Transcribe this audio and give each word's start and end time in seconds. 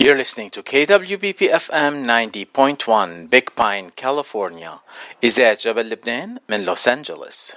You're 0.00 0.16
listening 0.16 0.50
to 0.50 0.62
KWBP 0.62 1.50
FM 1.50 2.06
90.1 2.06 3.28
Big 3.28 3.50
Pine, 3.56 3.90
California. 3.96 4.80
إذاعة 5.24 5.58
جبل 5.60 5.90
لبنان 5.90 6.38
من 6.48 6.64
لوس 6.64 6.88
أنجلوس. 6.88 7.52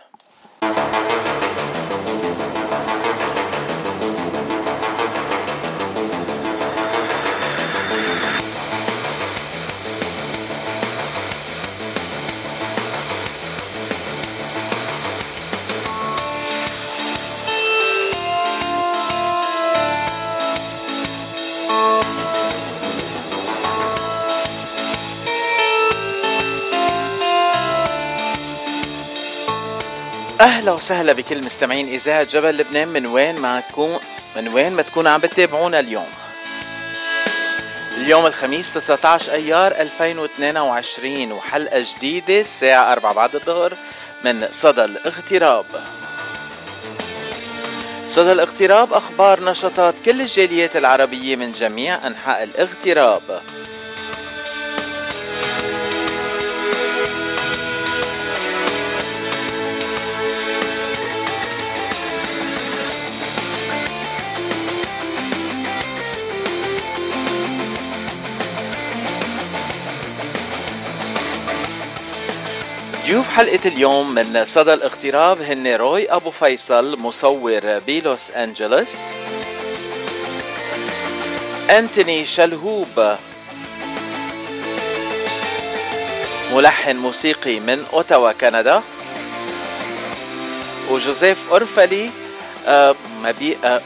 أهلا 30.61 30.71
وسهلا 30.71 31.13
بكل 31.13 31.43
مستمعين 31.43 31.87
إذاعة 31.87 32.23
جبل 32.23 32.57
لبنان. 32.57 32.87
من 32.87 33.05
وين 33.05 33.35
ما 33.35 33.59
تكون 33.59 33.99
من 34.35 34.47
وين 34.47 34.73
ما 34.73 34.81
تكونوا 34.81 35.11
عم 35.11 35.21
بتتابعونا 35.21 35.79
اليوم. 35.79 36.07
اليوم 37.97 38.25
الخميس 38.25 38.73
19 38.73 39.31
أيار 39.31 39.71
2022 39.71 41.31
وحلقة 41.31 41.85
جديدة 41.95 42.39
الساعة 42.39 42.91
4 42.91 43.13
بعد 43.13 43.35
الظهر 43.35 43.73
من 44.25 44.47
صدى 44.51 44.85
الاغتراب. 44.85 45.65
صدى 48.07 48.31
الاغتراب 48.31 48.93
أخبار 48.93 49.43
نشاطات 49.43 49.99
كل 49.99 50.21
الجاليات 50.21 50.75
العربية 50.75 51.35
من 51.35 51.51
جميع 51.51 52.07
أنحاء 52.07 52.43
الاغتراب. 52.43 53.41
ضيوف 73.11 73.29
حلقة 73.35 73.59
اليوم 73.65 74.15
من 74.15 74.45
صدى 74.45 74.73
الاغتراب 74.73 75.41
هن 75.41 75.67
روي 75.67 76.11
أبو 76.11 76.31
فيصل 76.31 76.99
مصور 76.99 77.79
بلوس 77.87 78.31
أنجلوس. 78.31 78.95
أنتوني 81.69 82.25
شلهوب. 82.25 83.17
ملحن 86.53 86.95
موسيقي 86.95 87.59
من 87.59 87.85
أوتاوا 87.93 88.31
كندا. 88.31 88.81
وجوزيف 90.89 91.37
أورفلي 91.51 92.09
آه 92.67 92.95
آه 93.63 93.81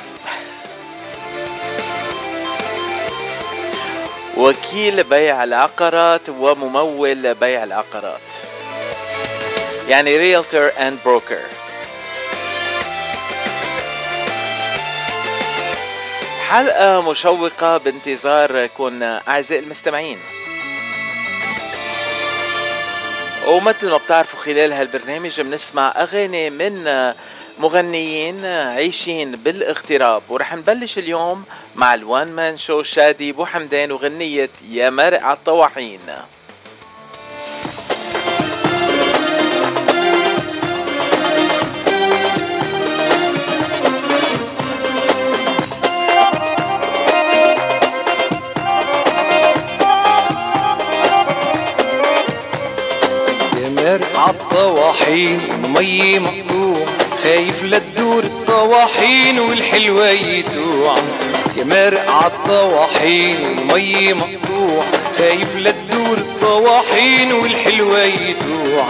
وكيل 4.38 5.04
بيع 5.04 5.44
العقارات 5.44 6.30
وممول 6.30 7.34
بيع 7.34 7.64
العقارات. 7.64 8.55
يعني 9.90 10.18
realtor 10.18 10.72
and 10.80 11.00
broker 11.06 11.42
حلقة 16.50 17.12
مشوقة 17.12 17.78
بانتظاركم 17.78 19.04
أعزائي 19.04 19.64
المستمعين. 19.64 20.20
ومثل 23.48 23.90
ما 23.90 23.98
بتعرفوا 23.98 24.40
خلال 24.40 24.74
هالبرنامج 24.74 25.42
بنسمع 25.42 25.94
أغاني 25.98 26.50
من 26.50 27.14
مغنيين 27.60 28.46
عايشين 28.46 29.32
بالاغتراب. 29.32 30.24
ورح 30.30 30.56
نبلش 30.56 30.98
اليوم 30.98 31.44
مع 31.76 31.94
الوان 31.94 32.32
مان 32.32 32.58
شو 32.58 32.84
شادي 32.84 33.32
بو 33.32 33.46
حمدان 33.46 33.92
وغنية 33.92 34.50
يا 34.70 34.90
مرق 34.90 35.24
على 35.24 35.38
الطواحين. 35.38 36.00
عالطواحين 54.26 55.40
مي 55.78 56.20
مقطوع. 56.20 56.86
خايف 57.24 57.64
لتدور 57.64 58.24
الطواحين 58.24 59.40
والحلوة 59.40 60.10
يتوع. 60.10 60.96
يا 61.58 61.64
مرق 61.64 62.10
عالطواحين 62.10 63.38
مي 63.74 64.14
مقطوع. 64.14 64.84
خايف 65.18 65.56
لتدور 65.56 66.18
الطواحين 66.18 67.32
والحلوة 67.32 68.04
يتوع. 68.04 68.88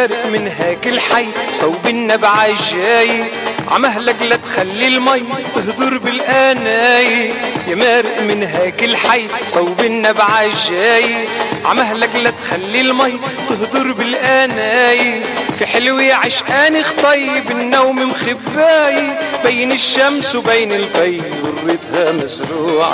مارق 0.00 0.26
من 0.26 0.48
هاك 0.48 0.86
الحي. 0.86 1.26
صوب 1.52 1.86
النبع 1.86 2.46
الجاي 2.46 3.24
عمهلك 3.68 4.22
لا 4.22 4.36
تخلي 4.36 4.88
المي 4.88 5.22
تهدر 5.54 5.98
بالآناي. 5.98 7.32
يا 7.68 7.74
مارق 7.74 8.22
من 8.22 8.42
هاك 8.42 8.84
الحي. 8.84 9.26
صوب 9.46 9.80
النبع 9.80 10.44
الجاي 10.44 11.14
عمهلك 11.64 12.16
لا 12.16 12.30
تخلي 12.30 12.80
المي 12.80 13.12
تهدر 13.48 13.92
بالآناي. 13.92 15.22
في 15.58 15.66
حلوة 15.66 16.14
عشقان 16.14 16.82
خطي 16.82 17.40
بالنوم 17.48 18.10
مخباي. 18.10 19.18
بين 19.44 19.72
الشمس 19.72 20.34
وبين 20.34 20.72
الفي 20.72 21.20
وريتها 21.44 22.12
مزروعة. 22.12 22.92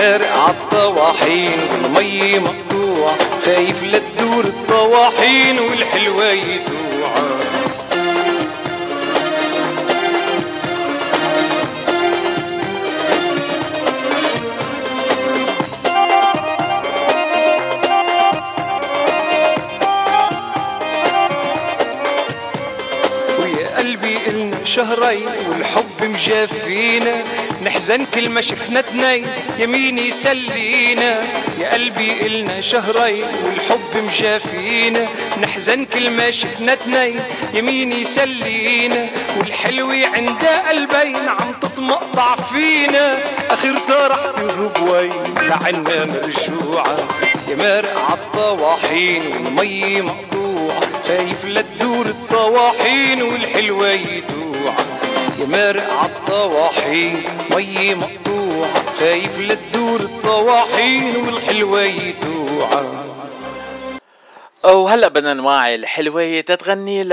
مارق 0.00 0.36
عالطواحين 0.36 1.58
والمي 1.82 2.38
مقطوع 2.38 3.12
خايف 3.44 3.82
لا 3.82 3.98
تدور 3.98 4.44
الطواحين 4.44 5.58
والحلوة 5.58 6.24
يدوع 6.24 7.10
ويا 23.40 23.78
قلبي 23.78 24.18
إلنا 24.26 24.64
شهرين 24.64 25.28
والحب 25.48 26.02
مجافينا. 26.02 27.22
نحزن 27.64 28.04
كل 28.14 28.28
ما 28.28 28.40
شفنا 28.40 28.80
تنين 28.80 29.26
يمين 29.58 29.98
يسلينا 29.98 31.22
يا 31.60 31.72
قلبي 31.72 32.26
إلنا 32.26 32.60
شهرين 32.60 33.24
والحب 33.44 34.04
مجافينا 34.06 35.06
نحزن 35.42 35.84
كل 35.84 36.10
ما 36.10 36.30
شفنا 36.30 36.74
تنين 36.74 37.20
يمين 37.54 37.92
يسلينا 37.92 39.06
والحلوة 39.38 40.06
عندها 40.14 40.68
قلبين 40.68 41.28
عم 41.28 41.52
تتمقطع 41.60 42.36
فينا 42.36 43.18
اخرتها 43.50 44.08
رح 44.08 44.20
تهرب 44.36 44.88
وين 44.88 45.34
لعنا 45.42 46.06
مرجوعة. 46.06 46.96
يا 47.48 47.56
مارق 47.56 47.98
عالطواحين 48.10 49.22
والمي 49.34 50.00
مقطوع 50.00 50.80
خايف 51.08 51.44
لا 51.44 51.62
تدور 51.62 52.06
الطواحين 52.06 53.22
والحلوة 53.22 53.88
يدوع 53.88 54.74
يا 55.40 55.46
مارق 55.46 55.90
عالطواحين 55.92 57.22
مي 57.56 57.94
مقطوع 57.94 58.68
خايف 58.98 59.38
لا 59.38 59.54
تدور 59.54 60.00
الطواحين 60.00 61.16
والحلوة 61.16 61.80
يدوع 61.82 62.70
وهلا 64.64 65.08
بدنا 65.08 65.34
نوعي 65.34 65.74
الحلوة 65.74 66.40
تتغني. 66.40 67.04
ل 67.04 67.08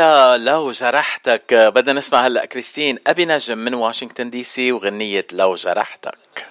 لو 0.45 0.71
جرحتك 0.71 1.53
بدنا 1.53 1.93
نسمع 1.93 2.27
هلا 2.27 2.45
كريستين 2.45 2.99
أبي 3.07 3.25
نجم 3.25 3.57
من 3.57 3.73
واشنطن 3.73 4.29
دي 4.29 4.43
سي 4.43 4.71
وغنية 4.71 5.27
لو 5.31 5.55
جرحتك 5.55 6.46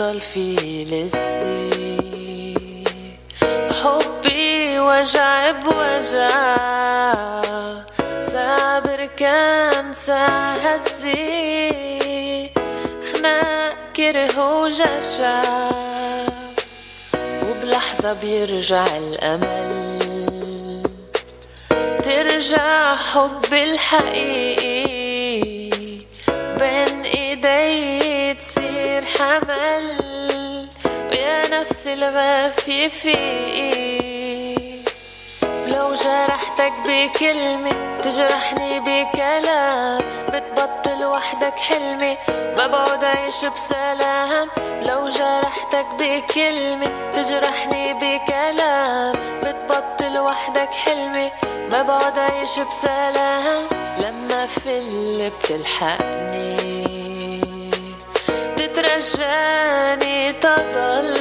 بطل 0.00 0.20
فيه 0.20 0.84
لسه 0.84 1.70
حبي 3.82 4.78
وجع. 4.78 5.50
بوجع 5.50 6.30
صابر 8.20 9.06
كم 9.16 9.92
ساعة 9.92 10.56
هزي 10.56 12.50
خناق 13.12 13.76
كره 13.96 14.62
وجشع. 14.62 15.42
وبلحظة 17.44 18.12
بيرجع 18.22 18.84
الأمل. 18.96 19.98
ترجع 22.04 22.96
حب 22.96 23.52
الحقيقي. 23.52 24.90
بين 26.58 27.00
تصير 27.40 27.99
حمل 29.20 30.68
ويا 31.10 31.48
نفس 31.48 31.86
الغافي 31.86 32.90
فيقي 32.90 34.00
لو 35.68 35.94
جرحتك 35.94 36.72
بكلمة 36.86 37.96
تجرحني 37.98 38.80
بكلام. 38.80 39.98
بتبطل 40.28 41.04
وحدك 41.04 41.58
حلمي 41.58 42.16
ما 42.56 42.66
بعد 42.66 43.04
عيش 43.04 43.44
بسلام. 43.44 44.48
لو 44.82 45.08
جرحتك 45.08 45.86
بكلمة 45.98 47.12
تجرحني 47.12 47.94
بكلام. 47.94 49.12
بتبطل 49.44 50.18
وحدك 50.18 50.70
حلمي 50.70 51.30
ما 51.72 51.82
بعد 51.82 52.18
عيش 52.18 52.58
بسلام. 52.58 53.62
لما 53.98 54.46
فل 54.46 55.30
بتلحقني. 55.42 57.29
بترجاني 58.80 60.32
تضل 60.32 61.12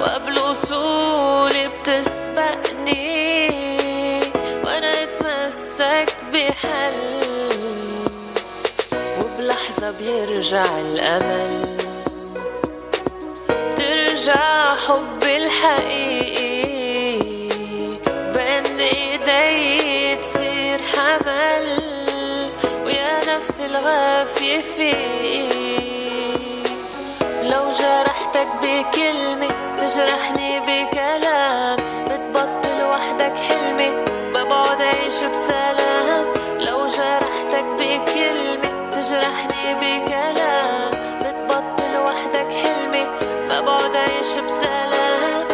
وقبل 0.00 0.38
وصولي 0.38 1.68
بتسبقني 1.68 3.48
وأنا 4.64 5.02
أتمسك 5.02 6.16
بحل 6.32 6.98
وبلحظة 9.20 9.90
بيرجع 9.90 10.64
الأمل 10.78 11.76
بترجع 13.50 14.74
حب 14.76 15.22
الحقيقي 15.22 17.18
بين 18.34 18.80
إيدي 18.80 20.16
تصير 20.16 20.80
حمل 20.82 21.78
ويا 22.84 23.18
نفس 23.28 23.60
الغافية 23.60 24.62
فيه. 24.62 25.61
جرحتك 28.32 28.48
بكلمة 28.62 29.76
تجرحني 29.76 30.60
بكلام. 30.60 31.76
بتبطل 32.04 32.84
وحدك 32.84 33.36
حلمي 33.36 34.04
ببعد 34.34 34.82
عيش 34.82 35.14
بسلام. 35.24 36.24
لو 36.60 36.86
جرحتك 36.86 37.64
بكلمة 37.64 38.90
تجرحني 38.90 39.74
بكلام. 39.74 40.90
بتبطل 41.20 41.96
وحدك 41.96 42.52
حلمي 42.62 43.06
ببعد 43.50 43.96
عيش 43.96 44.32
بسلام. 44.46 45.46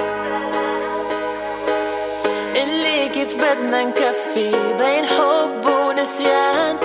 اللي 2.57 3.09
كيف 3.09 3.37
بدنا 3.37 3.85
نكفي 3.85 4.51
بين 4.79 5.07
حب 5.07 5.67
ونسيان. 5.67 6.79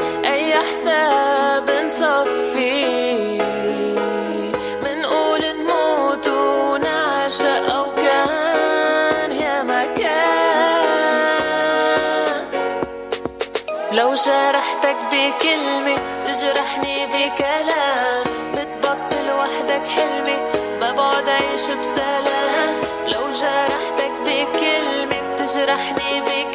جرحتك 14.26 14.96
بكلمة 15.12 15.96
تجرحني 16.26 17.06
بكلام. 17.06 18.24
بتبطل 18.52 19.32
وحدك 19.32 19.88
حلمي 19.88 20.38
ما 20.80 20.92
بعد 20.92 21.30
عيش 21.30 21.62
بسلام. 21.62 22.74
لو 23.08 23.32
جرحتك 23.32 24.12
بكلمة 24.26 25.34
بتجرحني 25.36 26.22
بكلام 26.22 26.53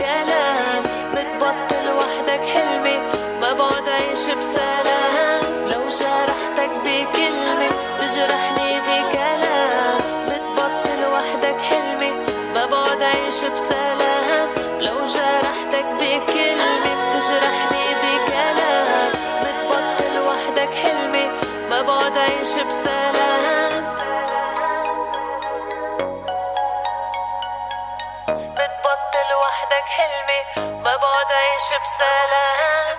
بسلام. 22.55 23.85
بتبطل 28.55 29.29
وحدك 29.43 29.89
حلمي 29.89 30.65
ما 30.83 30.97
بعد 30.97 31.33
عيش 31.33 31.69
بسلام. 31.83 32.99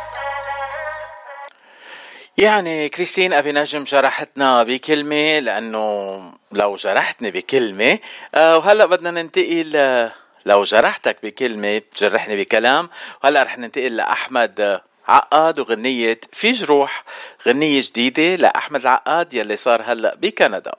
يعني 2.38 2.90
كريستين 2.90 3.34
أبي 3.34 3.51
نجم 3.51 3.84
جرحتنا 3.84 4.63
بكلمة 4.63 5.40
لأنه 5.40 6.22
لو 6.52 6.75
جرحتني 6.75 7.31
بكلمة 7.31 8.00
آه 8.36 8.57
وهلأ 8.57 8.86
بدنا 8.86 9.12
ننتقل 9.12 10.10
لو 10.45 10.63
جرحتك 10.63 11.18
بكلمة 11.24 11.78
تجرحني 11.78 12.36
بكلام 12.44 12.90
وهلأ 13.24 13.44
رح 13.44 13.57
ننتقل 13.57 13.95
لأحمد 13.95 14.81
عقاد 15.09 15.59
وغنية 15.59 16.19
في 16.31 16.51
جروح 16.51 17.03
غنية 17.47 17.81
جديدة 17.81 18.35
لأحمد 18.35 18.81
العقاد 18.81 19.33
يلي 19.33 19.56
صار 19.56 19.81
هلأ 19.85 20.15
بكندا. 20.15 20.75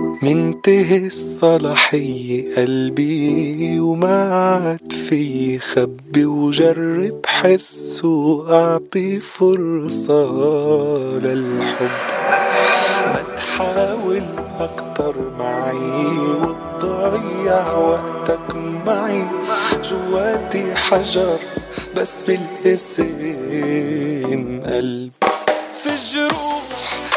منتهي 0.00 1.06
الصلاحية 1.06 2.54
قلبي 2.56 3.80
وما 3.80 4.34
عاد 4.34 4.92
في 4.92 5.58
خبي 5.58 6.24
وجرب 6.24 7.20
حس 7.26 8.04
وأعطي 8.04 9.20
فرصة 9.20 10.24
للحب. 11.18 11.88
ما 13.06 13.22
تحاول 13.36 14.22
أكتر 14.60 15.14
معي 15.38 16.06
وتضيع 16.16 17.72
وقتك 17.72 18.54
معي. 18.86 19.24
جواتي 19.84 20.74
حجر 20.74 21.38
بس 21.96 22.22
بالاسم 22.22 23.04
قلب 24.66 25.12
في 25.72 25.90
جروح 26.12 26.62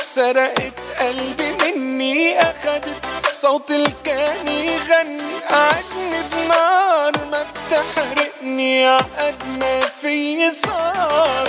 سرقت 0.01 0.73
قلبي. 0.99 1.60
مني 2.01 2.39
أخدت 2.39 3.05
صوت 3.31 3.71
الكان 3.71 4.47
يغني 4.47 5.21
قعدني 5.49 6.21
بنار 6.31 7.11
ما 7.31 7.45
بتحرقني 7.51 8.85
عقد 8.85 9.35
ما 9.59 9.79
في 9.79 10.51
صار. 10.51 11.47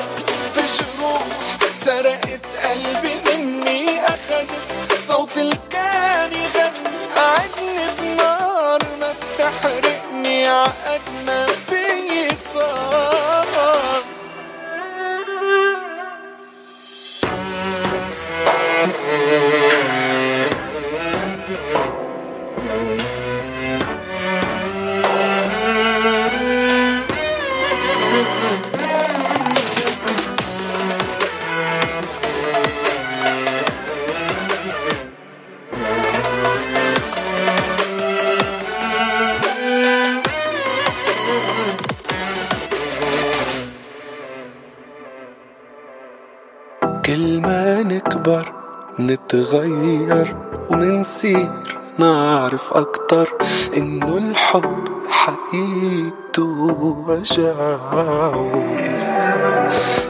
في 0.54 0.61
جروح 0.61 1.23
سرقت 1.75 2.40
قلبي 2.64 3.37
مني 3.37 4.04
أخدت 4.04 4.99
صوت 4.99 5.37
الكان 5.38 6.32
يغني 6.32 6.92
قعدني 7.16 7.87
بنار 7.99 8.78
ما 9.00 9.12
بتحرقني 9.12 10.49
عقد 10.49 11.02
ما 11.26 11.47
في 11.47 12.37
صار. 12.37 14.02
نكبر 47.96 48.52
نتغير 49.00 50.37
ونصير 50.70 51.50
نعرف 51.99 52.72
أكتر 52.72 53.28
إنه 53.76 54.16
الحب 54.18 54.84
حقيقي 55.08 56.12
وجع 56.38 57.76
بس. 58.96 59.25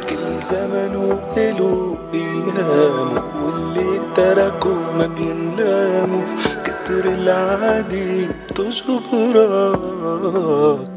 كل 0.09 0.41
زمن 0.43 0.97
وله 0.97 1.99
ايامه 2.15 3.23
واللي 3.45 4.01
تركه 4.15 4.75
ما 4.75 5.07
بينلاموا. 5.07 6.27
كتر 6.65 7.05
العادي 7.05 8.29
بتجبرك 8.51 8.95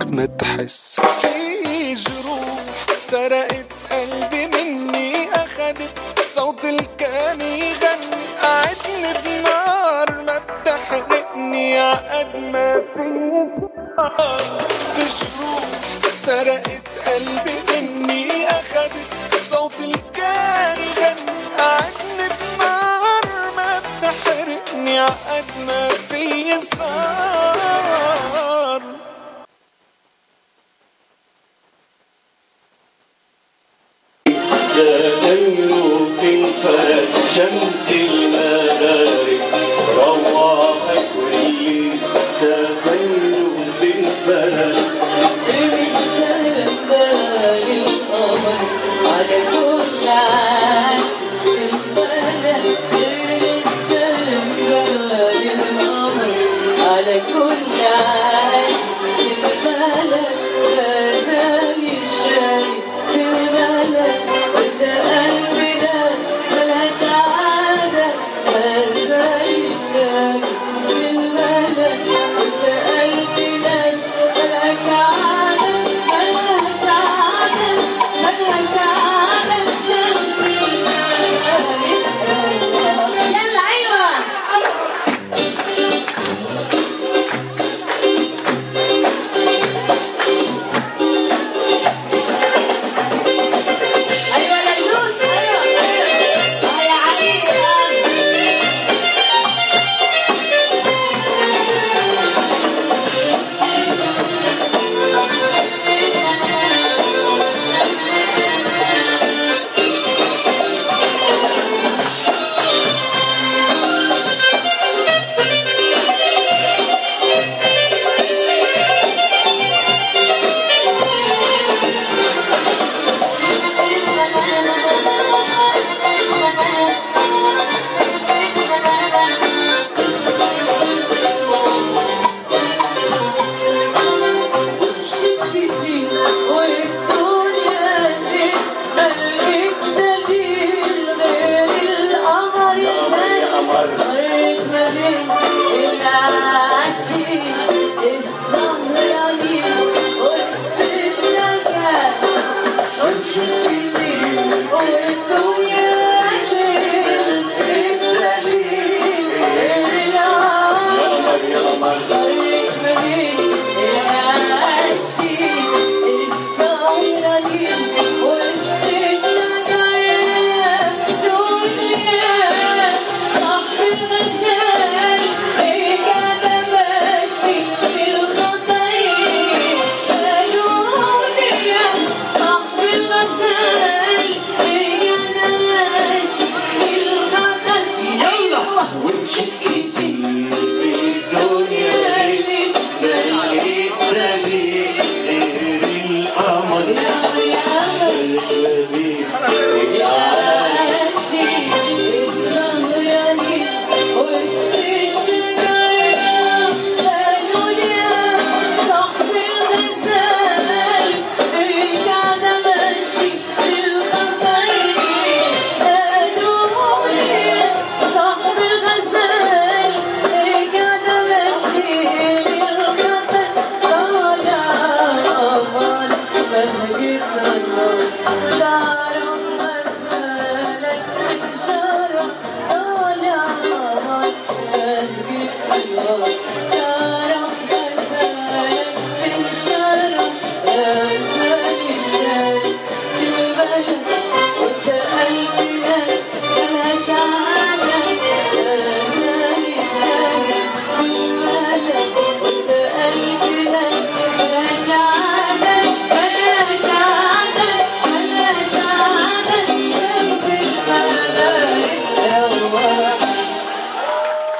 ما 0.07 0.25
تحس. 0.25 0.99
في 0.99 1.93
جروح 1.93 2.59
سرقت 2.99 3.65
قلبي 3.91 4.45
مني 4.47 5.29
أخدت 5.33 6.14
صوت 6.35 6.65
الكان 6.65 7.41
يغني. 7.41 8.25
قعدني 8.41 9.13
بنار 9.23 10.21
ما 10.21 10.37
بتحرقني 10.37 11.79
عقد 11.79 12.35
ما 12.35 12.81
في 12.93 13.07
في 14.93 15.01
جروح 15.01 16.15
سرقت 16.15 16.85
قلبي 17.07 17.57
مني 17.71 18.47
أخدت 18.47 19.43
صوت 19.43 19.79
الكان 19.79 20.77
يغني. 20.77 21.35
قعدني 21.59 22.27
بنار 22.39 23.25
ما 23.57 23.79
بتحرقني 23.79 24.99
عقد 24.99 25.49
ما 25.67 25.87
في 25.87 26.61
صار 26.61 27.55
Russian. 37.37 37.74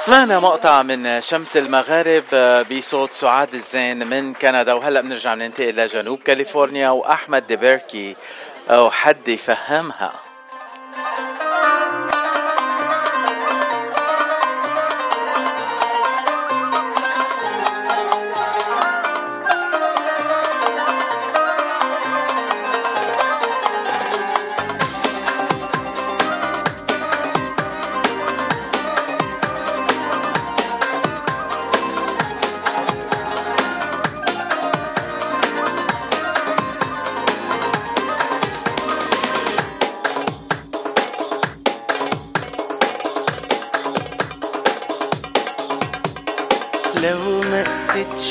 سمعنا 0.05 0.39
مقطع 0.39 0.81
من 0.81 1.21
شمس 1.21 1.57
المغارب 1.57 2.23
بصوت 2.71 3.11
سعاد 3.11 3.53
الزين 3.53 4.07
من 4.07 4.33
كندا 4.33 4.73
وهلا 4.73 5.01
بنرجع 5.01 5.33
ننتقل 5.33 5.75
لجنوب 5.75 6.19
كاليفورنيا 6.19 6.89
وأحمد 6.89 7.47
أو 8.69 8.91
حد 8.91 9.27
يفهمها. 9.27 10.11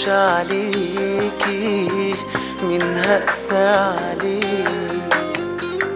قستش 0.05 0.09
عليكي 0.13 2.15
من 2.63 3.03
هقسى 3.05 3.95
عليك 4.05 5.39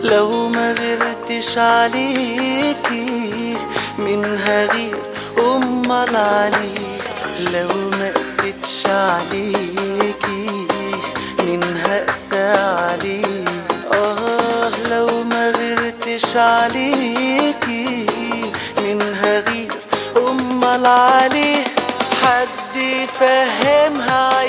لو 0.02 0.48
ما 0.48 0.72
غيرتش 0.72 1.58
عليكي 1.58 3.56
من 3.98 4.38
هغير 4.46 4.96
امال 5.38 6.16
عليك 6.16 7.02
لو 7.54 7.68
ما 7.98 8.10
قستش 8.16 8.86
عليكي 8.86 10.66
من 11.38 11.60
هقسى 11.84 12.58
عليك 12.58 13.48
آه 13.92 14.70
لو 14.90 15.24
ما 15.24 15.50
غيرتش 15.50 16.36
عليكي 16.36 18.06
من 18.82 18.98
هغير 19.22 19.72
امال 20.16 20.86
عليه 20.86 21.64
فهمها 23.20 24.42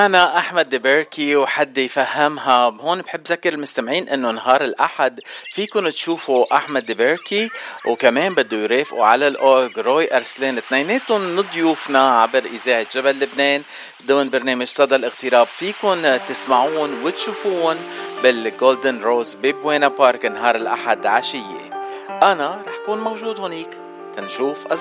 ولحظة 0.00 0.10
سمعنا 0.10 0.38
أحمد 0.38 0.68
دبركي 0.68 1.36
وحد 1.36 1.78
يفهمها. 1.78 2.76
هون 2.80 3.02
بحب 3.02 3.20
ذكر 3.26 3.52
المستمعين 3.52 4.08
إنه 4.08 4.30
نهار 4.30 4.64
الأحد 4.64 5.20
فيكم 5.52 5.88
تشوفوا 5.88 6.56
أحمد 6.56 6.86
دبركي 6.86 7.50
وكمان 7.86 8.34
بده 8.34 8.56
يرافقوا 8.56 9.04
على 9.04 9.28
الأورج 9.28 9.78
روي 9.78 10.16
ارسلان 10.16 10.58
اثنيناتهم 10.58 11.40
ضيوفنا 11.40 12.20
عبر 12.20 12.44
إذاعة 12.44 12.86
جبل 12.94 13.10
لبنان 13.10 13.62
ضمن 14.06 14.30
برنامج 14.30 14.66
صدى 14.66 14.96
الاغتراب. 14.96 15.46
فيكم 15.46 16.16
تسمعون 16.16 17.02
وتشوفون 17.04 17.76
بال 18.22 18.42
Golden 18.42 19.02
Rose 19.02 19.34
ب 19.34 19.43
Buena 19.43 19.88
Park 19.88 20.24
نهار 20.24 20.56
الأحد 20.56 21.06
عشية. 21.06 21.70
أنا 22.22 22.62
رح 22.66 22.76
كون 22.86 23.00
موجود 23.00 23.40
هونيك. 23.40 23.70
تنشوف 24.16 24.72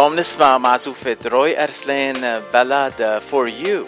اصدقائنا 0.00 0.14
وبنسمع 0.14 0.58
معزوفة 0.58 1.16
روي 1.26 1.62
أرسلان 1.62 2.42
بلاد 2.54 3.18
فور 3.30 3.48
يو 3.48 3.86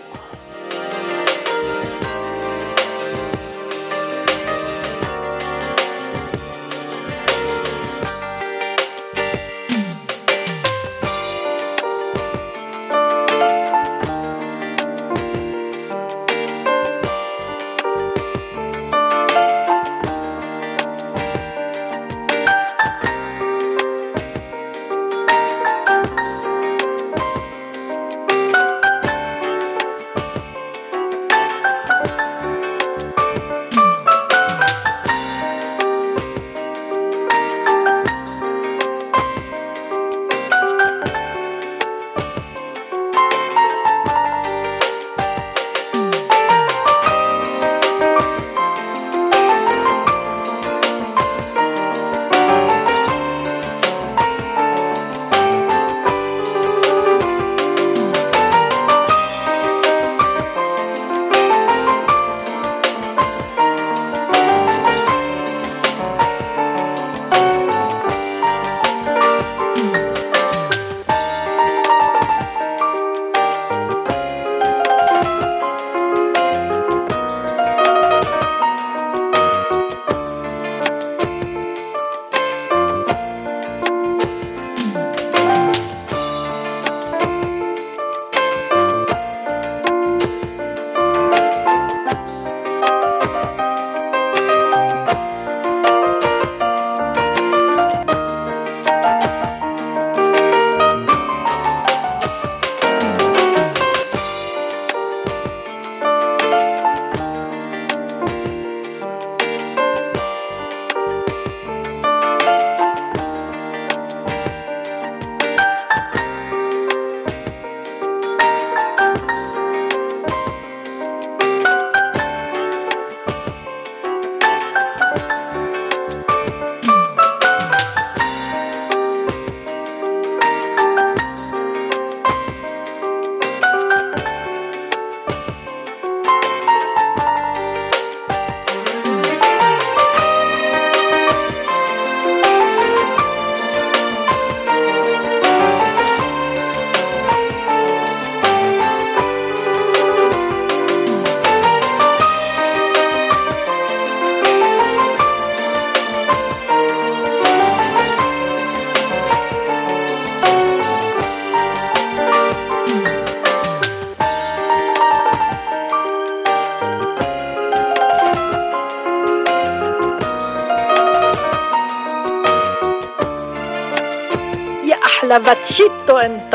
lavazzito 175.72 176.16
انت 176.18 176.54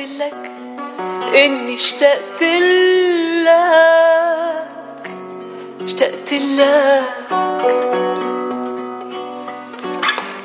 اشتقت 0.00 0.18
لك 0.18 0.50
إني 1.34 1.74
اشتقت 1.74 2.42
لك 3.44 4.70
اشتقت 5.84 6.32
لك. 6.32 7.04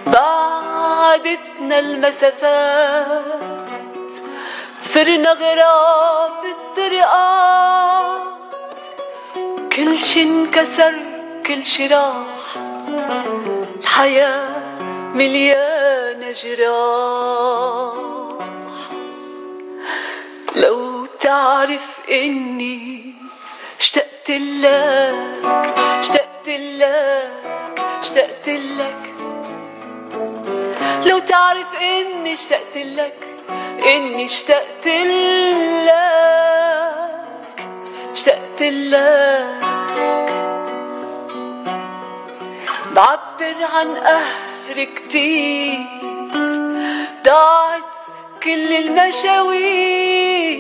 بعدتنا 0.08 1.80
المسافات 1.80 3.22
صرنا 4.82 5.32
غراب 5.32 6.32
بالطرقات 6.44 8.22
كل 9.76 9.98
شي 10.00 10.24
انكسر 10.24 10.94
كل 11.48 11.64
شي 11.66 11.88
راح. 11.88 12.16
الحياة 13.80 14.50
مليانة 15.14 16.32
جراح 16.32 17.65
إني 31.86 32.34
اشتقت 32.34 32.78
لك 32.78 33.20
إني 33.84 34.26
اشتقت 34.26 34.88
لك 35.88 36.06
اشتقت 38.14 38.62
لك. 38.62 39.66
بعبر 42.96 43.56
عن 43.74 43.96
قهر 43.96 44.84
كتير 44.96 45.80
ضاعت 47.26 47.84
كل 48.44 48.74
المشاوير 48.84 50.60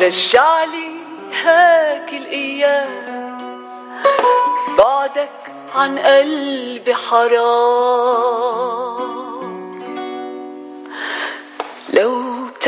رجعلي 0.00 0.88
هاك 1.44 2.12
الأيام. 2.12 3.38
بعدك 4.78 5.30
عن 5.74 5.98
قلبي 5.98 6.94
حرام. 6.94 8.87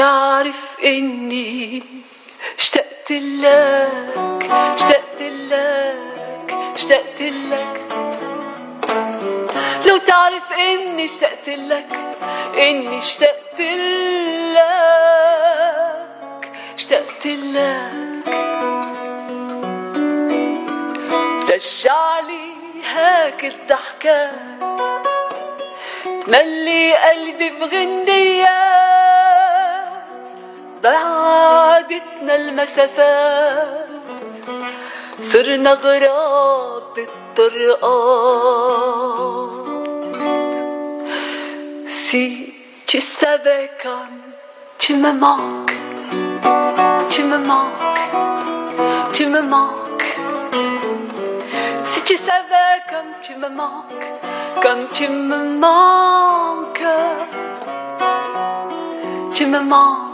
تعرف 0.00 0.76
إني 0.84 1.82
اشتقت 2.58 3.10
لك 3.10 4.48
اشتقت 4.50 5.22
لك 5.22 6.54
اشتقت 6.76 7.22
لك. 7.22 7.86
لو 9.86 9.96
تعرف 9.96 10.52
إني 10.52 11.04
اشتقت 11.04 11.48
لك 11.48 11.86
إني 12.56 12.98
اشتقت 12.98 13.60
لك 14.56 14.92
اشتقت 16.74 17.26
لك. 17.26 18.24
رجعلي 21.48 22.52
هاك 22.94 23.44
الضحكات 23.44 24.30
ملي 26.26 26.94
قلبي 26.94 27.50
بغنيات 27.50 28.79
المسافات 32.59 33.89
صرنا 35.21 35.73
غراب 35.73 36.83
بالطرقات 36.95 38.55
Si 42.07 42.53
tu 42.87 42.99
savais 43.01 43.69
comme 43.83 44.21
tu 44.77 44.95
me 44.95 45.11
manques, 45.11 45.75
tu 47.09 47.21
me 47.23 47.37
manques, 47.51 48.03
tu 49.11 49.25
me 49.27 49.41
manques. 49.41 50.11
Si 51.83 51.99
tu 52.03 52.15
savais 52.15 52.75
comme 52.91 53.11
tu 53.21 53.33
me 53.35 53.49
manques, 53.49 54.09
comme 54.63 54.83
tu 54.93 55.07
me 55.09 55.39
manques, 55.65 56.87
tu 59.33 59.45
me 59.45 59.59
manques. 59.59 60.08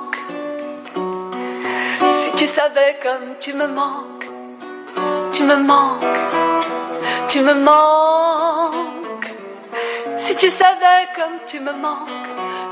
Si 2.09 2.31
tu 2.33 2.47
savais 2.47 2.99
comme 3.03 3.37
tu 3.41 3.53
me 3.53 3.67
manques, 3.67 4.29
tu 5.33 5.43
me 5.43 5.57
manques, 5.57 6.05
tu 7.29 7.41
me 7.41 7.55
manques. 7.55 9.35
Si 10.17 10.35
tu 10.37 10.49
savais 10.49 11.09
comme 11.15 11.39
tu 11.47 11.61
me 11.61 11.73
manques, 11.73 12.09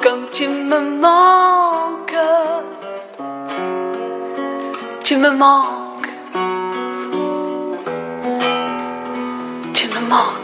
comme 0.02 0.28
tu 0.30 0.46
me 0.48 0.80
manques, 1.00 2.16
tu 5.04 5.16
me 5.16 5.30
manques, 5.30 6.12
tu 9.72 9.88
me 9.88 10.00
manques. 10.08 10.43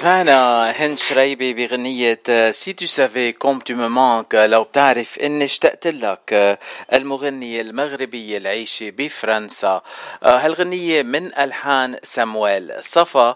سمعنا 0.00 0.70
هند 0.70 0.98
شريبي 0.98 1.54
بغنية 1.54 2.22
si 2.50 2.72
tu 2.72 2.86
savais 2.86 3.32
comme 3.32 3.58
tu 3.58 3.74
manques 3.74 4.34
لو 4.34 4.64
بتعرف 4.64 5.18
إني 5.18 5.44
اشتقت 5.44 5.86
لك 5.86 6.58
المغنية 6.92 7.60
المغربية 7.60 8.38
العايشة 8.38 8.90
بفرنسا. 8.90 9.82
هالغنية 10.22 11.02
من 11.02 11.38
ألحان 11.38 11.98
سامويل. 12.02 12.72
صفا 12.80 13.34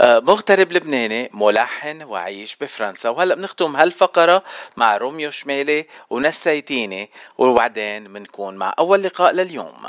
مغترب 0.00 0.72
لبناني 0.72 1.30
ملحن 1.34 2.02
وعايش 2.02 2.56
بفرنسا. 2.60 3.08
وهلأ 3.08 3.34
بنختم 3.34 3.76
هالفقرة 3.76 4.42
مع 4.76 4.96
روميو 4.96 5.30
شمالي 5.30 5.86
ونسيتيني. 6.10 7.10
وبعدين 7.38 8.12
بنكون 8.12 8.56
مع 8.56 8.74
أول 8.78 9.02
لقاء 9.02 9.32
لليوم. 9.32 9.82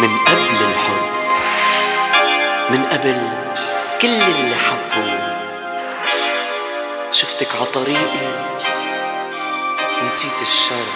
من 0.00 0.18
قبل 0.18 0.64
الحب 0.70 1.03
من 2.74 2.84
قبل 2.84 3.28
كل 4.02 4.08
اللي 4.08 4.54
حبوا 4.56 5.34
شفتك 7.12 7.56
عطريقي 7.56 8.28
نسيت 10.02 10.42
الشر 10.42 10.92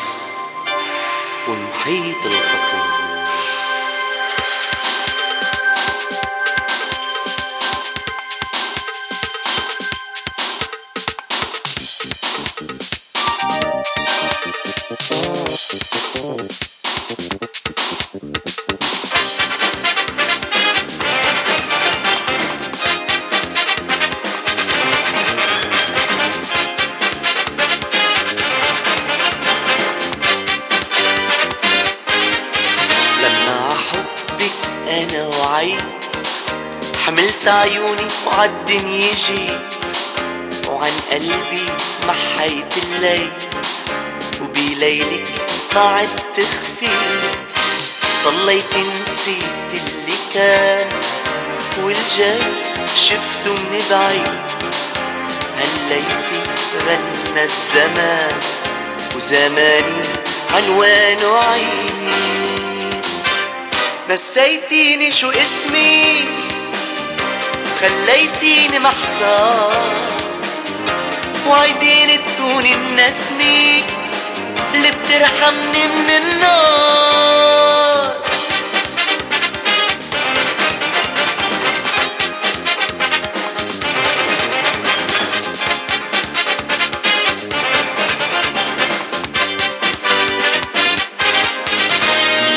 والمحيط 1.49 2.27
الخطير 2.27 2.98
عيوني 37.49 38.07
وعالدنيا 38.27 39.15
جيت 39.27 40.69
وعن 40.69 40.93
قلبي 41.11 41.67
محيت 42.09 42.75
الليل 42.85 43.33
وبليلك 44.41 45.29
ما 45.75 45.81
عدت 45.81 46.37
خفيت 46.37 47.49
ضليت 48.25 48.75
نسيت 48.77 49.73
اللي 49.73 50.17
كان 50.35 50.89
والجاي 51.83 52.43
شفته 52.97 53.53
من 53.53 53.83
بعيد. 53.91 54.49
هليتي 55.59 56.43
غنى 56.87 57.45
الزمان 57.45 58.41
وزماني 59.17 60.03
عنوانه 60.55 61.39
عيد. 61.39 61.89
نسيتيني 64.11 65.13
شو 65.13 65.31
اسمي؟ 65.31 66.25
خليتيني 67.81 68.79
محتار. 68.79 70.07
وعيديني 71.49 72.19
تكوني 72.19 72.75
النسمة 72.75 73.83
اللي 74.75 74.91
بترحمني 74.91 75.87
من 75.87 76.11
النار. 76.11 77.59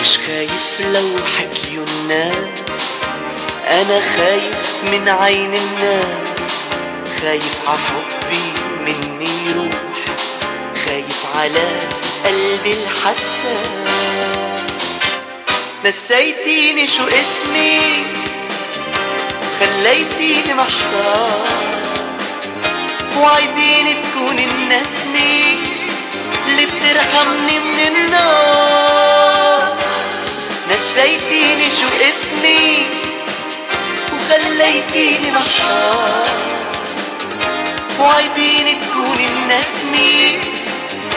مش 0.02 0.18
خايف 0.18 0.82
لو 0.94 1.10
خايف 4.00 4.76
من 4.92 5.10
عين 5.10 5.54
الناس. 5.54 6.64
خايف 7.22 7.70
ع 7.70 7.76
حبي 7.76 8.46
مني 8.86 9.30
يروح. 9.48 9.82
خايف 10.86 11.26
على 11.36 11.68
قلبي 12.26 12.74
الحساس. 12.74 14.22
نسيتيني 15.86 16.88
شو 16.88 17.04
اسمي. 17.08 18.06
خليتيني 19.60 20.54
محتار. 20.54 21.48
وعيديني 23.18 23.94
تكوني 23.94 24.46
النسمة 24.46 25.56
اللي 26.48 26.66
بترحمني 26.66 27.60
من 27.60 27.96
النار. 27.98 29.78
نسيتيني 30.72 31.70
شو 31.80 31.88
اسمي. 32.10 33.01
وخليتيني 34.32 35.32
محتار. 35.32 36.28
وعيديني 38.00 38.74
تكوني 38.74 39.28
النسمة 39.28 40.42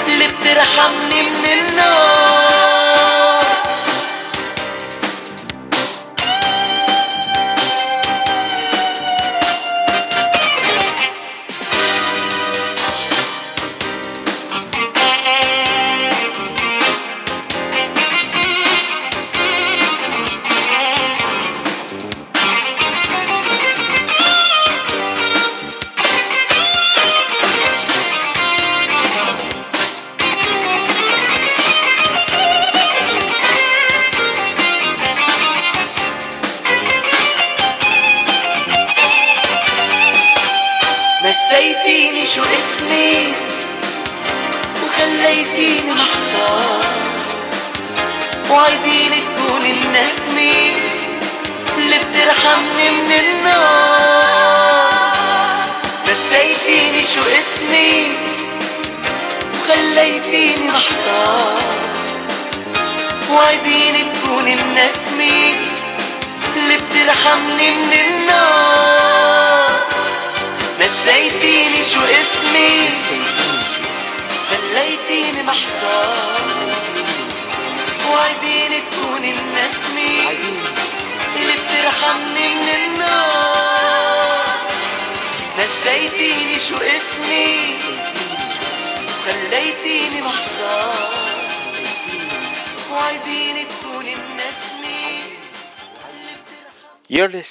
اللي 0.06 0.26
بترحمني 0.26 1.22
من 1.22 1.44
النار. 1.44 2.63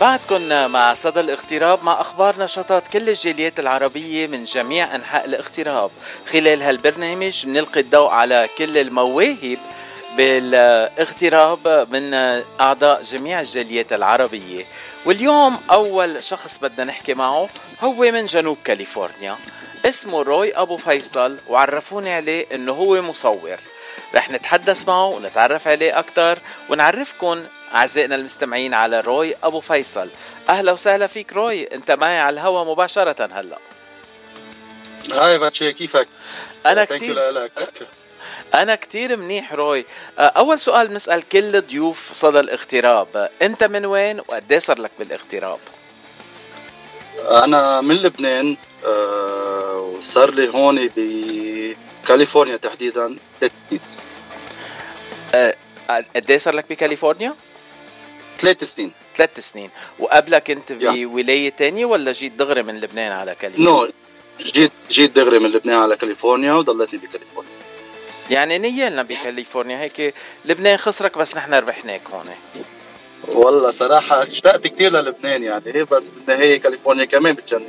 بعدكن 0.00 0.66
مع 0.66 0.94
صدى 0.94 1.20
الاغتراب 1.20 1.84
مع 1.84 2.00
أخبار 2.00 2.38
نشاطات 2.38 2.88
كل 2.88 3.08
الجاليات 3.08 3.60
العربية 3.60 4.26
من 4.26 4.44
جميع 4.44 4.94
أنحاء 4.94 5.24
الاغتراب 5.24 5.90
خلال 6.32 6.62
هالبرنامج 6.62 7.46
بنلقي 7.46 7.80
الضوء 7.80 8.10
على 8.10 8.48
كل 8.58 8.78
المواهب 8.78 9.58
بالاغتراب 10.16 11.86
من 11.90 12.14
أعضاء 12.60 13.02
جميع 13.02 13.40
الجاليات 13.40 13.92
العربية. 13.92 14.64
واليوم 15.04 15.58
أول 15.70 16.24
شخص 16.24 16.58
بدنا 16.58 16.84
نحكي 16.84 17.14
معه 17.14 17.48
هو 17.80 17.94
من 17.94 18.26
جنوب 18.26 18.58
كاليفورنيا. 18.64 19.36
اسمه 19.84 20.22
روي 20.22 20.54
أبو 20.54 20.76
فيصل 20.76 21.38
وعرفوني 21.48 22.12
عليه 22.12 22.46
إنه 22.54 22.72
هو 22.72 23.02
مصور. 23.02 23.58
رح 24.14 24.30
نتحدث 24.30 24.88
معه 24.88 25.06
ونتعرف 25.06 25.68
عليه 25.68 25.98
أكثر 25.98 26.38
ونعرفكم 26.68 27.44
أعزائنا 27.74 28.14
المستمعين 28.14 28.74
على 28.74 29.00
روي 29.00 29.34
أبو 29.42 29.60
فيصل. 29.60 30.08
أهلا 30.48 30.72
وسهلا 30.72 31.06
فيك 31.06 31.32
روي. 31.32 31.64
أنت 31.74 31.90
معي 31.90 32.18
على 32.18 32.34
الهواء 32.34 32.64
مباشرة 32.64 33.28
هلا. 33.32 33.58
هاي 35.12 35.38
باتشي 35.38 35.72
كيفك؟ 35.72 36.08
you 36.66 36.84
كتير 36.84 37.50
أنا 38.54 38.74
كتير 38.74 39.16
منيح 39.16 39.52
روي. 39.52 39.84
آه، 40.18 40.22
أول 40.22 40.58
سؤال 40.58 40.88
بنسأل 40.88 41.28
كل 41.28 41.60
ضيوف 41.60 42.12
صدى 42.12 42.40
الاغتراب. 42.40 43.30
أنت 43.42 43.64
من 43.64 43.86
وين 43.86 44.20
وقد 44.20 44.54
صار 44.54 44.80
لك 44.80 44.90
بالاغتراب؟ 44.98 45.58
أنا 47.18 47.80
من 47.80 47.94
لبنان 47.94 48.56
آه، 48.84 49.78
وصار 49.78 50.30
لي 50.30 50.48
هون 50.48 50.90
بكاليفورنيا 50.96 52.56
تحديدا. 52.56 53.16
ثلاث 53.40 53.52
سنين 53.70 53.80
آه، 55.34 55.54
قد 56.16 56.36
صار 56.36 56.54
لك 56.54 56.64
بكاليفورنيا؟ 56.70 57.34
ثلاث 58.38 58.64
سنين. 58.64 58.92
ثلاث 59.16 59.40
سنين. 59.40 59.70
وقبلك 59.98 60.44
كنت. 60.44 60.72
بولاية 60.72 61.50
تانية 61.50 61.84
ولا 61.84 62.12
جيت 62.12 62.32
دغري 62.32 62.62
من 62.62 62.80
لبنان 62.80 63.12
على 63.12 63.34
كاليفورنيا؟ 63.34 63.70
no 63.70 63.92
جيت 64.40 64.72
جيت 64.90 65.16
دغري 65.16 65.38
من 65.38 65.50
لبنان 65.50 65.78
على 65.78 65.96
كاليفورنيا 65.96 66.52
وضلتني 66.52 66.98
بكاليفورنيا. 66.98 67.52
يعني 68.30 68.58
نيالنا 68.58 69.02
بكاليفورنيا 69.02 69.78
هيك 69.78 70.14
لبنان 70.44 70.76
خسرك 70.76 71.18
بس 71.18 71.36
نحن 71.36 71.54
ربحناك 71.54 72.02
هون. 72.10 72.30
والله 73.28 73.70
صراحة 73.70 74.22
اشتقت 74.22 74.66
كثير 74.66 74.92
للبنان 74.92 75.42
يعني 75.42 75.84
بس 75.84 76.08
بالنهاية 76.08 76.60
كاليفورنيا 76.60 77.04
كمان 77.04 77.32
بتجنن. 77.32 77.68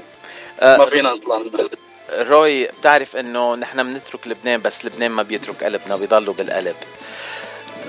آه، 0.60 0.78
ما 0.78 0.86
فينا 0.86 1.14
نطلع 1.14 1.38
من 1.38 1.70
روي 2.12 2.68
بتعرف 2.68 3.16
إنه 3.16 3.56
نحن 3.56 3.84
بنترك 3.84 4.28
لبنان 4.28 4.62
بس 4.62 4.86
لبنان 4.86 5.12
ما 5.12 5.24
بيترك 5.24 5.64
قلبنا 5.64 5.96
بيضلوا 5.96 6.34
بالقلب. 6.34 6.76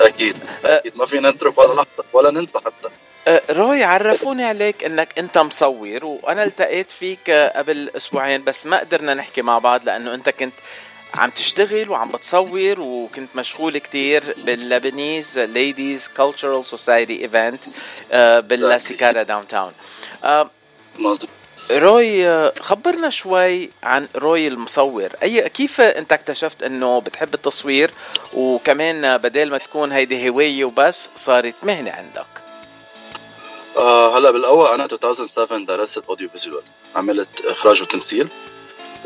أكيد 0.00 0.36
أكيد. 0.64 0.96
ما 0.96 1.06
فينا 1.06 1.30
نترك 1.30 1.58
ولا 1.58 1.74
لحظة 1.74 2.04
ولا 2.12 2.30
ننسى 2.30 2.58
حتى. 2.58 2.88
أه، 3.28 3.42
روي 3.50 3.82
عرفوني 3.84 4.44
عليك 4.44 4.84
إنك 4.84 5.18
أنت 5.18 5.38
مصور 5.38 6.04
وأنا 6.04 6.44
التقيت 6.44 6.90
فيك 6.90 7.30
أه، 7.30 7.58
قبل 7.58 7.90
أسبوعين 7.96 8.44
بس 8.44 8.66
ما 8.66 8.78
قدرنا 8.80 9.14
نحكي 9.14 9.42
مع 9.42 9.58
بعض 9.58 9.84
لأنه 9.84 10.14
أنت 10.14 10.28
كنت 10.28 10.54
عم 11.14 11.30
تشتغل 11.30 11.90
وعم 11.90 12.10
بتصور 12.10 12.80
وكنت 12.80 13.36
مشغول 13.36 13.78
كتير 13.78 14.34
بال 14.44 14.63
Lebanese 14.63 15.38
Ladies 15.38 16.08
Cultural 16.16 16.64
Society 16.64 17.22
event 17.22 17.64
بالسيكارا 18.46 19.22
downtown 19.22 19.72
مظبوط. 20.98 21.28
روي 21.70 22.50
خبرنا 22.50 23.10
شوي 23.10 23.70
عن 23.82 24.08
روي 24.16 24.48
المصور. 24.48 25.08
أي 25.22 25.48
كيف 25.48 25.80
أنت 25.80 26.12
اكتشفت 26.12 26.62
إنه 26.62 27.00
بتحب 27.00 27.34
التصوير؟ 27.34 27.90
وكمان 28.34 29.18
بدل 29.18 29.50
ما 29.50 29.58
تكون 29.58 29.92
هيدي 29.92 30.28
هواية 30.28 30.64
وبس 30.64 31.10
صارت 31.14 31.54
مهنة 31.62 31.90
عندك. 31.90 32.26
آه 33.76 34.18
هلا 34.18 34.30
بالأول 34.30 34.68
أنا 34.68 34.84
2007 34.84 35.58
درست 35.58 35.98
audio 36.08 36.28
visual 36.28 36.62
عملت 36.96 37.28
إخراج 37.44 37.82
وتمثيل. 37.82 38.28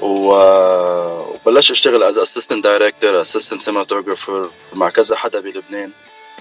وبلشت 0.02 1.70
أشتغل 1.70 2.02
از 2.02 2.18
assistant 2.18 2.64
director 2.64 3.20
assistant 3.20 3.62
cinematographer 3.62 4.50
مع 4.72 4.90
كذا 4.90 5.16
حدا 5.16 5.40
بلبنان. 5.40 5.90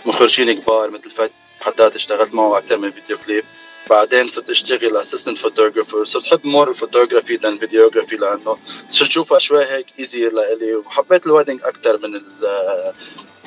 مخرجين 0.06 0.62
كبار 0.62 0.90
مثل 0.90 1.10
فتحي 1.10 1.32
حداد 1.62 1.96
اشتغلت 1.96 2.34
معه 2.34 2.58
أكثر 2.58 2.78
من 2.78 2.92
video 2.92 3.18
clip. 3.18 3.44
بعدين 3.90 4.28
صرت 4.28 4.50
أشتغل 4.50 4.98
assistant 4.98 5.38
photographer 5.38 6.06
صرت 6.06 6.26
أحب 6.26 6.46
more 6.46 6.70
ال 6.70 6.75
photography 6.75 7.36
than 7.36 7.58
videography 7.58 8.16
لأنه 8.16 8.58
صرت 8.90 9.10
أشوفها 9.10 9.40
شوي 9.40 9.66
هيك 9.66 9.86
easy 10.00 10.30
لإلي 10.30 10.76
وحبيت 10.76 11.28
ال 11.28 11.32
wedding 11.32 11.62
أكثر 11.64 12.02
من 12.02 12.22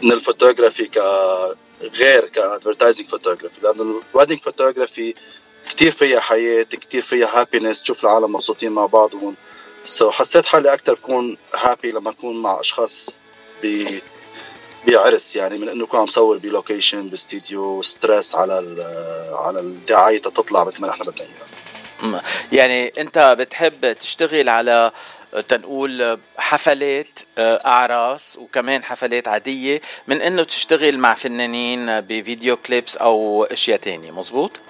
من 0.02 0.12
الفوتوغرافي 0.12 0.84
ك 0.84 0.98
غير 1.82 2.28
ك 2.28 2.35
advertising 2.35 3.08
photography 3.08 3.60
لأنه 3.62 4.00
ال 4.14 4.18
wedding 4.18 4.40
photography 4.40 5.14
كثير 5.70 5.92
فيها 5.92 6.20
حياة 6.20 6.62
كثير 6.62 7.02
فيها 7.02 7.40
happiness 7.40 7.82
تشوف 7.82 8.04
العالم 8.04 8.32
مبسوطين 8.32 8.72
مع 8.72 8.86
بعضهم. 8.86 9.34
so 9.84 10.12
حسيت 10.12 10.46
حالي 10.46 10.72
أكثر 10.72 10.94
بكون 10.94 11.36
happy 11.54 11.90
لما 11.90 12.10
أكون 12.10 12.42
مع 12.42 12.60
أشخاص 12.60 13.20
بعرس 14.86 15.36
يعني 15.36 15.58
من 15.58 15.68
إنه 15.68 15.84
اكون 15.84 16.00
عم 16.00 16.06
صور 16.06 16.38
ب 16.38 16.46
location 16.46 17.08
باستديو 17.08 17.82
stress 17.82 18.34
على 18.34 18.54
على 19.32 19.60
الدعاية 19.60 20.22
تطلع 20.22 20.64
مثل 20.64 20.80
ما 20.80 20.88
نحن 20.88 21.02
بدنا 21.02 21.20
اياها 21.20 22.22
يعني 22.52 22.92
أنت 22.98 23.36
بتحب 23.38 23.92
تشتغل 23.92 24.48
على 24.48 24.92
تنقول 25.48 26.18
حفلات 26.36 27.18
آه، 27.38 27.66
أعراس 27.66 28.36
وكمان 28.36 28.84
حفلات 28.84 29.28
عادية 29.28 29.80
من 30.06 30.22
إنه 30.22 30.44
تشتغل 30.44 30.98
مع 30.98 31.14
فنانين 31.14 32.00
ب 32.00 32.10
video 32.10 32.56
clips 32.56 32.96
أو 32.96 33.44
أشياء 33.44 33.78
تانية 33.78 34.10
مزبوط 34.10 34.60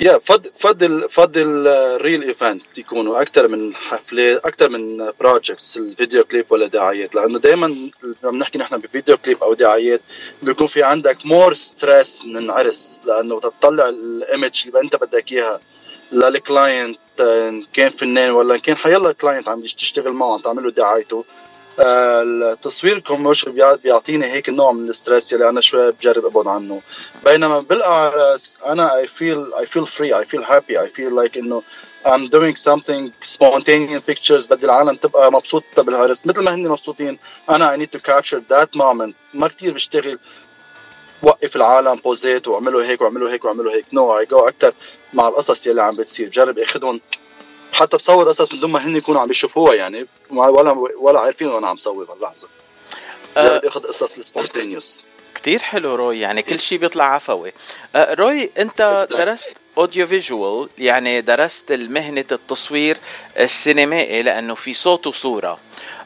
يا 0.00 0.18
فضل 0.18 0.50
فضل 0.58 1.08
فضل 1.10 1.66
real 2.00 2.22
event 2.22 2.78
يكونوا 2.78 3.22
أكثر 3.22 3.48
من 3.48 3.74
حفلات 3.74 4.46
أكثر 4.46 4.68
من 4.68 5.10
projects 5.20 5.76
ال 5.76 5.84
video 5.84 6.24
clip 6.24 6.46
ولا 6.50 6.66
دعايات. 6.66 7.14
لأنه 7.14 7.38
دائما 7.38 7.90
لما 8.24 8.38
نحكي 8.38 8.58
نحن 8.58 8.76
ب 8.76 8.83
video 8.83 9.16
clip 9.16 9.42
أو 9.42 9.54
دعايات 9.54 10.00
بيكون 10.42 10.66
في 10.66 10.82
عندك 10.82 11.26
more 11.26 11.54
stress 11.54 12.20
من 12.24 12.50
عرس. 12.50 13.00
لأنه 13.04 13.40
تطلع 13.40 13.88
ال 13.88 14.00
image 14.00 14.62
اللي 14.66 14.80
أنت 14.80 14.96
بدك 14.96 15.32
إياها 15.32 15.60
لل 16.12 16.34
client 16.34 16.98
إن 17.20 17.64
كان 17.72 17.90
فنان 17.90 18.30
ولا 18.30 18.54
إن 18.54 18.60
كان 18.60 18.76
حيلا 18.76 19.12
client 19.12 19.48
عم 19.48 19.62
تشتغل 19.62 20.12
معه 20.12 20.34
عم 20.34 20.40
تعمل 20.40 20.62
له 20.62 20.70
دعايته. 20.70 21.24
التصوير 21.80 22.98
commercial 22.98 23.76
بيعطيني 23.82 24.26
هيك 24.26 24.48
نوع 24.48 24.72
من 24.72 24.88
ال 24.88 24.95
stress 24.95 25.34
اللي 25.34 25.48
أنا 25.48 25.60
شوي 25.60 25.92
بجرب 25.92 26.26
أبعد 26.26 26.46
عنه. 26.46 26.80
بينما 27.24 27.60
بالاعراس 27.60 28.56
أنا 28.66 29.02
I 29.02 29.06
feel 29.06 29.60
I 29.60 29.64
feel 29.64 29.86
free 29.86 30.12
I 30.12 30.24
feel 30.24 30.42
happy 30.42 30.76
I 30.76 30.88
feel 30.96 31.12
like 31.22 31.36
إنه 31.36 31.62
I'm 32.06 32.28
doing 32.28 32.56
something 32.56 33.12
spontaneous 33.34 34.02
pictures 34.10 34.48
بدي 34.50 34.66
العالم 34.66 34.96
تبقى 34.96 35.32
مبسوطة 35.32 35.82
بالعرس 35.82 36.26
مثل 36.26 36.40
ما 36.40 36.54
هن 36.54 36.68
مبسوطين 36.68 37.18
أنا 37.50 37.76
I 37.76 37.80
need 37.80 37.98
to 37.98 38.02
capture 38.02 38.40
that 38.50 38.78
moment. 38.78 39.12
ما 39.34 39.48
كتير 39.48 39.72
بشتغل 39.72 40.18
وقف 41.22 41.56
العالم 41.56 41.94
pose 41.94 42.25
هيت 42.25 42.48
واعملوا 42.48 42.84
هيك 42.84 43.00
واعملوا 43.00 43.30
هيك 43.30 43.44
واعملوا 43.44 43.72
هيك. 43.72 43.84
no 43.92 44.18
I 44.18 44.26
go 44.26 44.48
أكثر 44.48 44.72
مع 45.12 45.28
القصص 45.28 45.66
يلي 45.66 45.82
عم 45.82 45.96
بتصير. 45.96 46.28
بجرب 46.28 46.58
إخذهم 46.58 47.00
حتى 47.72 47.96
بصور 47.96 48.28
قصص 48.28 48.52
من 48.52 48.60
دون 48.60 48.70
ما 48.70 48.86
هن 48.86 48.96
يكونوا 48.96 49.20
عم 49.20 49.30
يشوفوها 49.30 49.74
يعني. 49.74 50.06
ولا 50.30 50.70
ولا 50.98 51.20
عارفين 51.20 51.48
وأنا 51.48 51.68
عم 51.68 51.76
صور 51.76 52.04
باللحظه 52.04 52.48
آه. 53.36 53.48
بجرب 53.48 53.64
اخذ 53.64 53.80
قصص 53.80 54.16
ال 54.16 54.23
spontaneous 54.23 54.98
كتير 55.34 55.62
حلو 55.62 55.94
روي 55.94 56.20
يعني 56.20 56.42
كل 56.42 56.60
شيء 56.60 56.78
بيطلع 56.78 57.14
عفوي. 57.14 57.52
آه، 57.96 58.14
روي 58.14 58.50
أنت 58.58 59.08
درست 59.10 59.52
audio 59.78 60.06
visual 60.06 60.68
يعني 60.78 61.20
درست 61.20 61.72
مهنة 61.72 62.24
التصوير 62.32 62.96
السينمائي 63.38 64.22
لأنه 64.22 64.54
في 64.54 64.74
صوت 64.74 65.06
وصورة. 65.06 65.58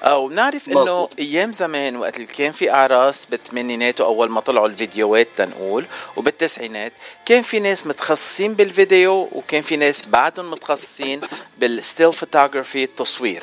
آه، 0.02 0.18
وبنعرف 0.18 0.68
إنه. 0.68 1.08
أيام 1.18 1.52
زمان 1.52 1.96
وقت 1.96 2.16
اللي 2.16 2.26
كان 2.26 2.52
في 2.52 2.70
أعراس 2.70 3.26
بالثمانينات 3.26 4.00
وأول 4.00 4.30
ما 4.30 4.40
طلعوا 4.40 4.66
الفيديوهات 4.66 5.28
تنقول 5.36 5.84
وبالتسعينات 6.16 6.92
كان 7.26 7.42
في 7.42 7.60
ناس 7.60 7.86
متخصصين 7.86 8.54
بالفيديو 8.54 9.28
وكان 9.32 9.62
في 9.62 9.76
ناس 9.76 10.04
بعدهم 10.06 10.50
متخصصين 10.50 11.20
بال 11.58 11.74
still 11.74 12.12
photography 12.12 12.84
التصوير. 12.84 13.42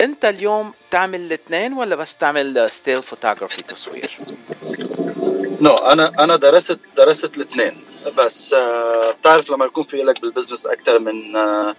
أنت 0.00 0.24
اليوم 0.24 0.72
تعمل 0.90 1.20
الاثنين 1.20 1.72
ولا 1.72 1.96
بس 1.96 2.16
تعمل 2.16 2.70
still 2.70 3.02
photography 3.02 3.62
تصوير 3.62 4.10
no 5.60 5.74
أنا 5.76 6.24
أنا 6.24 6.36
درست 6.36 6.78
درست 6.96 7.36
الاثنين. 7.36 7.84
بس 8.16 8.52
آه 8.52 9.10
بتعرف 9.10 9.50
لما 9.50 9.64
يكون 9.64 9.84
في 9.84 9.96
لك 9.96 10.20
بال 10.20 10.29
business 10.29 10.66
أكثر 10.66 10.98
من 10.98 11.36
آه 11.36 11.74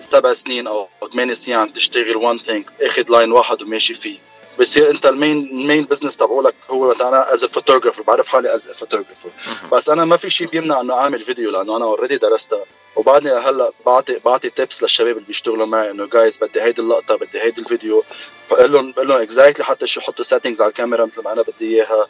سبع 0.00 0.32
سنين 0.32 0.66
أو 0.66 0.88
ثمان 1.12 1.34
سنين 1.34 1.58
عم 1.58 1.68
تشتغل 1.68 2.16
one 2.16 2.38
thing 2.38 2.66
أخذ 2.80 3.04
line 3.10 3.32
واحد 3.32 3.62
وماشي 3.62 3.94
فيه. 3.94 4.18
بصير 4.60 4.90
أنت 4.90 5.06
ال 5.06 5.12
main 5.12 5.38
ال 5.38 5.47
main 5.47 5.84
business 5.84 6.16
تبعولك 6.16 6.54
هو 6.70 6.92
أنا 6.92 7.34
as 7.34 7.44
photographer 7.44 8.02
بعرف 8.02 8.28
حالي 8.28 8.54
as 8.54 8.68
photographer 8.68 9.30
بس 9.72 9.88
أنا 9.88 10.04
ما 10.04 10.16
في 10.16 10.30
شيء 10.30 10.46
بيمنع 10.46 10.80
إنه 10.80 10.94
أعمل 10.94 11.24
فيديو 11.24 11.50
لأنه 11.50 11.76
أنا 11.76 11.84
already 11.84 12.16
درستها 12.16 12.64
وبعدني 12.96 13.30
هلأ 13.32 13.72
بعطي 13.86 14.18
بعطي 14.24 14.50
tips 14.50 14.82
للشباب 14.82 15.16
اللي 15.16 15.26
بيشتغلوا 15.26 15.66
معي 15.66 15.90
إنه 15.90 16.06
جايز 16.06 16.36
بدي 16.36 16.62
هيدي 16.62 16.82
اللقطة 16.82 17.16
بدي 17.16 17.40
هيدي 17.40 17.60
الفيديو. 17.60 18.04
بقول 18.50 18.72
لهم 18.72 18.92
بقول 18.92 19.08
لهم 19.08 19.20
exactly 19.20 19.64
حتى 19.64 19.86
شو 19.86 20.00
يحطوا 20.00 20.24
settings 20.24 20.60
على 20.60 20.68
الكاميرا 20.68 21.04
مثل 21.04 21.22
ما 21.24 21.32
أنا 21.32 21.42
بدي 21.42 21.74
إياها. 21.76 22.06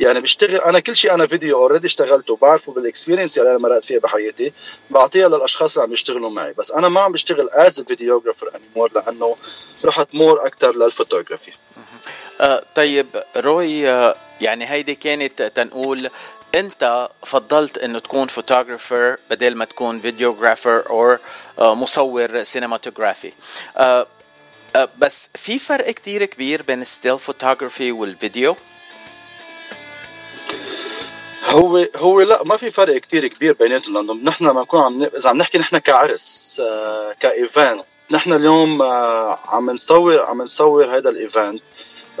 يعني 0.00 0.20
بشتغل 0.20 0.56
أنا 0.60 0.80
كل 0.80 0.96
شيء 0.96 1.14
أنا 1.14 1.26
فيديو 1.26 1.58
already 1.58 1.86
اشتغلته 1.86 2.36
بعرفه 2.36 2.72
بال 2.72 2.83
experience 2.83 3.38
اللي 3.38 3.50
أنا 3.50 3.58
مرقت 3.58 3.84
فيها 3.84 3.98
بحياتي 3.98 4.52
بعطيها 4.90 5.28
للأشخاص 5.28 5.72
اللي 5.72 5.86
عم 5.86 5.92
يشتغلوا 5.92 6.30
معي 6.30 6.52
بس 6.58 6.70
أنا 6.70 6.88
ما 6.88 7.00
عم 7.00 7.12
بشتغل 7.12 7.48
as 7.52 7.80
videographer 7.80 8.50
anymore 8.56 8.90
لأنه 8.94 9.36
رحت 9.84 10.14
more 10.14 10.46
أكثر 10.46 10.76
للفوتوغرافي 10.76 11.52
طيب 12.74 13.06
روي 13.36 13.90
آه 13.90 14.14
يعني 14.40 14.70
هيدي 14.70 14.94
كانت 14.94 15.42
تنقول 15.42 16.10
أنت 16.54 17.08
فضلت 17.24 17.78
إنه 17.78 17.98
تكون 17.98 18.26
photographer 18.26 19.16
بدل 19.30 19.54
ما 19.54 19.64
تكون 19.64 20.00
videographer 20.00 20.90
أو 20.90 21.18
آه 21.58 21.74
مصور 21.74 22.42
cinematography 22.42 23.32
آه 23.76 24.06
بس 24.98 25.28
في 25.34 25.58
فرق 25.58 25.90
كتير 25.90 26.24
كبير 26.24 26.62
بين 26.62 26.80
ال 26.82 26.88
still 26.88 27.18
photography 27.18 27.92
والفيديو 27.92 28.56
هو 31.48 31.88
هو 31.96 32.20
لا 32.20 32.44
ما 32.44 32.56
في 32.56 32.70
فرق 32.70 32.96
كتير 32.98 33.26
كبير 33.26 33.52
بيناتهم 33.52 33.94
لأنه 33.94 34.14
نحن 34.14 34.44
لما 34.46 34.60
نكون 34.62 34.80
عم 34.80 35.02
إذا 35.02 35.28
عم 35.30 35.36
نحكي 35.38 35.58
نحن 35.58 35.78
كعرس 35.78 36.56
آه 36.64 37.12
ك 37.20 37.29
event. 37.29 37.84
نحن 38.10 38.32
اليوم 38.32 38.82
آه 38.82 39.38
عم 39.46 39.70
نصور 39.70 40.20
عم 40.20 40.42
نصور 40.42 40.96
هذا 40.96 41.10
ال 41.10 41.17
event. 41.17 41.62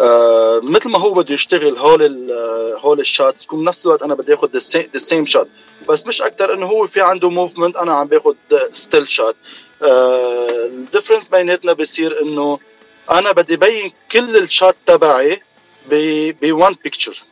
آه 0.00 0.60
مثل 0.62 0.88
ما 0.88 0.98
هو 0.98 1.10
بده 1.12 1.34
يشتغل 1.34 1.78
هول 1.78 2.30
هول 2.78 3.00
ال 3.00 3.07
shots 3.07 3.44
بكون 3.44 3.64
بنفس 3.64 3.86
الوقت 3.86 4.02
أنا 4.02 4.14
بدي 4.14 4.34
آخذ 4.34 4.48
the 4.50 4.98
same 4.98 5.26
shot 5.26 5.48
بس 5.88 6.06
مش 6.06 6.22
أكثر 6.22 6.52
إنه 6.54 6.66
هو 6.66 6.86
في 6.86 7.00
عنده 7.00 7.30
movement 7.30 7.76
أنا 7.76 7.92
عم 7.92 8.06
باخذ 8.06 8.34
still 8.72 9.08
shot 9.08 9.36
ال 9.82 9.95
difference 9.95 11.28
بيناتنا 11.28 11.72
بصير 11.72 12.22
إنه 12.22 12.58
أنا 13.10 13.32
بدي 13.32 13.56
بين 13.56 13.92
كل 14.12 14.36
ال 14.36 14.44
shot 14.44 14.76
تبعي 14.86 15.42
ب 16.42 16.51
one 16.51 16.76
picture 16.84 17.22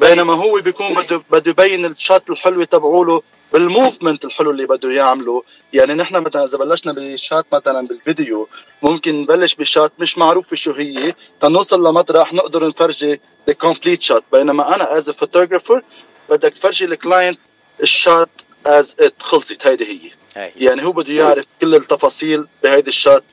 بينما 0.00 0.32
هو 0.34 0.60
بيكون 0.60 0.94
بده 0.94 1.22
بده 1.30 1.50
يبين 1.50 1.84
ال 1.86 1.95
shot 1.95 2.30
الحلوه 2.30 2.64
تبعوله 2.64 3.22
بال 3.52 3.66
movement 3.66 4.24
الحلو 4.24 4.50
اللي 4.50 4.66
بده 4.66 4.90
يعمله 4.92 5.42
يعني 5.72 5.94
نحن 5.94 6.16
مثلا 6.16 6.44
إذا 6.44 6.58
بلشنا 6.58 6.92
بال 6.92 7.10
shot 7.10 7.46
مثلا 7.52 7.86
بالفيديو 7.86 8.48
ممكن 8.82 9.22
نبلش 9.22 9.54
ب 9.54 9.62
shot 9.62 9.92
مش 9.98 10.18
معروفه 10.18 10.56
شو 10.56 10.72
هي. 10.72 11.14
تنوصل 11.40 11.86
لمطرح 11.86 12.32
نقدر 12.32 12.66
نفرجي 12.66 13.20
the 13.46 13.54
complete 13.54 14.02
shot 14.02 14.24
بينما 14.32 14.74
أنا 14.74 14.98
as 14.98 15.10
photographer 15.10 15.82
بدك 16.30 16.52
تفرجي 16.52 16.84
ال 16.84 16.92
client 16.92 17.38
ال 17.82 17.91
shot 17.91 18.28
as 18.66 18.94
it 19.00 19.14
خلصت. 19.20 19.66
هيدي 19.66 19.84
هي. 19.84 20.10
هاي. 20.36 20.52
يعني 20.56 20.84
هو 20.84 20.92
بده 20.92 21.12
يعرف 21.12 21.44
كل 21.60 21.74
التفاصيل 21.74 22.46
بهيدي 22.62 22.88
ال 22.88 22.95
shot 22.95 23.24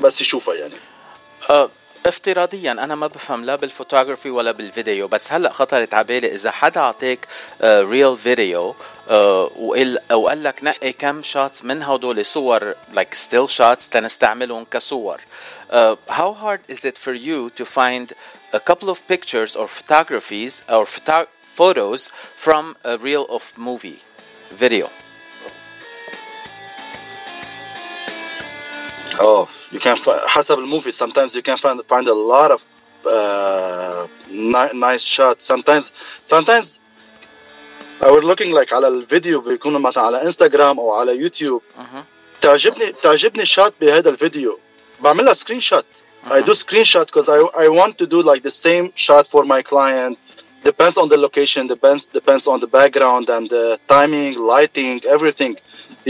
بس 0.00 0.20
يشوفها 0.20 0.54
يعني. 0.54 0.74
آه 1.50 1.70
افتراضيا 2.06 2.72
أنا 2.72 2.94
ما 2.94 3.06
بفهم 3.06 3.44
لا 3.44 3.56
بالفوتوغرافي 3.56 4.30
ولا 4.30 4.52
بالفيديو 4.52 5.08
بس 5.08 5.32
هلأ 5.32 5.52
خطرت 5.52 5.94
على 5.94 6.04
بالي 6.04 6.34
إذا 6.34 6.50
حدا 6.50 6.80
أعطيك 6.80 7.26
ريل 7.62 8.16
فيديو 8.16 8.74
آه، 9.08 9.50
وقال 9.56 9.98
وقال 10.12 10.42
لك 10.42 10.64
نقي 10.64 10.92
كم 10.92 11.22
شوتس 11.22 11.64
من 11.64 11.82
هدول 11.82 12.26
صور 12.26 12.74
like 12.94 13.14
still 13.14 13.48
shots 13.48 13.88
تنستعملهم 13.90 14.64
كصور. 14.64 15.20
Uh, 15.70 15.96
how 16.08 16.32
hard 16.32 16.60
is 16.68 16.84
it 16.84 16.98
for 16.98 17.14
you 17.14 17.50
to 17.50 17.64
find 17.64 18.12
a 18.52 18.60
couple 18.60 18.88
of 18.88 19.06
pictures 19.06 19.56
or 19.56 19.66
photographies 19.68 20.62
or 20.68 20.86
photo- 20.86 21.28
photos 21.44 22.10
from 22.36 22.76
a 22.84 22.96
reel 22.96 23.26
of 23.28 23.42
movie 23.58 24.00
video? 24.50 24.88
Oh, 29.20 29.48
you 29.71 29.79
can 29.79 29.95
fi- 29.97 30.25
حسب 30.27 30.59
الموفي 30.59 30.91
sometimes 30.91 31.31
you 31.35 31.41
can 31.41 31.57
find 31.57 31.81
find 31.93 32.07
a 32.07 32.13
lot 32.33 32.51
of 32.51 32.61
uh, 33.05 34.07
ni- 34.29 34.73
nice 34.87 35.03
shots 35.15 35.45
sometimes 35.53 35.85
sometimes 36.33 36.79
I 38.01 38.09
was 38.11 38.23
looking 38.23 38.51
like 38.51 38.73
على 38.73 38.87
الفيديو 38.87 39.41
بيكونوا 39.41 39.79
مثلا 39.79 40.03
على 40.03 40.21
انستغرام 40.21 40.79
او 40.79 40.91
على 40.91 41.15
يوتيوب 41.17 41.61
تعجبني 42.41 42.91
بتعجبني 42.91 43.45
شات 43.45 43.73
بهذا 43.81 44.09
الفيديو 44.09 44.59
بعملها 45.01 45.33
سكرين 45.33 45.59
شوت 45.59 45.85
I 46.25 46.41
do 46.41 46.53
screenshot 46.63 47.05
because 47.11 47.27
I 47.37 47.39
I 47.65 47.67
want 47.79 47.93
to 48.01 48.05
do 48.15 48.19
like 48.31 48.41
the 48.49 48.55
same 48.67 48.85
shot 49.05 49.25
for 49.33 49.43
my 49.53 49.61
client 49.71 50.17
depends 50.69 50.95
on 51.01 51.07
the 51.13 51.17
location 51.27 51.61
depends 51.75 52.01
depends 52.19 52.45
on 52.53 52.57
the 52.63 52.69
background 52.79 53.25
and 53.35 53.45
the 53.55 53.65
timing 53.93 54.33
lighting 54.53 54.95
everything 55.15 55.53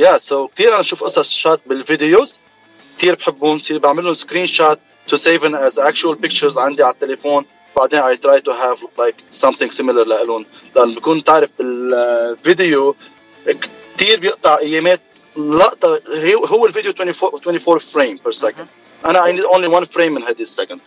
yeah 0.04 0.18
so 0.30 0.36
كثير 0.56 0.70
انا 0.70 0.80
اشوف 0.80 1.04
قصص 1.04 1.30
شات 1.32 1.62
بالفيديوز 1.66 2.38
كثير 2.99 3.15
بحبهم 3.15 3.59
كثير 3.59 3.79
بعمل 3.79 4.05
لهم 4.05 4.15
screenshot 4.15 4.79
to 5.11 5.17
save 5.17 5.41
them 5.43 5.55
as 5.55 5.79
actual 5.79 6.15
pictures 6.27 6.57
عندي 6.57 6.83
على 6.83 6.95
التليفون. 6.95 7.45
بعدين 7.77 8.01
I 8.03 8.17
try 8.17 8.41
to 8.41 8.53
have 8.53 8.79
like 8.99 9.17
something 9.45 9.71
similar 9.71 10.07
لهم 10.07 10.47
لأن 10.77 10.95
بكون 10.95 11.25
تعرف 11.25 11.51
بالفيديو 11.59 12.97
كثير 13.97 14.21
بيقطع 14.21 14.59
ايامات 14.59 15.01
لقطة 15.37 16.01
هي 16.09 16.35
هو 16.35 16.67
الفيديو 16.67 16.93
24 17.01 17.33
24 17.35 17.79
frame 17.79 18.19
per 18.19 18.33
second. 18.35 18.67
أنا 19.07 19.23
I 19.25 19.33
need 19.33 19.45
only 19.45 19.69
one 19.81 19.95
frame 19.95 19.99
من 20.11 20.23
هذه 20.23 20.43
ال 20.43 20.48
second. 20.48 20.81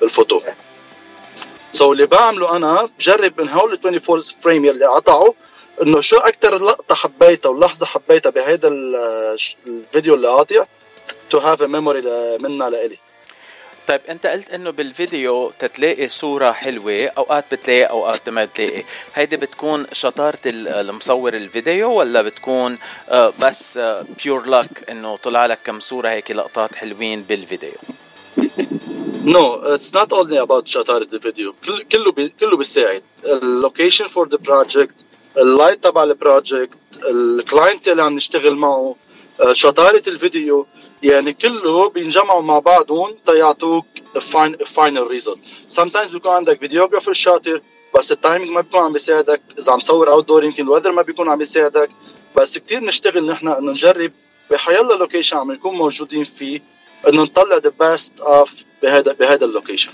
بال 0.00 0.10
photo. 0.10 0.40
so 1.72 1.90
اللي 1.92 2.06
بعمله 2.06 2.56
أنا 2.56 2.88
بجرب 2.98 3.40
من 3.40 3.48
هول 3.48 3.72
ال 3.72 3.78
24 3.86 4.22
frame 4.40 4.64
يلي 4.64 4.86
قطعوا 4.86 5.32
إنه 5.82 6.00
شو 6.00 6.16
أكثر 6.16 6.58
لقطة 6.58 6.94
حبيتها 6.94 7.48
ولحظة 7.48 7.86
حبيتها 7.86 8.30
بهيدا 8.30 8.68
ال- 8.68 9.36
الفيديو 9.66 10.14
اللي 10.14 10.28
قاطع؟ 10.28 10.64
to 11.30 11.38
have 11.38 11.62
a 11.62 11.66
memory 11.66 12.02
منها 12.38 12.70
لإلي. 12.70 12.98
طيب 13.88 14.00
انت 14.08 14.26
قلت 14.26 14.50
إنه 14.50 14.70
بالفيديو 14.70 15.50
تتلاقي 15.58 16.08
صورة 16.08 16.52
حلوة 16.52 17.06
أوقات 17.18 17.44
بتلاقي 17.54 17.84
أوقات 17.84 18.28
ما 18.28 18.44
بتلاقي. 18.44 18.82
هيدي 19.14 19.36
بتكون 19.36 19.86
شطارة 19.92 20.38
ال- 20.46 20.68
المصور 20.68 21.34
الفيديو 21.34 21.92
ولا 21.92 22.22
بتكون 22.22 22.78
آه، 23.08 23.32
بس 23.40 23.78
ب 24.24 24.29
your 24.29 24.48
لك 24.48 24.90
إنه 24.90 25.16
طلع 25.16 25.46
لك 25.46 25.58
كم 25.64 25.80
صورة 25.80 26.08
هيك 26.08 26.30
لقطات 26.30 26.74
حلوين 26.74 27.22
بالفيديو؟ 27.22 27.72
no 29.24 29.54
it's 29.54 29.94
not 29.94 30.12
only 30.12 30.40
about 30.40 30.66
شطارة 30.68 31.08
الفيديو 31.12 31.54
كل- 31.64 31.82
كله 31.92 32.12
بي 32.12 32.28
كله 32.40 32.56
بيساعد. 32.56 33.02
ال 33.24 33.33
location 33.33 34.06
for 34.06 34.28
the 34.28 34.36
project 34.36 34.94
ال 35.38 35.46
light 35.46 35.84
تبع 35.84 36.02
ال 36.02 36.12
project 36.12 36.78
ال 37.10 37.21
client 37.21 37.88
اللي 37.88 38.02
عم 38.02 38.12
نشتغل 38.14 38.54
معه 38.54 38.70
آه، 38.78 38.96
شطارة 39.52 40.02
الفيديو 40.06 40.66
يعني 41.02 41.32
كله 41.32 41.90
بينجمعوا 41.90 42.42
مع 42.42 42.58
بعضهم 42.58 43.16
تيعطوك 43.26 43.86
final 44.74 45.06
result 45.06 45.38
sometimes 45.78 46.12
بيكون 46.12 46.32
عندك 46.32 46.60
videographer 46.60 47.12
شاطر 47.12 47.62
بس 47.94 48.12
ال 48.12 48.17
timing 48.17 48.50
ما 48.50 48.60
بيكون 48.60 48.80
عم 48.80 48.92
بيساعدك 48.92 49.40
إذا 49.58 49.72
عم 49.72 49.80
صور 49.80 50.10
outdoor 50.10 50.44
يمكن 50.44 50.62
ال 50.62 50.66
weather 50.66 50.92
ما 50.92 51.02
بيكون 51.02 51.28
عم 51.28 51.38
بيساعدك 51.38 51.90
بس 52.36 52.58
كتير 52.58 52.84
نشتغل 52.84 53.26
نحن 53.26 53.48
إنه 53.48 53.70
نجرب 53.70 54.12
بحيلا 54.50 54.92
location 54.92 55.36
عم 55.36 55.52
نكون 55.52 55.76
موجودين 55.76 56.24
فيه 56.24 56.60
إنه 57.08 57.22
نطلع 57.22 57.56
the 57.56 57.72
best 57.80 58.20
of 58.20 58.52
بهذا 58.82 59.12
بهذا 59.12 59.44
ال 59.44 59.49
location 59.49 59.92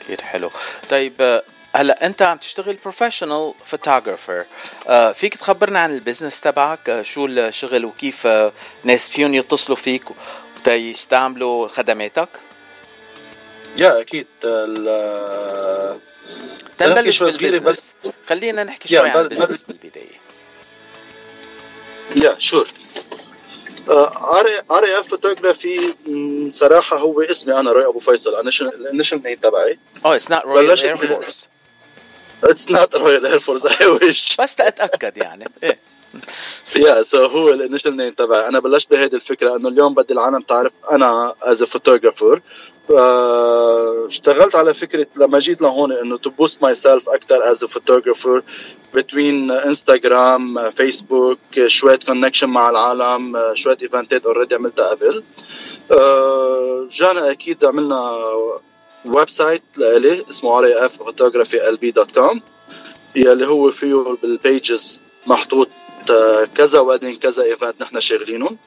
كثير 0.00 0.20
حلو. 0.20 0.50
طيب 0.90 1.12
آه، 1.20 1.42
هلا 1.72 2.06
انت 2.06 2.22
عم 2.22 2.38
تشتغل 2.38 2.76
professional 2.82 3.54
photographer 3.64 4.44
فيك 5.14 5.34
تخبرنا 5.36 5.80
عن 5.80 5.94
ال 5.94 5.99
business 5.99 6.40
تبعك 6.40 6.90
آه، 6.90 7.02
شو 7.02 7.26
الشغل 7.26 7.84
وكيف 7.84 8.26
آه، 8.26 8.52
ناس 8.84 9.10
فيهم 9.10 9.34
يتصلوا 9.34 9.76
فيك 9.76 10.02
تيستعملوا 10.64 11.68
خدماتك؟ 11.68 12.28
yeah 13.76 14.00
أكيد. 14.00 14.26
ال 14.44 16.00
تنبلش 16.78 17.22
بال 17.22 17.36
business 17.36 17.94
خلينا 18.26 18.64
نحكي 18.64 18.88
شوي 18.88 19.10
عن 19.10 19.20
ال 19.20 19.25
business 19.25 19.62
بالبداية. 19.62 20.20
yeah 22.16 22.36
sure 22.38 22.68
R 23.88 24.46
R 24.70 25.00
F 25.00 25.08
photography 25.08 25.94
صراحة 26.52 26.98
هو 26.98 27.20
اسمي 27.22 27.54
أنا 27.60 27.72
روي 27.72 27.86
ابو 27.86 27.98
فيصل 27.98 28.30
ال 28.30 28.41
initial 28.41 29.22
name 29.22 29.36
تبعي. 29.36 29.78
آه 30.04 30.14
it's 30.14 30.30
not 30.30 30.44
Royal 30.44 30.66
بلشت 30.66 30.84
Air 30.84 30.96
Force 30.96 31.48
it's 32.44 32.70
not 32.70 32.96
Royal 32.96 33.26
Air 33.26 33.38
Force 33.38 33.66
I 33.66 33.86
wish 33.86 34.36
بس 34.40 34.56
تتاكد 34.56 35.16
يعني. 35.16 35.44
إيه. 35.62 35.78
yeah 36.76 37.02
so 37.02 37.26
هو 37.26 37.50
ال 37.50 37.56
initial 37.56 37.96
name 37.96 38.12
تبعي 38.12 38.48
أنا 38.48 38.60
بلشت 38.60 38.90
بهيدي 38.90 39.16
الفكرة 39.16 39.56
إنه 39.56 39.68
اليوم 39.68 39.94
بدي 39.94 40.14
العالم 40.14 40.40
تعرف 40.40 40.72
أنا 40.92 41.34
as 41.42 41.62
photographer 41.62 42.40
اشتغلت 44.06 44.54
على 44.54 44.74
فكرة 44.74 45.06
لما 45.16 45.38
جيت 45.38 45.62
لهون 45.62 45.92
إنه 45.92 46.18
to 46.18 46.30
boost 46.30 46.62
myself 46.62 47.08
أكثر 47.08 47.50
as 47.50 47.64
photographer 47.64 48.42
between 48.94 49.50
انستغرام 49.50 50.70
فيسبوك 50.70 51.38
شوية 51.66 51.98
connection 52.06 52.48
مع 52.48 52.70
العالم 52.70 53.36
آه، 53.36 53.54
شوية 53.54 53.76
event 53.82 54.19
ات 54.19 54.26
already 54.26 54.54
عملتها 54.54 54.88
قبل. 54.88 55.22
آه، 55.90 56.86
جانا 56.90 57.30
أكيد 57.30 57.64
عملنا 57.64 58.18
website 59.04 59.62
لإلي 59.76 60.24
اسمه 60.30 60.58
R 60.58 60.86
F 60.86 60.96
photography 60.96 61.68
LB 61.68 61.90
dot 61.90 62.10
com 62.14 62.40
يلي 63.16 63.46
هو 63.46 63.70
فيه 63.70 64.16
بال 64.22 64.44
pages 64.44 65.00
محطوط 65.26 65.68
آه، 66.10 66.44
كذا 66.54 66.80
wedding 66.80 67.18
كذا 67.18 67.42
event 67.42 67.74
نحن 67.80 68.00
شاغلينهم 68.00 68.58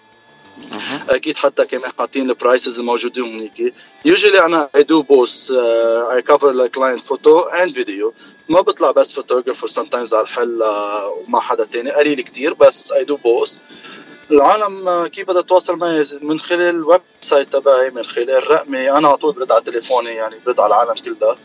أكيد 1.09 1.37
حتى 1.37 1.65
كمان 1.65 1.91
حاطين 1.99 2.29
ال 2.29 2.36
prices 2.36 2.79
الموجودين 2.79 3.23
هونيك 3.23 3.73
usually 4.05 4.45
أنا 4.45 4.69
I 4.75 4.83
do 4.83 5.01
boost 5.01 5.51
I 6.11 6.21
cover 6.21 6.49
ال 6.49 6.57
client 6.57 7.03
photo 7.03 7.39
and 7.39 7.71
video 7.73 8.13
ما 8.49 8.61
بطلع 8.61 8.91
بس 8.91 9.11
photographer 9.11 9.67
sometimes 9.67 10.13
على 10.13 10.23
الحل 10.23 10.61
آه، 10.61 11.09
ومع 11.27 11.39
حدا 11.39 11.65
تاني. 11.65 11.91
قليل 11.91 12.21
كتير 12.21 12.53
بس 12.53 12.91
I 12.91 13.03
do 13.03 13.15
boost 13.15 13.57
العالم 14.33 14.87
آه، 14.87 15.07
كيف 15.07 15.27
بدها 15.27 15.41
تتواصل 15.41 15.75
معي 15.75 16.05
من 16.21 16.39
خلال 16.39 16.69
ال 16.69 17.01
website 17.21 17.53
تبعي 17.53 17.89
من 17.89 18.05
خلال 18.05 18.51
رقمي. 18.51 18.91
أنا 18.91 19.07
على 19.07 19.17
طول 19.17 19.33
برد 19.33 19.51
على 19.51 19.61
تليفوني 19.61 20.09
يعني 20.11 20.35
برد 20.45 20.59
على 20.59 20.67
العالم 20.75 20.93
كلها. 21.01 21.35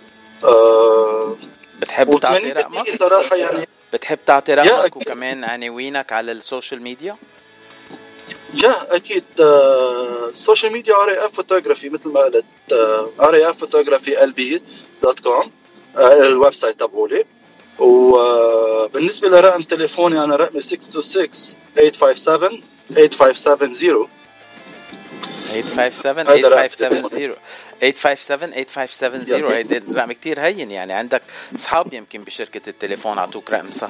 آه 0.45 1.37
بتحب 1.81 2.19
تعطي 2.21 2.53
رقمك؟ 2.53 2.99
صراحة 2.99 3.37
يعني 3.37 3.69
بتحب 3.93 4.19
تعطي 4.27 4.55
رقمك. 4.55 4.97
وكمان 4.97 5.45
عناوينك 5.45 6.13
على 6.13 6.33
ال 6.33 6.40
social 6.40 6.83
media؟ 6.83 7.17
yeah 8.55 8.97
أكيد. 8.97 9.25
آه، 9.41 10.29
ال 10.29 10.35
social 10.35 10.73
media 10.73 10.95
R 10.95 11.11
A 11.11 11.27
F 11.27 11.35
photography 11.35 11.89
مثل 11.89 12.09
ما 12.09 12.21
قلت 12.21 12.45
R 13.21 13.35
A 13.35 13.51
F 13.51 13.59
photography 13.59 13.97
LB 13.97 14.04
dot 14.04 14.14
com 14.14 14.25
ال 14.25 14.33
website 14.33 16.81
تبعولي. 16.81 17.25
وبالنسبه 17.79 19.29
لرقم 19.29 19.63
تليفوني 19.63 20.25
أنا 20.25 20.37
رقمي 20.37 20.61
626 20.61 21.29
857 21.77 22.63
8570 22.89 24.09
857 25.49 26.29
هيدا 26.29 26.49
رقم 26.49 26.69
8570 26.69 27.37
857 27.81 28.65
8570 28.65 29.53
هيدا 29.53 30.01
رقم 30.01 30.13
كتير 30.13 30.41
هين 30.41 30.71
يعني. 30.71 30.93
عندك 30.93 31.23
أصحاب 31.55 31.95
يمكن 31.95 32.25
بشركة 32.25 32.71
التليفون 32.71 33.19
أعطوك 33.19 33.51
رقم 33.51 33.71
صح. 33.71 33.89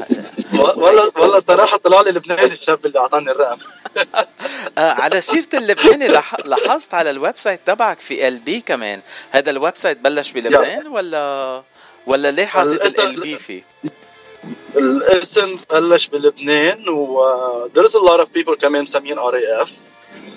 والله 0.53 1.13
والله 1.17 1.41
صراحة 1.41 1.77
طلع 1.77 2.01
لي 2.01 2.11
لبناني 2.11 2.53
الشاب 2.53 2.87
اللي 2.87 2.99
أعطاني 2.99 3.31
الرقم. 3.31 3.59
آه 4.79 4.93
على 4.93 5.21
سيرة 5.21 5.49
اللبناني 5.55 6.09
لاحظت 6.45 6.95
على 6.95 7.11
ال 7.11 7.35
website 7.37 7.61
تبعك 7.67 7.99
في 7.99 8.29
LB 8.29 8.61
كمان. 8.61 9.01
هذا 9.31 9.51
ال 9.51 9.77
website 9.77 9.99
بلش 9.99 10.33
بلبنان 10.33 10.87
ولا 10.87 11.63
ولا 12.07 12.31
ليه 12.31 12.47
حاطط 12.47 13.01
LB 13.01 13.37
فيه؟ 13.37 13.63
الاسم 14.77 15.59
بلش 15.71 16.07
بلبنان 16.07 16.89
و 16.89 17.25
there's 17.75 17.93
a 17.93 17.99
lot 18.09 18.21
of 18.21 18.27
people 18.39 18.55
كمان 18.61 18.83
مسمين 18.83 19.19
R 19.19 19.37
A 19.37 19.63
F 19.63 19.71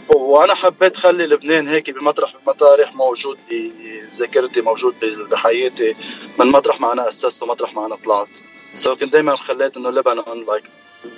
وأنا 0.09 0.55
حبيت 0.55 0.97
خلي 0.97 1.25
لبنان 1.25 1.67
هيك 1.67 1.89
بمطرح 1.89 2.35
مطارح 2.47 2.95
موجود 2.95 3.37
بذاكرتي 3.49 4.61
موجود 4.61 4.95
بحياتي. 5.31 5.95
من 6.39 6.47
مطرح 6.47 6.81
ما 6.81 6.93
أنا 6.93 7.07
أسست 7.07 7.43
ومطرح 7.43 7.73
ما 7.73 7.85
أنا 7.85 7.95
طلعت. 7.95 8.27
so 8.73 8.95
كنت 8.95 9.13
دائما 9.13 9.35
خليت 9.35 9.77
إنه 9.77 9.89
لبنان 9.89 10.45
like 10.47 10.63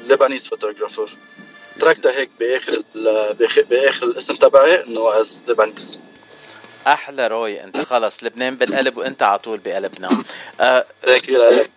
Lebanese 0.08 0.48
photographer 0.48 1.10
تركتها 1.80 2.20
هيك 2.20 2.30
بآخر 2.40 2.84
بآخر 3.70 4.06
الاسم 4.06 4.36
تبعي 4.36 4.84
إنه 4.84 5.22
as 5.22 5.40
Lebanese 5.48 5.98
أحلى 6.88 7.28
روي. 7.28 7.64
أنت 7.64 7.82
خلص 7.82 8.24
لبنان 8.24 8.56
بالقلب 8.56 8.98
وأنت 8.98 9.24
على 9.24 9.40
طول 9.40 9.58
بقلبنا. 9.58 10.24
آه 10.62 10.86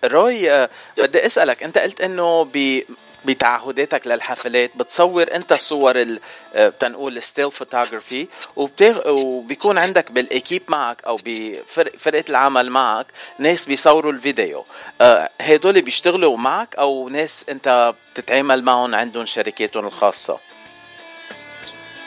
روي 0.04 0.50
آه 0.52 0.68
بدي 0.98 1.26
أسألك 1.26 1.62
أنت 1.62 1.78
قلت 1.78 2.00
إنه 2.00 2.44
ب 2.54 2.82
بتعهداتك 3.24 4.06
للحفلات 4.06 4.70
بتصور 4.76 5.34
أنت 5.34 5.54
صور 5.54 6.00
ال 6.00 6.20
آه، 6.54 6.68
تنقول 6.68 7.22
still 7.22 7.50
photography 7.50 8.28
وبيكون 9.06 9.78
عندك 9.78 10.12
بال 10.12 10.25
équipe 10.25 10.62
معك 10.68 11.04
أو 11.04 11.20
بفرقه 11.24 12.24
العمل 12.28 12.70
معك 12.70 13.06
ناس 13.38 13.64
بيصوروا 13.64 14.12
الفيديو. 14.12 14.64
آه، 15.00 15.30
هدول 15.40 15.82
بيشتغلوا 15.82 16.36
معك 16.36 16.76
أو 16.76 17.08
ناس 17.08 17.44
أنت 17.48 17.94
بتتعامل 18.14 18.62
معهم 18.62 18.94
عندهم 18.94 19.26
شركاتهم 19.26 19.86
الخاصة؟ 19.86 20.38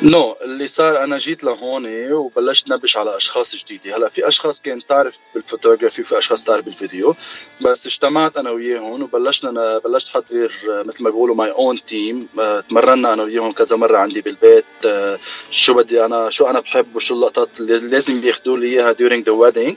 no 0.01 0.33
no, 0.33 0.41
اللي 0.41 0.67
صار 0.67 1.03
أنا 1.03 1.17
جيت 1.17 1.43
لهون 1.43 2.11
وبلشت 2.11 2.69
نبش 2.69 2.97
على 2.97 3.17
أشخاص 3.17 3.55
جديدة. 3.55 3.97
هلأ 3.97 4.09
في 4.09 4.27
أشخاص 4.27 4.61
كانت 4.61 4.89
تعرف 4.89 5.15
بالفوتوغرافي 5.35 6.01
وفي 6.01 6.17
أشخاص 6.17 6.43
تعرف 6.43 6.65
بالفيديو 6.65 7.15
بس 7.61 7.85
اجتمعت 7.85 8.37
أنا 8.37 8.49
وياهم 8.49 9.03
وبلشنا 9.03 9.49
أنا 9.49 9.77
بلشت 9.77 10.09
حضر 10.09 10.51
مثل 10.65 11.03
ما 11.03 11.09
بيقولوا 11.09 11.35
my 11.35 11.51
own 11.51 11.85
team 11.85 12.27
تمرنا 12.69 13.13
أنا 13.13 13.23
وياهم 13.23 13.51
كذا 13.51 13.75
مرة 13.75 13.97
عندي 13.97 14.21
بالبيت 14.21 14.65
آه، 14.85 15.19
شو 15.51 15.73
بدي 15.73 16.05
أنا 16.05 16.29
شو 16.29 16.45
أنا 16.45 16.59
بحب 16.59 16.95
وشو 16.95 17.15
اللقطات 17.15 17.49
اللي 17.59 17.77
لازم 17.77 18.23
ياخذوا 18.23 18.57
لي 18.57 18.67
إياها 18.67 18.93
during 18.93 19.23
the 19.23 19.33
wedding. 19.33 19.73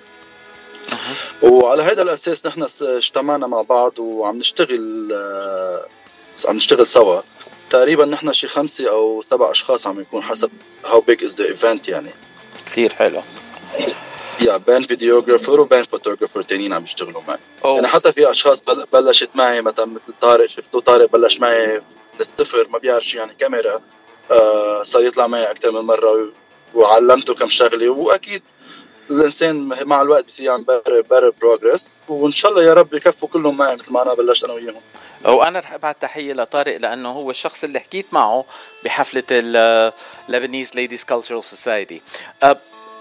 وعلى 1.42 1.82
هذا 1.82 2.02
الأساس 2.02 2.46
نحن 2.46 2.66
اجتمعنا 2.80 3.46
مع 3.46 3.62
بعض 3.62 3.98
وعم 3.98 4.38
نشتغل 4.38 5.08
آه، 5.12 5.86
عم 6.44 6.56
نشتغل 6.56 6.86
سوا. 6.86 7.20
تقريبا 7.72 8.04
نحن 8.04 8.32
شي 8.32 8.48
خمسة 8.48 8.90
أو 8.90 9.24
سبع 9.30 9.50
أشخاص 9.50 9.86
عم 9.86 10.00
يكون 10.00 10.22
حسب 10.22 10.50
how 10.84 11.00
big 11.00 11.24
is 11.24 11.34
the 11.34 11.44
event 11.44 11.88
يعني. 11.88 12.10
كثير 12.66 12.92
حلو. 12.94 13.20
yeah 14.40 14.56
بين 14.56 14.86
videographer 14.86 15.60
وبين 15.60 15.82
photographer 15.84 16.42
تانيين 16.42 16.72
عم 16.72 16.84
يشتغلوا 16.84 17.22
معي. 17.28 17.38
أوه. 17.64 17.74
يعني 17.74 17.86
حتى 17.88 18.12
في 18.12 18.30
أشخاص 18.30 18.60
بل- 18.62 18.86
بلشت 18.92 19.28
معي 19.34 19.62
مثلا 19.62 19.84
مثل 19.84 20.14
طارق 20.20 20.46
شفتوا 20.46 20.80
طارق 20.80 21.10
بلش 21.12 21.38
معي 21.38 21.66
من 21.76 21.82
الصفر 22.20 22.68
ما 22.68 22.78
بيعرف 22.78 23.04
شي 23.04 23.18
يعني 23.18 23.34
كاميرا. 23.34 23.80
آه 24.30 24.82
صار 24.82 25.04
يطلع 25.04 25.26
معي 25.26 25.50
أكثر 25.50 25.70
من 25.72 25.80
مرة 25.80 26.32
وعلمته 26.74 27.34
كم 27.34 27.48
شغلة. 27.48 27.88
وأكيد 27.88 28.42
الإنسان 29.10 29.56
مع 29.84 30.02
الوقت 30.02 30.24
بصير 30.26 30.50
عم 30.50 30.64
pro- 30.64 31.00
pro- 31.10 31.30
progress 31.40 31.90
وإن 32.08 32.32
شاء 32.32 32.50
الله 32.50 32.62
يا 32.62 32.74
رب 32.74 32.94
يكفوا 32.94 33.28
كلهم 33.28 33.56
معي 33.56 33.76
مثل 33.76 33.92
ما 33.92 34.02
أنا 34.02 34.14
بلشت 34.14 34.44
أنا 34.44 34.52
وياهم 34.52 34.80
وأنا 35.24 35.58
رح 35.58 35.72
أبعت 35.72 35.96
تحية 36.00 36.32
لطارق 36.32 36.76
لأنه 36.76 37.08
هو 37.08 37.30
الشخص 37.30 37.64
اللي 37.64 37.80
حكيت 37.80 38.06
معه 38.12 38.44
بحفلة 38.84 39.22
ال 39.30 39.46
Lebanese 39.46 40.74
Ladies 40.74 41.04
Cultural 41.04 41.44
Society 41.44 42.02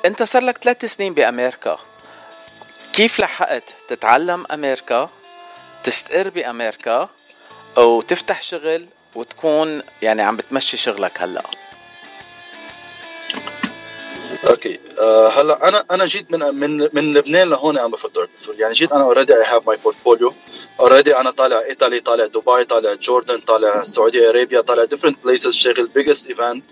أنت 0.06 0.24
صار 0.24 0.44
لك 0.44 0.58
ثلاث 0.58 0.86
سنين 0.86 1.14
بأمريكا. 1.14 1.80
كيف 2.94 3.20
لحقت 3.20 3.76
تتعلم 3.88 4.46
أمريكا 4.52 5.10
تستقر 5.84 6.30
بأمريكا 6.30 7.10
وتفتح 7.78 8.42
شغل 8.42 8.86
وتكون 9.16 9.84
يعني 10.02 10.22
عم 10.22 10.38
بتمشي 10.38 10.78
شغلك 10.78 11.22
هلأ؟ 11.22 11.44
okay 14.50 14.80
آه 15.00 15.28
هلا 15.28 15.68
أنا 15.68 15.86
أنا 15.92 16.06
جيت 16.06 16.32
من 16.32 16.40
من 16.40 16.90
من 16.94 17.14
لبنان 17.14 17.50
لهون 17.50 17.78
ام 17.78 17.96
photographer 17.96 18.54
يعني 18.60 18.74
جيت 18.74 18.92
أنا 18.92 19.04
already 19.04 19.36
I 19.36 19.44
have 19.46 19.68
my 19.68 19.78
portfolio 19.78 20.34
already 20.80 21.18
أنا 21.18 21.32
طالع 21.32 21.60
إيطالي 21.60 22.00
طالع 22.00 22.26
دبي 22.26 22.66
طالع 22.66 22.94
Jordan 22.94 23.38
طالع 23.38 23.84
Saudi 23.84 24.30
Arabia 24.30 24.62
طالع 24.62 24.84
different 24.84 25.18
places 25.24 25.54
شاغل 25.54 25.88
biggest 25.88 26.28
event 26.28 26.64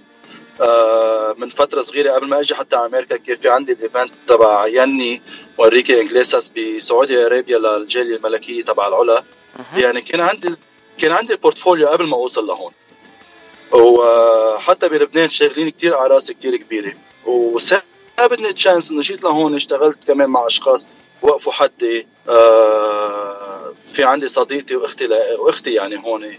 آه 0.61 1.35
من 1.37 1.49
فترة 1.49 1.81
صغيرة 1.81 2.11
قبل 2.11 2.27
ما 2.27 2.39
أجي 2.39 2.55
حتى 2.55 2.75
على 2.75 2.85
أمريكا 2.85 3.17
كان 3.17 3.35
في 3.35 3.49
عندي 3.49 3.71
ال 3.71 3.78
event 3.78 4.13
تبع 4.27 4.67
يني 4.67 5.21
وإنريكي 5.57 6.01
إغليسياس 6.01 6.49
ب 6.49 6.62
Saudi 6.62 7.25
Arabia 7.25 7.57
للجالية 7.57 8.15
الملكية 8.15 8.63
تبع 8.63 8.87
العلا. 8.87 9.23
يعني 9.75 10.01
كان 10.01 10.21
عندي 10.21 10.55
كان 10.97 11.11
عندي 11.11 11.33
ال 11.33 11.39
portfolio 11.39 11.87
قبل 11.87 12.07
ما 12.07 12.15
أوصل 12.17 12.47
لهون. 12.47 12.71
وحتى 13.71 14.89
بلبنان 14.89 15.29
شاغلين 15.29 15.69
كتير 15.69 15.95
على 15.95 16.15
رأسي 16.15 16.33
كتير 16.33 16.55
كبيرة. 16.57 16.93
وسابتني 17.25 18.53
chance 18.53 18.91
إنه 18.91 19.01
جيت 19.01 19.23
لهون 19.23 19.55
اشتغلت 19.55 19.97
كمان 20.07 20.29
مع 20.29 20.47
أشخاص 20.47 20.87
وقفوا 21.21 21.51
حدي 21.53 22.07
آه 22.29 23.73
في 23.93 24.03
عندي 24.03 24.27
صديقتي 24.27 24.75
وأختي. 24.75 25.07
وأختي 25.39 25.73
يعني 25.73 25.97
هون 25.97 26.37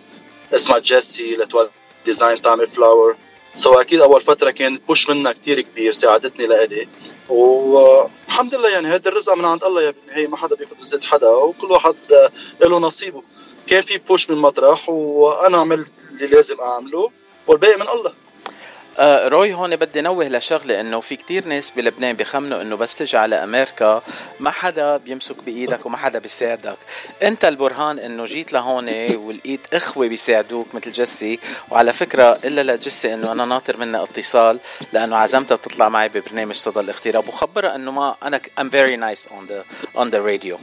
اسمها 0.55 0.79
جيسي 0.79 1.37
Little 1.37 1.71
Design 2.05 2.43
تعمل 2.43 2.69
flower 2.69 3.17
so 3.55 3.73
أكيد 3.73 4.01
أول 4.01 4.21
فترة 4.21 4.51
كان 4.51 4.81
push 4.89 5.11
منها 5.11 5.33
كتير 5.33 5.61
كبير 5.61 5.93
ساعدتني 5.93 6.47
لإلي. 6.47 6.89
والحمد 7.29 8.55
لله 8.55 8.69
يعني 8.69 8.89
هذا 8.89 9.09
الرزق 9.09 9.35
من 9.35 9.45
عند 9.45 9.65
الله 9.65 9.91
بالنهايه 9.91 10.27
ما 10.27 10.37
حدا 10.37 10.57
بياخذ 10.57 10.81
رزق 10.81 11.05
حدا 11.05 11.29
وكل 11.29 11.73
واحد 11.73 11.95
آه، 12.13 12.67
له 12.67 12.79
نصيبه. 12.79 13.23
كان 13.67 13.83
في 13.83 13.99
بوش 13.99 14.31
من 14.31 14.37
مطرح 14.37 14.89
وأنا 14.89 15.59
عملت 15.59 15.93
اللي 16.11 16.27
لازم 16.27 16.61
أعمله 16.61 17.11
والباقي 17.47 17.77
من 17.77 17.89
الله. 17.89 18.13
آه، 19.01 19.29
روي 19.29 19.55
هون 19.55 19.77
بدي 19.77 20.01
نوه 20.01 20.29
لشغلة 20.29 20.81
إنه 20.81 21.01
في 21.01 21.17
كتير 21.17 21.47
ناس 21.47 21.71
بلبنان 21.71 22.17
بيخمنوا 22.17 22.63
إنه 22.63 22.77
بس 22.77 22.97
تجي 22.97 23.17
على 23.17 23.37
أمريكا 23.45 24.03
ما 24.41 24.51
حدا 24.51 24.97
بيمسك 24.97 25.45
بإيدك 25.45 25.87
وما 25.87 25.97
حدا 25.97 26.19
بيساعدك. 26.19 26.77
أنت 27.23 27.45
البرهان 27.45 27.99
إنه 27.99 28.25
جيت 28.25 28.53
لهون 28.53 29.15
ولقيت 29.15 29.61
إخوة 29.75 30.07
بيساعدوك 30.09 30.75
مثل 30.75 30.93
جسي 30.93 31.39
وعلى 31.71 31.93
فكرة 31.93 32.39
إلا 32.45 32.73
لجسي 32.73 33.15
إنه 33.15 33.33
أنا 33.33 33.45
ناطر 33.45 33.77
منها 33.77 34.03
اتصال 34.03 34.59
لأنه 34.93 35.17
عزمتها 35.17 35.57
تطلع 35.57 35.89
معي 35.89 36.09
ببرنامج 36.09 36.55
صدى 36.55 36.81
الاغتراب 36.81 37.29
وخبرها 37.29 37.75
إنه 37.75 37.91
ما 37.91 38.15
أنا 38.23 38.41
I'm 38.61 38.71
very 38.71 38.97
nice 38.97 39.27
on 39.27 39.47
the 39.51 39.65
on 40.01 40.11
the 40.11 40.21
radio. 40.21 40.59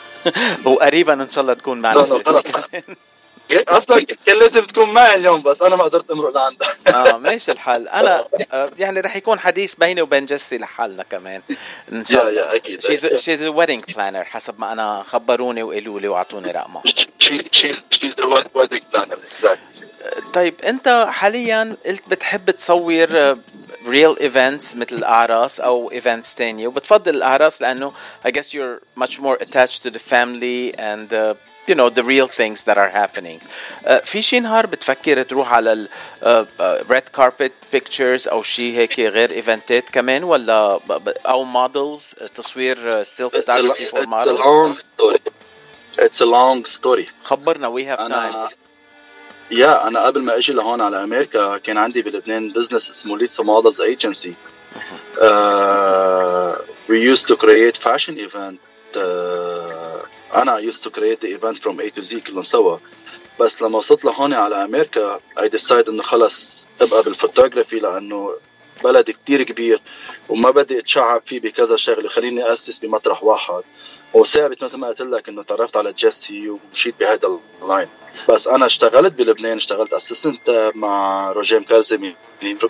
وقريبا 0.66 1.12
إن 1.12 1.30
شاء 1.30 1.42
الله 1.42 1.54
تكون 1.54 1.80
معنا. 1.80 2.04
جيسي. 2.18 2.42
أصلا 3.52 4.06
كان 4.26 4.38
لازم 4.38 4.64
تكون 4.64 4.90
معي 4.90 5.14
اليوم 5.14 5.42
بس 5.42 5.62
أنا 5.62 5.76
ما 5.76 5.84
قدرت 5.84 6.10
امرق 6.10 6.34
لعندها. 6.34 6.76
آه 7.12 7.16
ماشي 7.18 7.52
الحال. 7.52 7.88
أنا 7.88 8.24
آه، 8.52 8.70
يعني 8.78 9.00
رح 9.00 9.16
يكون 9.16 9.38
حديث 9.38 9.74
بيني 9.74 10.02
وبين 10.02 10.26
جسي 10.26 10.58
لحالنا 10.58 11.02
كمان. 11.02 11.42
إن 11.92 12.04
شاء 12.04 12.28
الله 12.28 12.40
يا، 12.40 12.56
أكيد. 12.56 12.82
she's 12.82 13.06
she's 13.14 13.44
wedding 13.44 13.84
planner 13.94 14.24
حسب 14.24 14.60
ما 14.60 14.72
أنا 14.72 15.02
خبروني 15.06 15.62
وقالوا 15.62 16.00
لي 16.00 16.08
وأعطوني 16.08 16.50
رقمها 16.50 16.82
wedding 18.58 18.84
planner 18.92 19.16
exactly. 19.16 19.78
طيب 20.32 20.54
أنت 20.64 21.06
حاليا 21.10 21.76
قلت 21.86 22.02
بتحب 22.08 22.50
تصور 22.50 23.36
real 23.86 24.18
events 24.20 24.76
مثل 24.76 24.96
الأعراس 24.96 25.60
أو 25.60 25.92
events 25.92 26.34
تانية 26.34 26.68
وبتفضل 26.68 27.14
الأعراس 27.14 27.62
لأنه 27.62 27.92
I 28.26 28.30
guess 28.30 28.54
you're 28.54 28.80
much 28.96 29.20
more 29.20 29.36
attached 29.40 29.82
to 29.82 29.90
the 29.90 29.98
family 29.98 30.74
and 30.78 31.12
uh, 31.12 31.34
you 31.69 31.75
know 31.75 31.89
the 31.89 32.03
real 32.13 32.27
things 32.41 32.59
that 32.67 32.77
are 32.77 32.89
happening 33.01 33.39
uh, 33.85 33.99
في 34.03 34.21
شي 34.21 34.39
نهار 34.39 34.65
بتفكر 34.65 35.23
تروح 35.23 35.53
على 35.53 35.73
ال 35.73 35.89
uh, 36.21 36.25
uh, 36.25 36.93
red 36.93 37.21
carpet 37.21 37.51
pictures 37.75 38.27
او 38.31 38.43
شي 38.43 38.77
هيك 38.77 38.99
غير 38.99 39.31
ايفنتات 39.31 39.89
كمان 39.89 40.23
ولا 40.23 40.77
ب- 40.77 40.91
ب- 41.03 41.13
او 41.25 41.45
models 41.45 42.27
تصوير 42.35 43.03
uh, 43.03 43.07
still 43.07 43.29
photography 43.29 43.85
for 43.91 43.99
it's 43.99 44.03
a 44.03 44.07
models 44.07 44.39
long 44.39 44.77
story 44.77 45.19
it's 45.99 46.21
a 46.21 46.25
long 46.25 46.65
story 46.79 47.05
خبرنا 47.23 47.69
we 47.75 47.83
have 47.83 47.99
time 47.99 48.11
انا 48.11 48.49
يا 49.51 49.87
انا 49.87 50.05
قبل 50.05 50.21
ما 50.21 50.37
اجي 50.37 50.53
لهون 50.53 50.81
على 50.81 51.03
امريكا 51.03 51.57
كان 51.57 51.77
عندي 51.77 52.01
بلبنان 52.01 52.51
بزنس 52.51 52.89
اسمه 52.89 53.17
ليتسو 53.17 53.43
مودلز 53.43 53.81
ايجنسي 53.81 54.33
we 56.89 56.97
used 57.13 57.25
to 57.31 57.35
create 57.45 57.77
fashion 57.77 58.15
event 58.27 58.59
uh, 58.95 59.46
أنا 60.42 60.72
to 60.72 60.90
create 60.90 61.20
the 61.20 61.28
event 61.28 61.58
from 61.62 61.80
A 61.80 61.90
to 61.90 62.02
Z 62.02 62.16
كلهم 62.26 62.42
سوا. 62.42 62.78
بس 63.40 63.62
لما 63.62 63.78
وصلت 63.78 64.04
لهون 64.04 64.34
على 64.34 64.64
أمريكا 64.64 65.18
I 65.38 65.48
decide 65.48 65.88
إنه 65.88 66.02
خلص 66.02 66.66
أبقى 66.80 67.02
بالفوتوغرافي 67.02 67.78
لأنه 67.78 68.34
بلد 68.84 69.10
كتير 69.10 69.42
كبير 69.42 69.80
وما 70.28 70.50
بدي 70.50 70.78
أتشعب 70.78 71.22
فيه 71.26 71.40
بكذا 71.40 71.76
شغلة. 71.76 72.08
خليني 72.08 72.52
أسس 72.52 72.78
بمطرح 72.78 73.24
واحد. 73.24 73.62
وثابت 74.14 74.64
مثل 74.64 74.76
ما 74.76 74.86
قلت 74.88 75.00
لك 75.00 75.28
إنه 75.28 75.42
تعرفت 75.42 75.76
على 75.76 75.92
جيسي 75.92 76.48
ومشيت 76.50 76.94
بهذا 77.00 77.38
ال 77.62 77.66
line. 77.66 77.88
بس 78.28 78.48
أنا 78.48 78.66
اشتغلت 78.66 79.12
بلبنان 79.12 79.56
اشتغلت 79.56 79.92
assistant 79.92 80.72
مع 80.74 81.30
روجيم 81.32 81.62
كارزي 81.62 82.14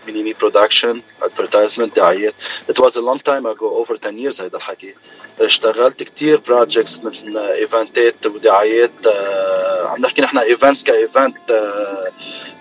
مينيمي 0.07 0.33
production 0.33 1.03
advertisement 1.23 1.97
دعايات. 1.97 2.35
It 2.73 2.79
was 2.79 2.97
a 2.97 3.01
long 3.01 3.19
time 3.19 3.47
ago 3.47 3.85
over 3.85 3.97
10 3.97 4.19
years 4.19 4.41
هيدا 4.41 4.57
الحكي. 4.57 4.95
اشتغلت 5.41 6.03
كتير 6.03 6.37
projects 6.37 7.01
مثل 7.05 7.39
event 7.39 8.12
ات 8.12 8.27
ودعايات 8.27 9.07
آه، 9.07 9.58
عم 9.87 10.01
نحكي 10.01 10.23
نحن 10.23 10.39
events 10.39 10.83
ك 10.83 10.94
event 10.94 11.51
آه، 11.51 12.13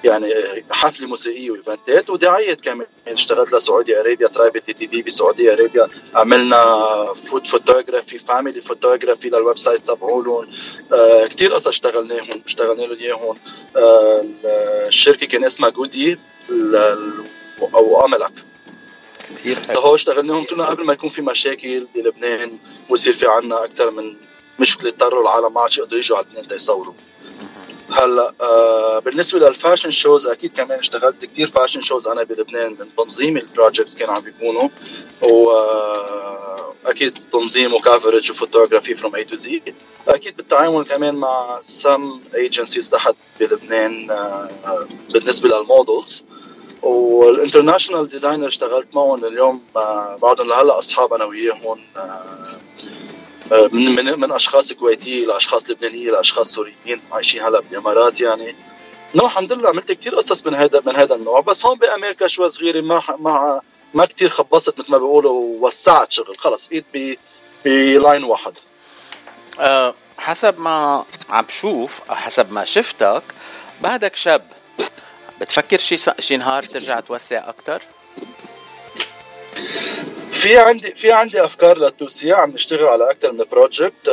يعني 0.03 0.33
حفلة 0.71 1.07
موسيقية 1.07 1.51
و 1.51 1.60
event 1.60 2.01
ات 2.01 2.09
ودعايات 2.09 2.61
كمان. 2.61 2.87
اشتغلت 3.07 3.53
ل 3.53 3.61
Saudi 3.61 3.99
Arabia 3.99 4.27
ترايبل 4.27 4.61
دي 4.67 4.73
دي 4.73 4.85
دي 4.85 5.01
ب 5.01 5.10
Saudi 5.10 5.53
Arabia. 5.53 5.87
عملنا 6.15 6.63
food 7.29 7.47
photography 7.47 8.17
family 8.17 8.61
photography 8.61 9.29
لل 9.29 9.57
website 9.57 9.85
تبعولهم. 9.85 10.47
آه 10.93 11.25
كثير 11.27 11.53
قصص 11.53 11.67
اشتغلناهم 11.67 12.41
اشتغلنا 12.45 12.81
لهم 12.81 12.99
إياهم. 12.99 13.35
آه 13.77 14.25
الشركة 14.87 15.27
كان 15.27 15.43
اسمها 15.43 15.69
جودي 15.69 16.19
أو 17.73 18.05
املك 18.05 18.31
كثير 19.29 19.55
فهو 19.55 19.95
اشتغلناهم 19.95 20.43
كلنا 20.43 20.65
قبل 20.65 20.85
ما 20.85 20.93
يكون 20.93 21.09
في 21.09 21.21
مشاكل 21.21 21.87
بلبنان 21.95 22.57
ويصير 22.89 23.13
في 23.13 23.27
عنا 23.27 23.63
أكثر 23.63 23.91
من 23.91 24.15
مشكله 24.59 24.89
اضطروا 24.89 25.21
العالم 25.21 25.53
ما 25.53 25.61
عادش 25.61 25.77
يقدروا 25.77 25.99
يجوا 25.99 26.17
على 26.17 26.25
لبنان 26.29 26.47
تيصوروا 26.47 26.93
هلا 27.91 28.33
آه 28.41 28.99
بالنسبة 28.99 29.39
لل 29.39 29.51
fashion 29.51 29.91
shows 29.91 30.27
أكيد 30.27 30.53
كمان 30.57 30.79
اشتغلت 30.79 31.25
كثير 31.25 31.47
fashion 31.51 31.81
shows 31.81 32.07
أنا 32.07 32.23
بلبنان. 32.23 32.71
من 32.71 32.95
تنظيم 32.97 33.37
ال 33.37 33.44
projects 33.44 33.95
كانوا 33.95 34.13
عم 34.13 34.21
بيكونوا. 34.21 34.69
واكيد 36.85 37.19
تنظيم 37.31 37.73
و 37.73 37.80
coverage 37.80 38.31
و 38.31 38.37
photography 38.37 38.95
from 38.95 39.15
A 39.15 39.23
to 39.23 39.35
Z 39.35 39.61
أكيد 40.07 40.37
بالتعاون 40.37 40.83
كمان 40.83 41.15
مع 41.15 41.59
some 41.61 42.19
agencies 42.35 42.89
تحت 42.89 43.15
بلبنان 43.39 44.11
آه 44.11 44.47
بالنسبة 45.09 45.49
لل 45.49 45.68
models 45.68 46.23
وال 46.81 46.99
international 46.99 48.09
designer 48.09 48.47
اشتغلت 48.47 48.87
معهم 48.95 49.25
اليوم 49.25 49.61
آه 49.75 50.17
بعدهم 50.21 50.47
لهلأ 50.47 50.77
أصحاب 50.79 51.13
أنا 51.13 51.25
وياهم 51.25 51.79
آه 51.97 52.23
من 53.51 53.95
من 53.95 54.19
من 54.19 54.31
أشخاص 54.31 54.73
كويتيين 54.73 55.27
لاشخاص 55.27 55.69
لبنانيين 55.69 56.11
لاشخاص 56.11 56.51
سوريين 56.51 57.01
عايشين 57.11 57.43
هلا 57.43 57.59
بالامارات 57.59 58.21
يعني. 58.21 58.55
no 59.15 59.25
الحمد 59.25 59.51
لله 59.53 59.69
عملت 59.69 59.91
كثير 59.91 60.15
قصص 60.15 60.45
من 60.45 60.55
هذا 60.55 60.81
من 60.85 60.95
هذا 60.95 61.15
النوع. 61.15 61.39
بس 61.39 61.65
هون 61.65 61.77
بأمريكا 61.77 62.27
شوي 62.27 62.49
صغيرة 62.49 62.81
ما 62.81 63.03
ما 63.19 63.61
ما 63.93 64.05
كثير 64.05 64.29
خبصت 64.29 64.79
مثل 64.79 64.91
ما 64.91 64.97
بيقولوا 64.97 65.31
ووسعت 65.31 66.11
شغل. 66.11 66.37
خلص 66.37 66.69
ب 66.93 67.15
ب 67.65 67.77
line 67.77 68.23
واحد. 68.23 68.53
أه 69.59 69.93
حسب 70.17 70.59
ما 70.59 71.05
عم 71.29 71.45
بشوف 71.45 72.11
حسب 72.11 72.53
ما 72.53 72.65
شفتك 72.65 73.23
بعدك 73.81 74.15
شاب. 74.15 74.41
بتفكر 75.41 75.77
شي 75.77 75.97
شي 76.19 76.37
نهار 76.37 76.63
ترجع 76.63 76.99
توسع 76.99 77.49
أكثر 77.49 77.81
في 80.31 80.57
عندي 80.57 80.95
في 80.95 81.11
عندي 81.11 81.43
أفكار 81.43 81.77
للتوسيع 81.77 82.41
عم 82.41 82.51
نشتغل 82.51 82.85
على 82.85 83.11
أكثر 83.11 83.31
من 83.31 83.45
project 83.51 84.09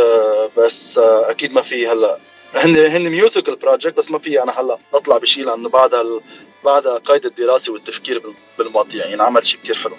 بس 0.56 0.98
آه، 0.98 1.30
أكيد 1.30 1.52
ما 1.52 1.62
في 1.62 1.88
هلا. 1.88 2.18
هن 2.54 2.76
هن 2.76 3.02
musical 3.08 3.56
project 3.56 3.96
بس 3.96 4.10
ما 4.10 4.18
في 4.18 4.42
أنا 4.42 4.60
هلا 4.60 4.78
أطلع 4.94 5.18
بشيء 5.18 5.44
لأنه 5.44 5.68
بعد 5.68 5.94
ال... 5.94 6.20
بعد 6.64 6.86
قيد 6.86 7.26
الدراسة 7.26 7.72
والتفكير 7.72 8.18
بال- 8.18 8.34
بالمواضيع. 8.58 9.06
ينعمل 9.06 9.46
شيء 9.46 9.60
كثير 9.60 9.76
حلو. 9.78 9.96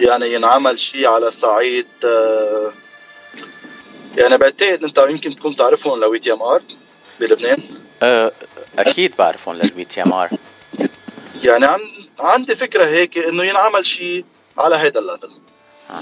يعني 0.00 0.32
ينعمل 0.34 0.78
شيء 0.78 1.06
على 1.06 1.30
صعيد 1.30 1.86
آه، 2.04 2.72
يعني 4.16 4.38
بعتقد 4.38 4.84
أنت 4.84 4.98
يمكن 5.08 5.36
تكون 5.36 5.56
تعرفهم 5.56 6.00
ال 6.00 6.18
BTMR 6.18 6.62
بلبنان. 7.20 7.58
أكيد 8.78 9.14
بعرفهم 9.18 9.56
لل 9.56 9.84
BTMR 9.84 10.28
يعني 11.42 11.66
عن... 11.66 11.80
عندي 12.18 12.56
فكرة 12.56 12.84
هيك 12.86 13.18
إنه 13.18 13.44
ينعمل 13.44 13.86
شيء 13.86 14.24
على 14.58 14.76
هذا 14.76 14.98
ال 14.98 15.03
level 15.03 15.30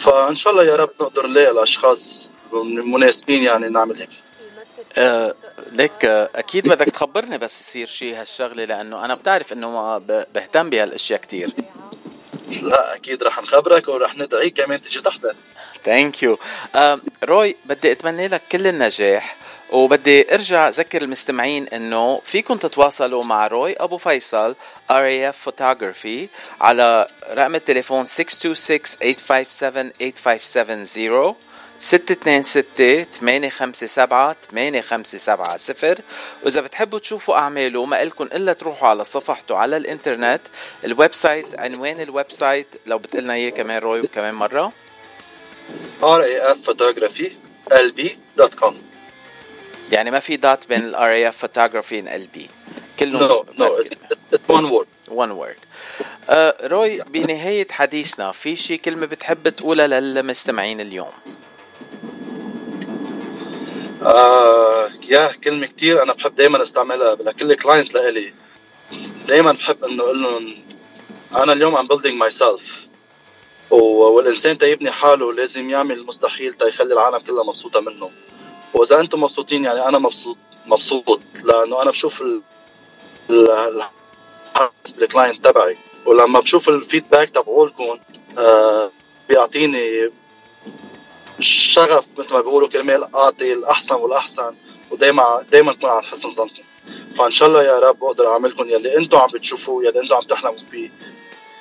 فإن 0.00 0.36
شاء 0.36 0.52
الله 0.52 0.64
يا 0.64 0.76
رب 0.76 0.90
نقدر 1.00 1.26
نلاقي 1.26 1.50
الأشخاص 1.50 2.30
المناسبين 2.52 3.42
يعني 3.42 3.68
نعمل 3.68 3.96
هيك. 3.96 4.09
أه 4.98 5.34
ليك 5.72 6.05
أه 6.05 6.28
أكيد 6.34 6.68
بدك 6.68 6.86
تخبرني 6.86 7.38
بس 7.38 7.61
يصير 7.61 7.86
شيء 7.86 8.20
هالشغلة 8.20 8.64
لأنه 8.64 9.05
أنا 9.05 9.14
بتعرف 9.14 9.52
إنه 9.52 9.70
ما 9.70 9.98
بهتم 10.34 10.70
بهالأشياء 10.70 11.20
كتير. 11.20 11.50
لا 12.62 12.94
أكيد 12.94 13.22
رح 13.22 13.42
نخبرك 13.42 13.88
ورح 13.88 14.16
ندعيك 14.16 14.57
كمان 14.57 14.82
تيجي 14.82 15.00
تحضر. 15.00 15.34
thank 15.85 16.22
you 16.22 16.39
روي 17.24 17.57
بدي 17.64 17.92
أتمنى 17.92 18.28
لك 18.28 18.42
كل 18.52 18.66
النجاح. 18.66 19.36
وبدي 19.75 20.35
ارجع 20.35 20.68
اذكر 20.68 21.03
المستمعين 21.03 21.68
انه 21.68 22.20
فيكم 22.25 22.57
تتواصلوا 22.57 23.25
مع 23.25 23.47
روي 23.47 23.72
ابو 23.77 23.97
فيصل 23.97 24.55
RAF 24.91 25.35
Photography 25.49 26.29
على 26.61 27.09
رقم 27.31 27.55
التليفون 27.55 28.07
626-857-8570 28.07 28.11
626 31.79 33.05
857 33.12 34.35
8570 34.81 35.97
وإذا 36.43 36.61
بتحبوا 36.61 36.99
تشوفوا 36.99 37.37
أعماله 37.37 37.85
ما 37.85 38.03
إلكن 38.03 38.27
إلا 38.27 38.53
تروحوا 38.53 38.89
على 38.89 39.05
صفحته 39.05 39.57
على 39.57 39.77
الإنترنت 39.77 40.41
ال 40.85 41.14
website 41.14 41.61
عنوان 41.61 42.01
ال 42.01 42.30
website 42.30 42.66
لو 42.87 42.99
بتقلنا 42.99 43.35
إياه 43.35 43.51
كمان 43.51 43.79
روي 43.79 44.07
كمان 44.07 44.35
مرة. 44.35 44.72
RAF 46.03 46.59
Photography 46.68 47.28
LB.com 47.70 48.74
يعني 49.93 50.11
ما 50.11 50.18
في 50.20 50.37
dot 50.37 50.68
بين 50.68 50.85
ال 50.85 50.95
RAF 51.32 51.35
Photography 51.47 52.03
and 52.05 52.09
LB 52.09 52.41
كلهم 53.01 53.28
no 53.28 53.45
no 53.59 53.64
it's, 53.64 53.97
it's 54.32 54.49
one 54.49 54.70
word. 54.70 54.87
One 55.11 55.37
word. 55.37 55.59
Uh, 56.28 56.64
روي 56.64 57.01
بنهاية 57.03 57.66
حديثنا 57.70 58.32
في 58.32 58.57
شي 58.57 58.76
كلمة 58.78 59.07
بتحب 59.07 59.49
تقولها 59.49 59.87
للمستمعين 59.87 60.80
اليوم؟ 60.80 61.11
آه 64.03 64.91
يا 65.09 65.32
كلمة 65.45 65.66
كتير 65.66 66.03
أنا 66.03 66.12
بحب 66.12 66.37
دايما 66.37 66.62
أستعملها 66.62 67.14
لكل 67.14 67.55
client 67.55 67.95
لإلي. 67.95 68.32
دايما 69.28 69.53
بحب 69.53 69.85
إنه 69.85 70.03
أقول 70.03 70.22
لهم 70.22 70.55
أنا 71.37 71.53
اليوم 71.53 71.76
I'm 71.76 71.89
building 71.89 72.18
myself. 72.28 72.62
و- 73.70 73.76
والإنسان 74.16 74.59
تيبني 74.59 74.91
حاله 74.91 75.32
لازم 75.32 75.70
يعمل 75.70 75.99
المستحيل 75.99 76.53
تيخلي 76.55 76.95
العالم 76.95 77.18
كلها 77.18 77.45
مبسوطة 77.45 77.80
منه. 77.80 78.11
وإذا 78.75 79.01
أنتم 79.01 79.20
مبسوطين 79.20 79.64
يعني 79.64 79.89
أنا 79.89 79.99
مبسوط 79.99 80.37
مبسوط 80.66 81.20
لأنه 81.45 81.83
أنا 81.83 81.91
بشوف 81.91 82.22
ال 82.22 82.43
ال- 83.31 83.51
ال- 83.51 83.83
حسب 84.55 85.03
ال 85.03 85.09
client 85.09 85.45
تبعي. 85.45 85.77
ولما 86.07 86.41
بشوف 86.41 86.68
ال 86.68 86.75
feedback 86.75 87.30
تبعولكم 87.31 87.99
آه 88.39 88.91
بيعطيني 89.29 90.11
شغف 91.41 92.05
مثل 92.18 92.33
ما 92.35 92.41
بيقولوا 92.41 92.68
كرمال 92.68 93.14
اعطي 93.14 93.53
الأحسن 93.53 93.95
والأحسن 93.95 94.55
ودايما 94.91 95.45
دايما 95.53 95.72
اكون 95.72 95.91
على 95.91 96.03
حسن 96.03 96.31
ظنكم. 96.31 96.62
فإن 97.18 97.31
شاء 97.33 97.49
الله 97.49 97.62
يا 97.62 97.79
رب 97.79 98.05
أقدر 98.05 98.29
اعملكم 98.33 98.68
يلي 98.70 98.97
أنتم 98.97 99.18
عم 99.18 99.31
بتشوفوه 99.31 99.85
يلي 99.85 100.01
أنتم 100.01 100.14
عم 100.14 100.22
تحلموا 100.22 100.59
فيه. 100.70 100.91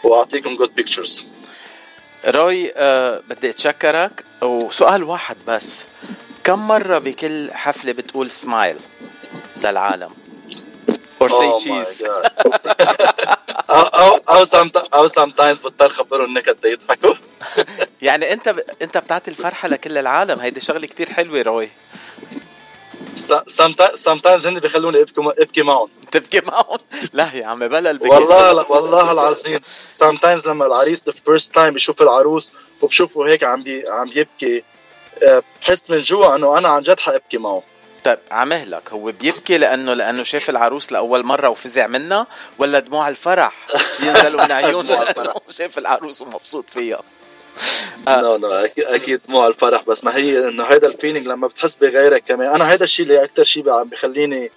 وأعطيكم 0.03 0.55
good 0.55 0.75
pictures 0.75 1.23
روي 2.25 2.69
uh, 2.71 2.75
بدي 3.29 3.49
أتشكرك. 3.49 4.23
وسؤال 4.41 5.03
واحد 5.03 5.37
بس. 5.47 5.85
كم 6.43 6.67
مرة 6.67 6.97
بكل 6.97 7.51
حفلة 7.51 7.91
بتقول 7.91 8.31
سمايل 8.31 8.77
للعالم؟ 9.65 10.09
Or 11.23 11.29
say 11.29 11.63
cheese. 11.63 12.05
أو 13.69 13.81
أو 13.81 14.15
أو 14.29 14.45
somet- 14.45 14.87
أو 14.93 15.07
sometimes 15.09 15.63
بضطر 15.63 15.89
خبرهم 15.89 16.25
النكت 16.25 16.57
تيضحكوا 16.63 17.13
يعني 18.01 18.33
أنت 18.33 18.49
ب... 18.49 18.59
أنت 18.81 18.97
بتعطي 18.97 19.31
الفرحة 19.31 19.67
لكل 19.67 19.97
العالم. 19.97 20.39
هيدي 20.39 20.59
شغلة 20.61 20.87
كتير 20.87 21.11
حلوة 21.11 21.41
روي. 21.41 21.69
Sometimes 24.07 24.45
هن 24.45 24.59
بيخلوني 24.59 25.01
أبكي 25.01 25.13
أبكي 25.41 25.61
معهم. 25.61 25.89
تبكي 26.11 26.41
معهم؟ 26.47 26.77
لا 27.13 27.29
يا 27.33 27.45
عمي 27.45 27.67
بلا 27.67 27.91
البكي 27.91 28.09
والله 28.09 28.51
لا 28.51 28.71
والله 28.71 29.11
العظيم. 29.11 29.59
Sometimes 30.03 30.47
لما 30.47 30.65
العريس 30.65 30.99
the 31.09 31.13
first 31.13 31.47
time 31.55 31.59
بيشوف 31.59 32.01
العروس 32.01 32.51
وبشوفه 32.81 33.27
هيك 33.27 33.43
عم 33.43 33.61
بي 33.61 33.83
عم 33.89 34.07
يبكي 34.07 34.63
بحس 35.61 35.89
من 35.89 36.01
جوا 36.01 36.35
إنه 36.35 36.57
أنا 36.57 36.69
عن 36.69 36.81
جد 36.81 36.99
حأبكي 36.99 37.37
معه. 37.37 37.63
طيب 38.03 38.19
ع 38.31 38.43
مهلك 38.43 38.89
هو 38.93 39.11
بيبكي 39.11 39.57
لأنه 39.57 39.93
لأنه 39.93 40.23
شاف 40.23 40.49
العروس 40.49 40.91
لأول 40.91 41.23
مرة 41.23 41.49
وفزع 41.49 41.87
منها؟ 41.87 42.27
ولا 42.57 42.79
دموع 42.79 43.09
الفرح؟ 43.09 43.67
بينزلوا 43.99 44.43
من 44.45 44.51
عيونه 44.61 44.93
دموع 44.93 45.03
لأنه 45.03 45.33
شاف 45.49 45.77
العروس 45.77 46.21
ومبسوط 46.21 46.69
فيها. 46.69 47.01
no 48.07 48.37
no 48.37 48.47
أكيد 48.47 48.83
أكيد 48.85 49.21
مو 49.27 49.41
على 49.41 49.53
الفرح 49.53 49.83
بس 49.83 50.03
ما 50.03 50.15
هي 50.15 50.47
إنه 50.47 50.63
هيدا 50.63 50.87
ال 50.87 50.92
feeling 50.92 51.27
لما 51.27 51.47
بتحس 51.47 51.75
بغيرك 51.75 52.23
كمان. 52.27 52.53
أنا 52.55 52.71
هيدا 52.71 52.83
الشيء 52.83 53.05
اللي 53.05 53.23
أكثر 53.23 53.43
شيء 53.43 53.69
عم 53.69 53.89
بخليني 53.89 54.51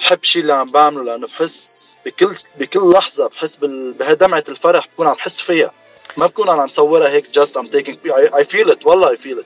بحب 0.00 0.18
الشيء 0.22 0.42
اللي 0.42 0.52
عم 0.52 0.70
بعمله 0.70 1.04
لأنه 1.04 1.26
بحس 1.26 1.96
بكل 2.06 2.36
بكل 2.58 2.90
لحظة 2.92 3.28
بحس. 3.28 3.56
بهدمعة 3.62 4.44
الفرح 4.48 4.86
بكون 4.86 5.06
عم 5.06 5.14
بحس 5.14 5.40
فيها. 5.40 5.72
ما 6.16 6.26
بكون 6.26 6.48
أنا 6.48 6.64
مصورها 6.64 7.08
هيك 7.08 7.30
just 7.30 7.56
I'm 7.56 7.66
taking 7.66 7.98
I 8.36 8.44
feel 8.44 8.70
it 8.70 8.86
والله 8.86 9.10
I 9.10 9.16
feel 9.16 9.38
it 9.38 9.44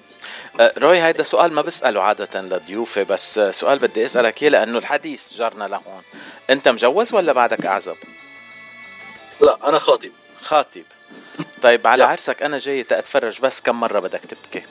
روي 0.60 1.02
هيدا 1.02 1.22
سؤال 1.22 1.52
ما 1.52 1.62
بسأله 1.62 2.02
عادة 2.02 2.40
لضيوفي 2.40 3.04
بس 3.04 3.38
آه، 3.38 3.50
سؤال 3.50 3.78
بدي 3.78 4.04
أسألك 4.04 4.42
إياه 4.42 4.50
لأنه 4.50 4.78
الحديث 4.78 5.32
جرنا 5.34 5.64
لهون. 5.64 6.02
أنت 6.50 6.68
مجوز 6.68 7.14
ولا 7.14 7.32
بعدك 7.32 7.66
أعزب؟ 7.66 7.96
لا 9.40 9.58
أنا 9.68 9.78
خاطب. 9.78 10.10
خاطب. 10.42 10.82
طيب 11.62 11.86
على 11.86 12.04
عرسك 12.04 12.42
أنا 12.42 12.58
جاي 12.58 12.82
تتفرج 12.82 13.40
بس 13.40 13.60
كم 13.60 13.80
مرة 13.80 14.00
بدك 14.00 14.20
تبكي؟ 14.20 14.62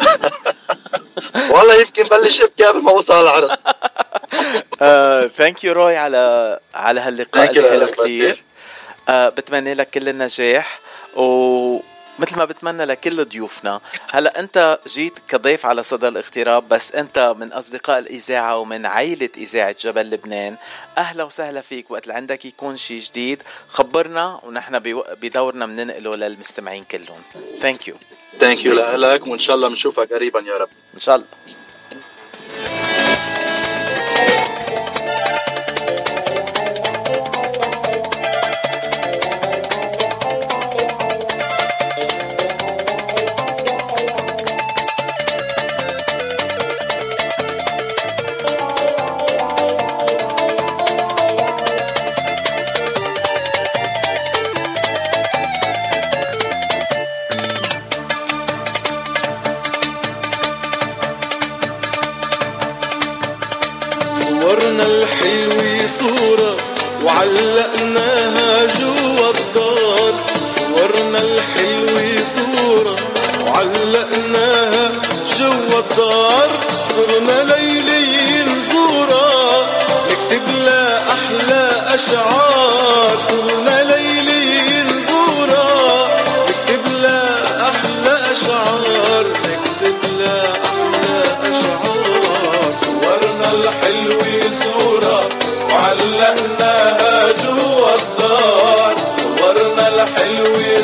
والله 1.52 1.80
يمكن 1.80 2.02
بلش 2.02 2.40
ابكي 2.40 2.64
قبل 2.64 2.82
ما 2.82 2.90
أوصل 2.90 3.12
على 3.12 3.28
العرس. 3.28 3.58
thank 5.36 5.64
you 5.64 5.72
روي 5.72 5.96
على 5.96 6.58
على 6.74 7.00
هاللقاء 7.00 7.50
الحلو 7.50 7.84
لك 7.84 8.00
كثير 8.00 8.42
بتمنى 9.10 9.74
لك 9.74 9.90
كل 9.90 10.08
النجاح 10.08 10.80
ومثل 12.18 12.36
ما 12.36 12.44
بتمنى 12.44 12.84
لكل 12.84 13.24
ضيوفنا. 13.24 13.80
هلا 14.10 14.40
انت 14.40 14.78
جيت 14.86 15.18
كضيف 15.28 15.66
على 15.66 15.82
صدى 15.82 16.08
الاغتراب 16.08 16.68
بس 16.68 16.94
انت 16.94 17.34
من 17.38 17.52
أصدقاء 17.52 17.98
الإذاعة 17.98 18.58
ومن 18.58 18.86
عائله 18.86 19.30
إذاعة 19.36 19.76
جبل 19.80 20.10
لبنان. 20.10 20.56
أهلا 20.98 21.24
وسهلا 21.24 21.60
فيك 21.60 21.90
وقت 21.90 22.02
اللي 22.02 22.14
عندك 22.14 22.44
يكون 22.44 22.76
شيء 22.76 23.00
جديد. 23.00 23.42
خبرنا 23.68 24.40
ونحن 24.42 24.78
بدورنا 25.22 25.66
بننقله 25.66 26.16
للمستمعين 26.16 26.84
كلهم. 26.84 27.22
thank 27.60 27.88
you 27.88 27.94
thank 28.40 28.64
you 28.64 28.72
لك 28.74 29.26
وإن 29.26 29.38
شاء 29.38 29.56
الله 29.56 29.68
بنشوفك 29.68 30.12
قريبا 30.12 30.40
يا 30.40 30.56
رب. 30.56 30.68
إن 30.94 31.00
شاء 31.00 31.16
الله. 31.16 31.26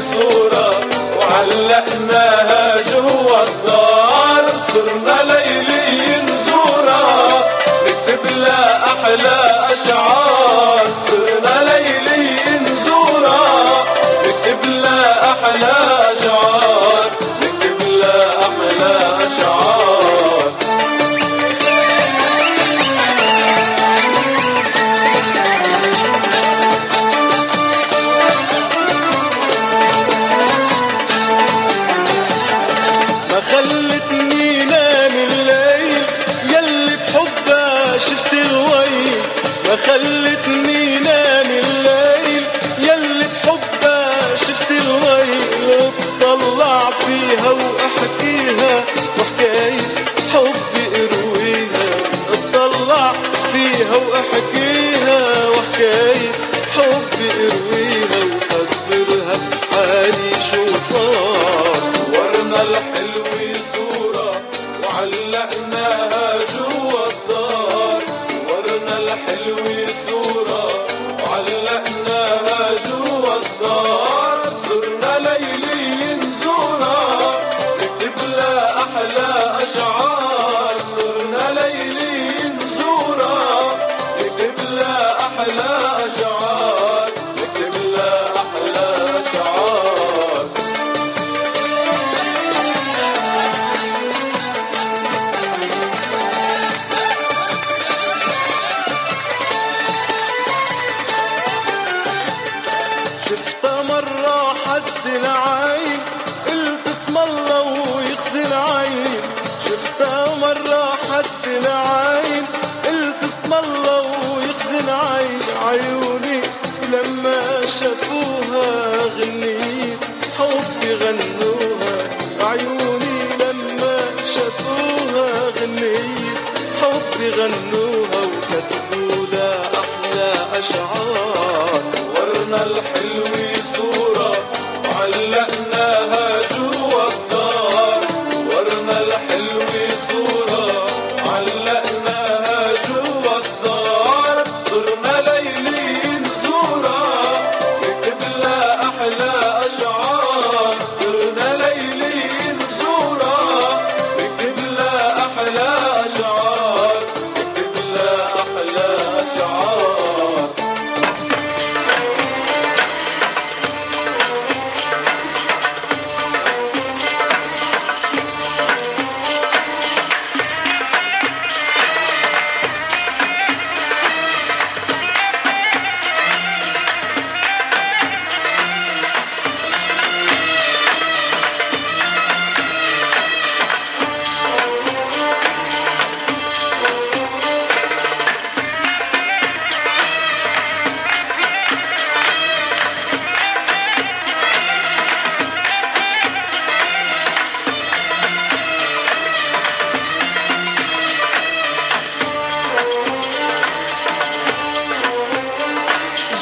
slow. 0.04 0.33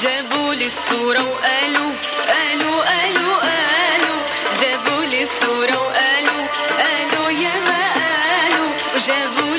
جابوا 0.03 0.55
لي 0.55 0.67
الصورة 0.67 1.23
وقالوا 1.23 1.93
قالوا 2.29 2.83
قالوا 2.85 3.35
قالوا. 3.35 4.19
جابوا 4.61 5.05
لي 5.05 5.23
الصورة 5.23 5.77
وقالوا 5.79 6.43
قالوا 6.79 7.31
يا 7.31 7.55
ما 7.67 7.83
قالوا. 8.27 8.71
جابوا 9.07 9.52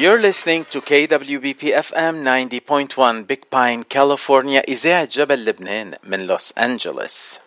You're 0.00 0.20
listening 0.20 0.64
to 0.72 0.80
KWBP 0.80 1.72
FM 1.72 2.22
90.1 2.22 3.26
Big 3.26 3.48
Pine, 3.50 3.82
California, 3.84 4.62
إذاعة 4.68 5.04
جبل 5.04 5.44
لبنان 5.44 5.94
من 6.04 6.26
لوس 6.26 6.52
أنجلوس. 6.58 7.38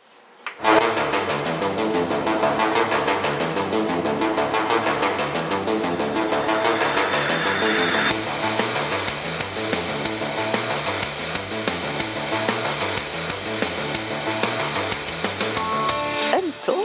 انتو 16.34 16.76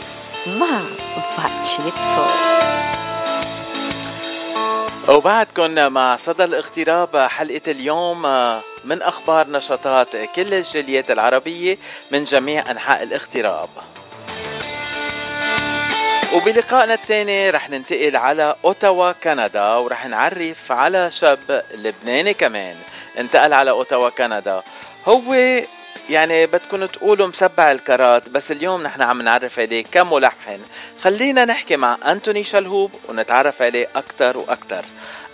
مع 0.46 0.80
فاتشيتو 1.36 2.47
وبعدكم 5.09 5.71
مع 5.71 6.15
صدى 6.15 6.43
الاغتراب 6.43 7.17
حلقة 7.17 7.61
اليوم 7.67 8.21
من 8.85 9.01
أخبار 9.01 9.49
نشاطات 9.49 10.15
كل 10.15 10.53
الجاليات 10.53 11.11
العربية 11.11 11.77
من 12.11 12.23
جميع 12.23 12.71
أنحاء 12.71 13.03
الاغتراب. 13.03 13.69
وبلقائنا 16.33 16.93
الثاني 16.93 17.49
رح 17.49 17.69
ننتقل 17.69 18.15
على 18.15 18.55
أوتاوا 18.65 19.11
كندا 19.11 19.75
ورح 19.75 20.05
نعرف 20.05 20.71
على 20.71 21.11
شاب 21.11 21.63
لبناني 21.73 22.33
كمان. 22.33 22.75
انتقل 23.19 23.53
على 23.53 23.71
أوتاوا 23.71 24.09
كندا. 24.09 24.63
هو 25.05 25.61
يعني 26.09 26.45
بدكم 26.45 26.85
تقولوا 26.85 27.27
مسبع 27.27 27.71
الكرات 27.71 28.29
بس 28.29 28.51
اليوم 28.51 28.83
نحن 28.83 29.01
عم 29.01 29.21
نعرف 29.21 29.59
عليه 29.59 29.83
كملحن. 29.91 30.59
خلينا 31.01 31.45
نحكي 31.45 31.75
مع 31.75 31.97
أنتوني 32.05 32.43
شلهوب 32.43 32.91
ونتعرف 33.09 33.61
عليه 33.61 33.87
أكتر 33.95 34.37
وأكتر. 34.37 34.85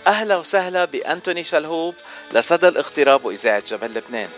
أهلا 0.06 0.36
وسهلا 0.36 0.84
بأنتوني 0.84 1.44
شلهوب 1.44 1.94
لصدى 2.32 2.68
الاغتراب 2.68 3.24
وإذاعة 3.24 3.62
جبل 3.66 3.86
لبنان. 3.86 4.28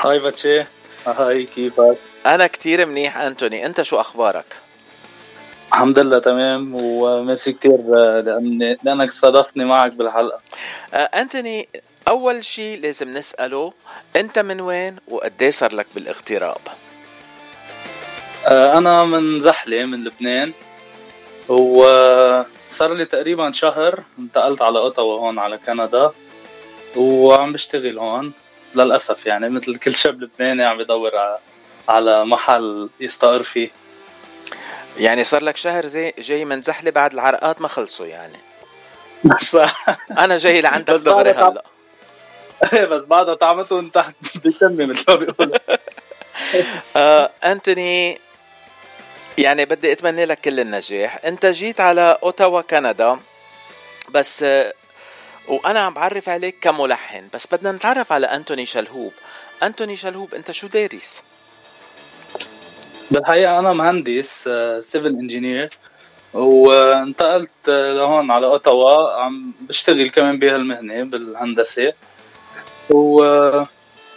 هاي 0.00 0.18
باتشي. 0.18 0.64
هاي 1.06 1.44
كيفك؟ 1.44 1.96
أنا 2.26 2.46
كتير 2.46 2.86
منيح 2.86 3.16
أنتوني 3.16 3.66
أنت 3.66 3.82
شو 3.82 4.00
أخبارك؟ 4.00 4.56
الحمد 5.68 5.98
لله 5.98 6.18
تمام. 6.18 6.74
وميرسي 6.74 7.52
كتير 7.52 7.78
لأن 8.20 8.76
لأنك 8.82 9.08
استضفتني 9.08 9.64
معك 9.64 9.94
بالحلقة. 9.94 10.40
آه، 10.94 10.96
أنتوني 10.96 11.68
أول 12.08 12.44
شي 12.44 12.76
لازم 12.76 13.14
نسأله 13.14 13.72
أنت 14.16 14.38
من 14.38 14.60
وين 14.60 14.96
وقديه 15.08 15.50
صار 15.50 15.74
لك 15.74 15.86
بالاغتراب؟ 15.94 16.60
آه، 18.46 18.78
أنا 18.78 19.04
من 19.04 19.40
زحلة 19.40 19.84
من 19.84 20.04
لبنان 20.04 20.52
وصار 21.48 22.94
لي 22.94 23.04
تقريبا 23.04 23.52
شهر 23.52 24.04
انتقلت 24.18 24.62
على 24.62 24.78
أوتاوا 24.78 25.20
هون 25.20 25.38
على 25.38 25.58
كندا 25.58 26.12
وعم 26.96 27.52
بشتغل 27.52 27.98
هون 27.98 28.32
للأسف 28.74 29.26
يعني 29.26 29.48
مثل 29.48 29.76
كل 29.76 29.94
شاب 29.94 30.20
لبناني 30.20 30.64
عم 30.64 30.78
بدور 30.78 31.10
على 31.88 32.24
محل 32.24 32.88
يستقر 33.00 33.42
فيه. 33.42 33.70
يعني 34.96 35.24
صار 35.24 35.44
لك 35.44 35.56
شهر 35.56 35.86
زي 35.86 36.14
جاي 36.18 36.44
من 36.44 36.60
زحلة 36.60 36.90
بعد 36.90 37.12
العرقات 37.12 37.60
ما 37.60 37.68
خلصوا 37.68 38.06
يعني؟ 38.06 38.38
بس 39.24 39.58
أنا 40.18 40.38
جاي 40.38 40.60
لعندك 40.60 40.94
دغري 40.94 41.30
هلأ. 41.30 41.64
بس 42.90 43.04
بعدها 43.04 43.34
طعمتهم 43.34 43.88
تحت 43.88 44.14
بكمي 44.44 44.86
مثل 44.86 45.04
ما 45.08 45.14
بيقولوا 45.14 45.56
آه، 46.96 47.30
أنتوني 47.44 48.20
يعني 49.38 49.64
بدي 49.64 49.92
أتمنى 49.92 50.24
لك 50.24 50.40
كل 50.40 50.60
النجاح. 50.60 51.24
أنت 51.24 51.46
جيت 51.46 51.80
على 51.80 52.18
أوتاوا 52.22 52.60
كندا. 52.60 53.18
بس 54.10 54.42
آه، 54.42 54.74
وأنا 55.48 55.80
عم 55.80 55.94
بعرف 55.94 56.28
عليك 56.28 56.56
كملحن. 56.60 57.28
بس 57.34 57.46
بدنا 57.52 57.72
نتعرف 57.72 58.12
على 58.12 58.26
أنتوني 58.26 58.66
شلهوب. 58.66 59.12
أنتوني 59.62 59.96
شلهوب 59.96 60.34
أنت 60.34 60.50
شو 60.50 60.66
دارس؟ 60.66 61.22
بالحقيقة 63.10 63.58
أنا 63.58 63.72
مهندس 63.72 64.48
civil 64.80 65.06
engineer 65.06 65.78
وانتقلت 66.34 67.68
آه، 67.68 67.92
لهون 67.92 68.30
على 68.30 68.46
أوتاوا. 68.46 69.22
عم 69.22 69.52
بشتغل 69.60 70.10
كمان 70.10 70.38
بهالمهنة 70.38 71.10
بالهندسة 72.90 73.66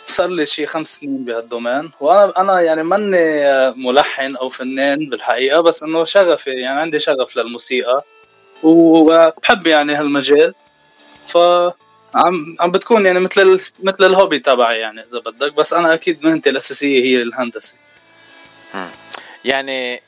وصار 0.07 0.27
لي 0.27 0.45
شي 0.45 0.67
خمس 0.67 0.99
سنين 0.99 1.25
بهالدومين. 1.25 1.91
وأنا 1.99 2.33
أنا 2.37 2.61
يعني 2.61 2.83
ماني 2.83 3.17
ملحن 3.77 4.35
أو 4.35 4.49
فنان 4.49 5.09
بالحقيقة 5.09 5.61
بس 5.61 5.83
إنه 5.83 6.03
شغفي 6.03 6.49
يعني 6.49 6.79
عندي 6.79 6.99
شغف 6.99 7.37
للموسيقى. 7.37 8.05
وبحب 8.63 9.67
يعني 9.67 9.95
هالمجال. 9.95 10.53
ف 11.23 11.37
عم 12.15 12.55
عم 12.59 12.71
بتكون 12.71 13.05
يعني 13.05 13.19
مثل. 13.19 13.61
مثل 13.83 14.05
الهوبي 14.05 14.39
تبعي 14.39 14.79
يعني 14.79 15.01
إذا 15.01 15.19
بدك. 15.19 15.53
بس 15.53 15.73
أنا 15.73 15.93
أكيد 15.93 16.23
مهنتي 16.23 16.49
الأساسية 16.49 17.03
هي 17.03 17.21
الهندسة. 17.21 17.79
يعني 19.45 20.01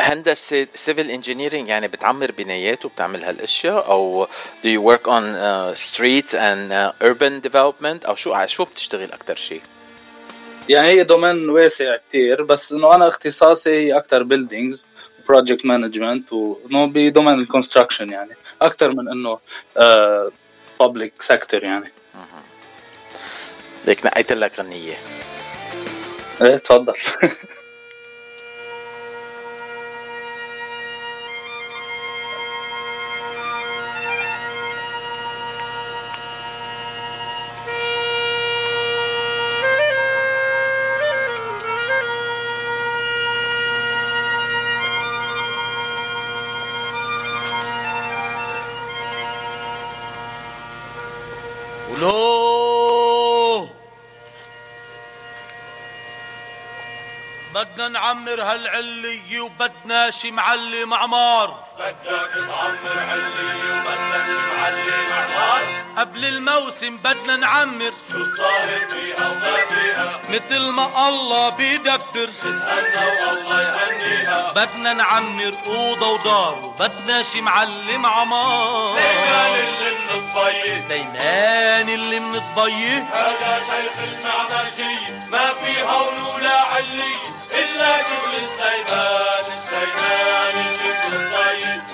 هندسة 0.00 0.66
civil 0.86 1.08
engineering 1.20 1.68
يعني 1.68 1.88
بتعمر 1.88 2.32
بنايات 2.32 2.84
وبتعمل 2.84 3.24
هالأشياء 3.24 3.90
أو 3.90 4.26
do 4.64 4.66
you 4.66 4.80
work 4.80 5.06
on 5.06 5.24
uh, 5.24 5.74
streets 5.74 6.34
and 6.34 6.72
uh, 6.72 6.92
urban 7.08 7.48
development 7.48 8.06
أو 8.06 8.14
شو 8.14 8.46
شو 8.46 8.64
بتشتغل 8.64 9.12
أكثر 9.12 9.36
شيء؟ 9.36 9.60
يعني 10.68 10.88
هي 10.88 11.04
domaine 11.04 11.48
واسع 11.50 11.96
كتير 11.96 12.42
بس 12.42 12.72
إنه 12.72 12.94
أنا 12.94 13.08
اختصاصي 13.08 13.70
هي 13.70 13.96
أكثر 13.96 14.22
buildings 14.22 14.88
project 15.28 15.66
management 15.66 16.32
وإنه 16.32 16.86
ب 16.86 16.93
domaine 16.93 17.40
ال 17.40 17.45
construction 17.45 18.12
يعني 18.12 18.36
أكثر 18.62 18.94
من 18.94 19.08
إنه 19.08 19.38
public 20.80 21.22
sector 21.22 21.64
يعني. 21.64 21.92
ليك 23.86 24.06
نقيت 24.06 24.32
لك 24.32 24.60
غنية. 24.60 24.94
إيه 26.42 26.56
تفضل. 26.56 26.92
بدنا 57.76 57.88
نعمر 57.88 58.42
هالعلية 58.42 59.40
وبدنا 59.40 60.10
شي 60.10 60.30
معلم 60.30 60.94
عمار 60.94 61.64
بدك 61.78 62.30
تعمر 62.48 62.98
علي 63.10 63.70
وبدك 63.70 64.26
شي 64.26 64.40
معلم 64.56 65.12
عمار 65.12 65.84
قبل 65.96 66.24
الموسم 66.24 66.96
بدنا 66.96 67.36
نعمر. 67.36 67.92
شو 68.12 68.24
صاير 68.36 68.88
فيها 68.90 69.28
وما 69.30 69.56
فيها؟ 69.68 70.20
مثل 70.28 70.68
ما 70.68 71.08
الله 71.08 71.48
بيدبر. 71.48 72.28
تتهنى 72.28 73.26
والله 73.26 73.62
يهنيها. 73.62 74.52
بدنا 74.52 74.92
نعمر 74.92 75.54
أوضة 75.66 76.08
ودار 76.12 76.54
وبدنا 76.64 77.22
شي 77.22 77.40
معلم 77.40 78.06
عمار 78.06 78.98
سليمان 78.98 79.54
اللي 79.68 79.90
من 79.90 80.08
الطيب 80.14 80.78
سليمان 80.78 81.88
اللي 81.88 82.20
من 82.20 82.34
الضيه 82.36 82.98
هذا 82.98 83.60
شيخ 83.60 83.92
المعمرجي 84.08 85.12
ما 85.28 85.54
في 85.54 85.82
هون 85.82 86.34
ولا 86.34 86.60
علي. 86.60 87.15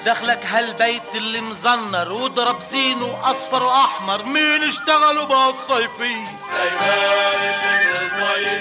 دخلك 0.05 0.47
هالبيت 0.47 1.15
اللي 1.15 1.41
مزنر 1.41 2.13
وضرب 2.13 2.61
زينه 2.61 3.19
اصفر 3.23 3.63
وأحمر. 3.63 4.23
مين 4.23 4.63
اشتغلوا 4.63 5.25
بهالصيفية 5.25 6.27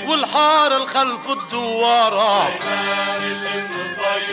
والحارة 0.08 0.78
الخلف 0.78 1.30
الدوارة 1.30 2.54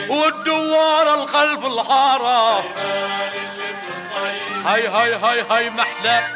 والدوارة 0.09 1.23
الخلف 1.23 1.67
الحارة. 1.67 2.59
هاي 4.65 4.87
هاي 4.89 5.15
هاي 5.15 5.41
هاي 5.51 5.71
محلاك 5.71 6.31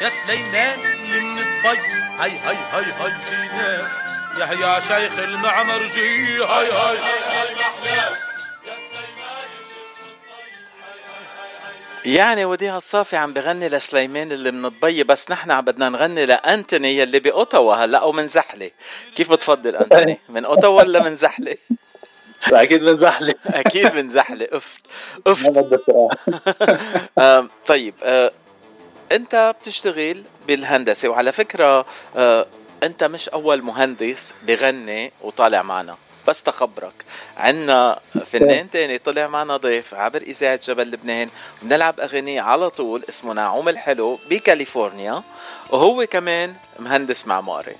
يا 0.00 0.08
سليمان 0.08 0.78
اللي 0.80 1.20
من 1.20 1.38
الضي 1.38 1.80
هاي 2.18 2.38
هاي 2.38 2.56
هاي 2.72 2.84
هاي 2.84 3.12
جيناك 3.28 4.09
يا 4.38 4.46
يا 4.46 4.80
شيخ 4.80 5.18
المعمرجي 5.18 6.42
هاي 6.44 6.70
هاي 6.72 6.98
هاي 6.98 8.16
يعني 12.04 12.44
وديع 12.44 12.76
الصافي 12.76 13.16
عم 13.16 13.32
بغني 13.32 13.68
لسليمان 13.68 14.32
اللي 14.32 14.50
من 14.50 14.64
الضي 14.64 15.02
بس 15.04 15.30
نحن 15.30 15.50
عم 15.50 15.64
بدنا 15.64 15.88
نغني 15.88 16.26
لأنتوني 16.26 17.02
اللي 17.02 17.20
بأوتاوا 17.20 17.74
هلا 17.74 17.98
أو 17.98 18.12
من 18.12 18.26
زحلة. 18.28 18.70
كيف 19.16 19.32
بتفضل 19.32 19.76
أنتوني؟ 19.76 20.20
من 20.28 20.44
أوتاوا 20.44 20.78
ولا 20.82 21.02
من 21.02 21.14
زحلة؟ 21.14 21.56
أكيد 22.52 22.84
بنزحلق 22.84 23.36
أكيد 23.60 23.86
بنزحلق 23.92 24.48
أفت 24.54 24.80
أفت. 25.26 25.46
ما 25.50 25.60
بدك 25.60 25.82
آم، 27.18 27.50
طيب 27.66 27.94
آه، 28.02 28.32
أنت 29.12 29.54
بتشتغل 29.60 30.22
بالهندسة 30.46 31.08
وعلى 31.08 31.32
فكرة 31.32 31.86
آه، 32.16 32.46
أنت 32.82 33.04
مش 33.04 33.28
أول 33.28 33.62
مهندس 33.62 34.34
بغني 34.46 35.12
وطالع 35.22 35.62
معنا. 35.62 35.96
بس 36.28 36.42
تخبرك 36.42 36.92
عنا 37.36 37.98
فنان 38.24 38.70
تاني 38.70 38.98
طلع 38.98 39.26
معنا 39.26 39.56
ضيف 39.56 39.94
عبر 39.94 40.22
إذاعة 40.22 40.60
جبل 40.66 40.90
لبنان. 40.90 41.28
بنلعب 41.62 42.00
اغاني 42.00 42.38
على 42.40 42.70
طول 42.70 43.02
اسمه 43.08 43.32
نعوم 43.34 43.68
الحلو 43.68 44.18
بكاليفورنيا 44.30 45.22
وهو 45.70 46.06
كمان 46.06 46.54
مهندس 46.78 47.26
معماري. 47.26 47.76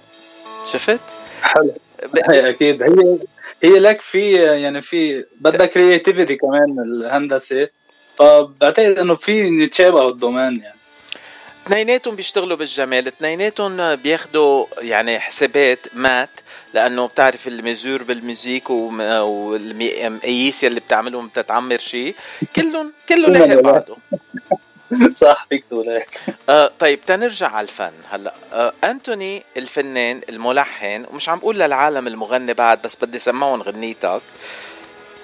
شفت؟ 0.72 1.01
حلو. 1.42 1.74
ب- 2.14 2.30
هي 2.30 2.48
أكيد. 2.48 2.82
هي 2.82 3.18
هي 3.62 3.78
لك 3.78 4.01
في 4.01 4.32
يعني 4.34 4.80
في 4.80 5.24
بدها 5.40 5.66
creativity 5.66 6.36
كمان 6.36 6.78
الهندسة. 6.80 7.68
فبعتقد 8.18 8.98
إنه 8.98 9.14
في 9.14 9.51
نتشابه 9.51 10.09
ال 10.09 10.15
domaine 10.15 10.61
يعني. 10.62 10.80
اثنيناتهم 11.66 12.16
بيشتغلوا 12.16 12.56
بالجمال 12.56 13.06
اثنيناتهم 13.06 13.94
بياخدوا 13.96 14.66
يعني 14.78 15.20
حسابات 15.20 15.86
math 15.95 16.30
لأنه 16.74 17.06
بتعرف 17.06 17.48
الميزور 17.48 18.02
بالميوزيك 18.02 18.70
وم- 18.70 19.00
والمقاييس 19.00 20.64
يلي 20.64 20.80
بتعملهم 20.80 21.26
بتتعمر 21.28 21.78
شيء 21.78 22.14
كلهم 22.56 22.92
كله 23.08 23.28
لاحق 23.28 23.61
بعضه 23.61 23.96
صح 25.14 25.46
فيك 25.50 25.64
تقول 25.64 25.88
هيك. 25.88 26.20
آه 26.48 26.72
طيب 26.78 27.00
تنرجع 27.00 27.48
على 27.48 27.64
الفن. 27.64 27.92
هلأ 28.11 28.34
آه 28.52 28.72
أنتوني 28.84 29.42
الفنان 29.56 30.20
الملحن 30.28 31.06
ومش 31.11 31.28
عم 31.28 31.38
بقول 31.38 31.58
للعالم 31.58 32.06
المغني 32.06 32.54
بعد 32.54 32.82
بس 32.82 32.96
بدي 32.96 33.18
سمعهم 33.18 33.62
غنيتك. 33.62 34.20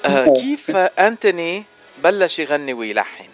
آه 0.05 0.24
كيف 0.41 0.76
أنتوني 0.76 1.64
بلش 2.05 2.39
يغني 2.39 2.72
ويلحن؟ 2.72 3.24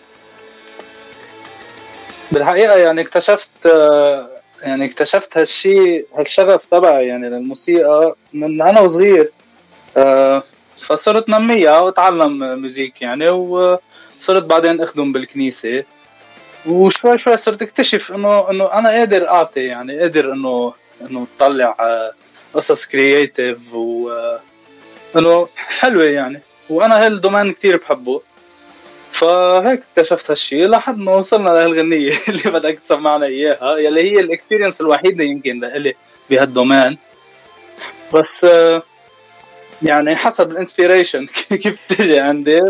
بالحقيقة 2.33 2.77
يعني 2.77 3.01
اكتشفت 3.01 3.49
آه، 3.67 4.29
يعني 4.63 4.85
اكتشفت 4.85 5.39
هالشيء 5.39 6.07
هالشغف 6.17 6.67
تبعي 6.67 7.07
يعني 7.07 7.29
للموسيقى 7.29 8.17
من 8.33 8.63
أنا 8.63 8.81
وصغير. 8.81 9.31
آه، 9.97 10.43
فصرت 10.79 11.29
نميها 11.29 11.79
وأتعلم 11.79 12.61
musique 12.63 13.03
يعني 13.03 13.29
وصرت 13.29 14.43
بعدين 14.45 14.81
أخدم 14.81 15.13
بالكنيسة. 15.13 15.85
وشوي 16.67 17.19
شوي 17.19 17.37
صرت 17.37 17.63
أكتشف 17.63 18.13
إنه 18.13 18.51
إنه 18.51 18.73
أنا 18.73 18.89
قادر 18.89 19.29
أعطي 19.29 19.65
يعني 19.65 19.99
قادر 19.99 20.33
إنه 20.33 20.73
إنه 21.11 21.27
أطلع 21.37 21.77
آه، 21.81 22.13
قصص 22.55 22.87
creative 22.87 23.75
و 23.75 24.13
إنه 25.17 25.49
حلوة 25.57 26.05
يعني. 26.05 26.41
وأنا 26.71 27.07
هال 27.07 27.17
domaine 27.17 27.53
كتير 27.53 27.77
بحبه. 27.77 28.21
فهيك 29.13 29.83
اكتشفت 29.97 30.31
هالشيء 30.31 30.67
لحد 30.69 30.99
ما 30.99 31.15
وصلنا 31.15 31.51
لهالغنية 31.51 32.13
اللي 32.29 32.51
بدك 32.51 32.79
تسمعنا 32.79 33.27
إياها 33.27 33.79
يلي 33.79 34.13
هي 34.13 34.21
ال 34.21 34.26
experience 34.26 34.81
الوحيدة 34.81 35.25
يمكن 35.25 35.61
لإلي 35.61 35.95
بهال 36.31 36.51
domaine 36.51 36.99
بس 38.15 38.45
آه، 38.45 38.83
يعني 39.83 40.17
حسب 40.17 40.51
ال 40.53 40.59
inspiration 40.59 41.27
كيف 41.63 41.79
بتجي 41.91 42.21
عندي 42.21 42.61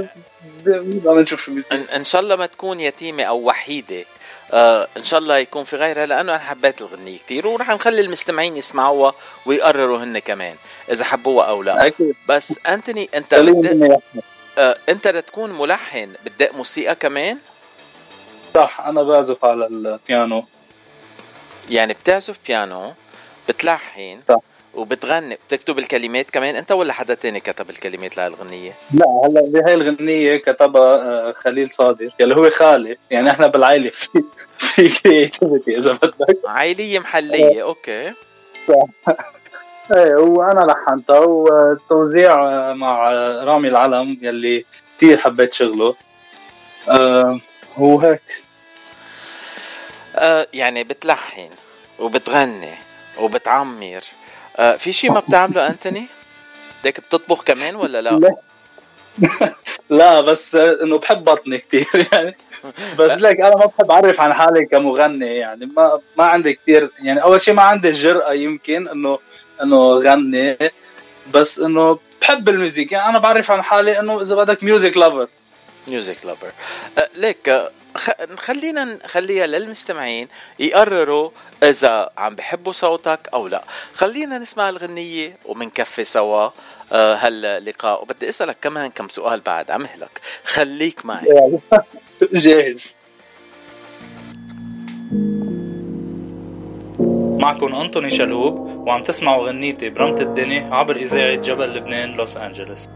بنبقى 0.64 1.14
بنشوف 1.14 1.44
شو 1.44 1.54
بيصير. 1.54 1.84
ان, 1.96 2.04
شاء 2.04 2.20
الله 2.20 2.36
ما 2.36 2.46
تكون 2.46 2.80
يتيمة 2.80 3.22
أو 3.22 3.38
وحيدة. 3.38 4.04
آه 4.52 4.88
إن 4.96 5.04
شاء 5.04 5.20
الله 5.20 5.38
يكون 5.38 5.64
في 5.64 5.76
غيرها 5.76 6.06
لأنه 6.06 6.20
أنا 6.34 6.38
حبيت 6.38 6.80
الغنية 6.80 7.18
كتير 7.18 7.46
ورح 7.46 7.70
نخلي 7.70 8.00
المستمعين 8.00 8.56
يسمعوها 8.56 9.14
ويقرروا 9.46 9.98
هن 9.98 10.18
كمان 10.18 10.56
إذا 10.90 11.04
حبوها 11.04 11.46
أو 11.46 11.62
لا. 11.62 11.86
أكيد. 11.86 12.14
بس 12.28 12.58
انتوني 12.66 13.08
أنت 13.14 13.34
بدأ. 13.34 13.98
آه 14.58 14.76
انت 14.88 15.08
لتكون 15.08 15.50
ملحن 15.52 16.12
بدك 16.24 16.54
موسيقى 16.54 16.94
كمان؟ 16.94 17.38
صح 18.54 18.80
أنا 18.80 19.02
بعزف 19.02 19.44
على 19.44 19.66
البيانو. 19.66 20.44
يعني 21.70 21.92
بتعزف 21.92 22.38
بيانو 22.46 22.92
بتلحن 23.48 24.20
صح. 24.28 24.38
وبتغني 24.74 25.38
بتكتب 25.48 25.78
الكلمات 25.78 26.30
كمان؟ 26.30 26.56
انت 26.56 26.72
ولا 26.72 26.92
حدا 26.92 27.14
تاني 27.14 27.40
كتب 27.40 27.70
الكلمات 27.70 28.16
لهالغنية؟ 28.16 28.72
لا 28.94 29.06
هلا 29.24 29.40
بهاي 29.48 29.74
الغنية 29.74 30.36
كتبها 30.36 30.94
آه، 30.94 31.32
خليل 31.32 31.70
صادر 31.70 32.10
يلي 32.20 32.34
هو 32.36 32.50
خالي. 32.50 32.98
يعني 33.10 33.30
إحنا 33.30 33.46
بالعائلة 33.46 33.90
في 34.00 34.22
في 34.56 34.88
creativity 34.88 35.78
إذا 35.78 35.92
بدك. 35.92 36.38
عائلية 36.46 36.98
محلية 36.98 37.62
okay. 37.62 38.12
إيه 39.90 40.14
وأنا 40.14 40.60
لحنتها 40.60 41.18
والتوزيع 41.18 42.36
مع 42.72 43.10
رامي 43.44 43.68
العلم 43.68 44.18
يلي 44.22 44.64
كثير 44.96 45.18
حبيت 45.18 45.52
شغله 45.52 45.94
آه 46.88 47.40
وهيك 47.78 48.22
آه 50.16 50.46
يعني 50.52 50.84
بتلحن 50.84 51.48
وبتغني 51.98 52.74
وبتعمر 53.20 54.00
آه 54.56 54.76
في 54.76 54.92
شيء 54.92 55.12
ما 55.12 55.20
بتعمله 55.20 55.66
أنتوني؟ 55.66 56.06
بدك 56.82 57.00
بتطبخ 57.00 57.44
كمان 57.44 57.76
ولا 57.76 58.02
لا؟ 58.02 58.10
لا. 58.10 58.36
لا 59.90 60.20
بس 60.20 60.54
إنه 60.54 60.98
بحب 60.98 61.24
بطني 61.24 61.58
كثير 61.58 62.08
يعني 62.12 62.36
بس 62.98 63.12
لك 63.12 63.40
أنا 63.40 63.56
ما 63.56 63.66
بحب 63.66 63.90
أعرف 63.90 64.20
عن 64.20 64.32
حالي 64.32 64.66
كمغني 64.66 65.36
يعني 65.36 65.66
ما 65.66 66.00
ما 66.18 66.24
عندي 66.24 66.54
كثير 66.54 66.90
يعني 67.02 67.22
أول 67.22 67.40
شيء 67.40 67.54
ما 67.54 67.62
عندي 67.62 67.88
الجرأة 67.88 68.32
يمكن 68.32 68.88
إنه 68.88 69.18
إنه 69.62 69.94
غني 69.94 70.58
بس 71.34 71.58
إنه 71.58 71.98
بحب 72.20 72.48
ال 72.48 72.54
music. 72.54 72.92
يعني 72.92 73.08
أنا 73.08 73.18
بعرف 73.18 73.50
عن 73.50 73.62
حالي 73.62 73.98
إنه 74.00 74.20
إذا 74.20 74.36
بدك 74.36 74.64
music 74.64 74.96
lover 74.96 75.28
music 75.88 76.26
lover 76.26 76.50
ليك 77.16 77.62
خ- 77.96 78.34
خلينا 78.38 78.84
نخليها 78.84 79.46
للمستمعين 79.46 80.28
يقرروا 80.58 81.30
إذا 81.62 82.10
عم 82.18 82.34
بحبوا 82.34 82.72
صوتك 82.72 83.20
أو 83.34 83.48
لا. 83.48 83.64
خلينا 83.94 84.38
نسمع 84.38 84.68
الغنية 84.68 85.36
ومنكفي 85.44 86.04
سوا 86.04 86.50
آه 86.92 87.14
هاللقاء. 87.14 88.02
وبدي 88.02 88.28
أسألك 88.28 88.56
كمان 88.62 88.90
كم 88.90 89.08
سؤال 89.08 89.40
بعد 89.40 89.70
ع 89.70 89.80
مهلك 89.80 90.20
خليك 90.44 91.06
معي. 91.06 91.26
جاهز. 92.32 92.92
معكم 97.42 97.74
أنطوني 97.74 98.10
شلهوب 98.10 98.54
وعم 98.86 99.02
تسمعوا 99.02 99.48
غنيتي 99.48 99.90
برمت 99.90 100.20
الدنيا 100.20 100.74
عبر 100.74 100.96
إذاعة 100.96 101.34
جبل 101.34 101.76
لبنان 101.76 102.16
لوس 102.16 102.36
أنجلوس 102.36 102.88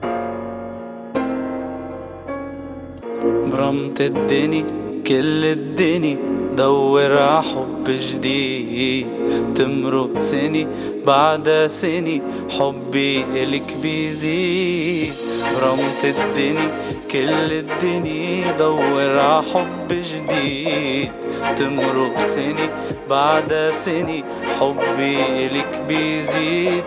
برمت 3.53 4.01
الدني 4.01 4.67
كل 5.09 5.45
الدني 5.45 6.19
دور 6.57 7.19
ع 7.19 7.41
حب 7.41 7.85
جديد. 7.87 9.07
تمرق 9.55 10.19
سني 10.19 10.67
بعد 11.07 11.67
سني 11.67 12.23
حبي 12.51 13.25
إلك 13.35 13.77
بيزيد. 13.83 15.13
برمت 15.55 16.05
الدني 16.05 16.69
كل 17.11 17.53
الدني 17.53 18.45
دور 18.59 19.19
ع 19.19 19.43
حب 19.43 19.89
جديد. 19.89 21.13
تمرق 21.57 22.19
سني 22.19 22.69
بعد 23.11 23.71
سني 23.73 24.25
حبي 24.61 25.47
إلك 25.47 25.85
بيزيد. 25.89 26.85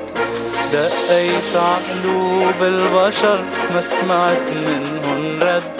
دقيت 0.74 1.56
عقلوب 1.56 2.60
البشر 2.62 3.40
ما 3.74 3.82
سمعت 3.82 4.52
منهن 4.66 5.40
رد. 5.42 5.80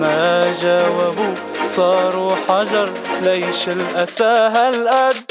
ما 0.00 0.52
جاوبوا 0.62 1.49
صاروا 1.64 2.36
حجر 2.48 2.92
ليش 3.22 3.68
الأسى 3.68 4.24
هالقد؟ 4.24 5.30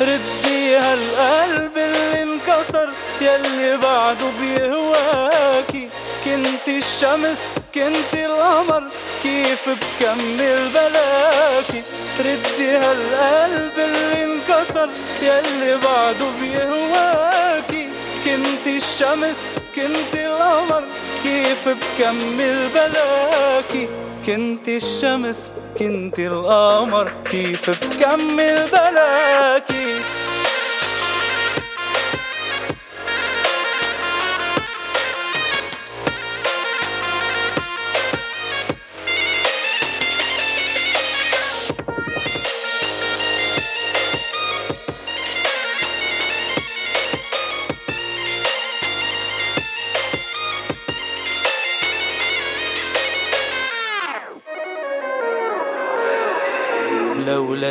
ردي 0.00 0.76
هالقلب 0.76 1.78
اللي 1.78 2.22
انكسر 2.22 2.90
يلي 3.20 3.76
بعده 3.76 4.26
بيهواكي. 4.40 5.88
كنت 6.24 6.68
الشمس 6.68 7.38
كنت 7.74 8.14
القمر 8.14 8.82
كيف 9.22 9.68
بكمل 9.68 10.68
بلاكي؟ 10.74 11.82
ردي 12.20 12.70
هالقلب 12.76 13.72
اللي 13.78 14.24
انكسر 14.24 14.88
يلي 15.22 15.76
بعده 15.76 16.26
بيهواكي. 16.40 17.88
كنت 18.24 18.66
الشمس 18.66 19.38
كنت 19.76 20.14
القمر 20.14 20.84
كيف 21.22 21.68
بكمل 21.68 22.68
بلاكي؟ 22.74 23.88
كنت 24.26 24.68
الشمس 24.68 25.52
كنت 25.78 26.18
القمر 26.18 27.12
كيف 27.30 27.70
بكمل 27.70 28.64
بلاكي 28.72 29.94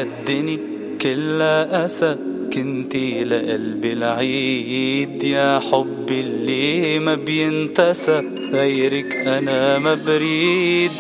الدني 0.02 0.60
كلها 1.02 1.86
أسى 1.86 2.16
كنتي 2.54 3.24
لقلبي 3.24 3.94
العيد 3.94 5.24
يا 5.24 5.60
حبي 5.72 6.22
اللي 6.22 7.00
ما 7.00 7.16
بينتسى 7.16 8.24
غيرك 8.54 9.16
أنا 9.16 9.80
ما 9.80 9.98
بريد. 10.08 10.92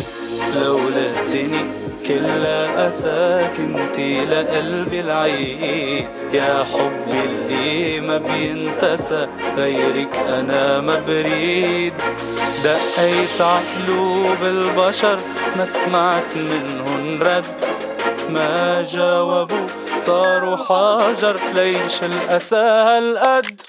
لولا 0.55 1.05
الدني 1.21 1.61
كلها 2.07 2.87
أسى 2.87 3.49
كنتي 3.57 4.25
لقلبي 4.25 4.99
العيد 4.99 6.05
يا 6.33 6.65
حبي 6.73 7.19
اللي 7.29 7.99
ما 7.99 8.17
بينتسى 8.17 9.27
غيرك 9.57 10.15
أنا 10.15 10.81
ما 10.81 10.99
بريد. 10.99 11.93
دقيت 12.63 13.41
عقلوب 13.41 14.37
البشر 14.43 15.19
ما 15.57 15.65
سمعت 15.65 16.35
منهن 16.35 17.21
رد. 17.21 17.70
ما 18.33 18.83
جاوبوا 18.83 19.67
صاروا 19.95 20.57
حجر 20.57 21.39
ليش 21.53 22.03
الأسى 22.03 22.55
هالقد. 22.55 23.61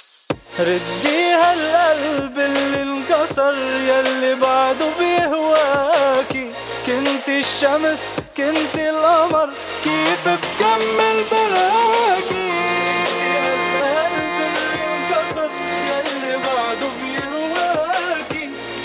ردي 0.60 1.34
هالقلب 1.42 2.38
اللي 2.38 2.82
انكسر 2.82 3.54
يلي 3.88 4.34
بعده 4.34 4.86
بيهواكي. 4.98 6.50
كنت 6.86 7.28
الشمس 7.28 8.00
كنت 8.36 8.74
القمر 8.76 9.50
كيف 9.84 10.28
بكمل 10.28 11.24
بلاكي؟ 11.32 12.52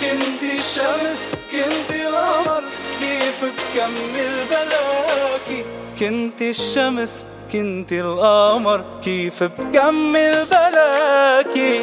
كنت 0.02 0.44
الشمس 0.44 1.32
كنت 1.52 1.92
القمر 1.92 2.64
كيف 3.00 3.46
بكمل 3.46 4.46
بلاكي؟ 4.50 4.97
كنت 6.00 6.42
الشمس 6.42 7.26
كنت 7.52 7.94
القمر 7.94 8.86
كيف 9.04 9.44
بكمل 9.44 10.46
بلاكي؟ 10.52 11.80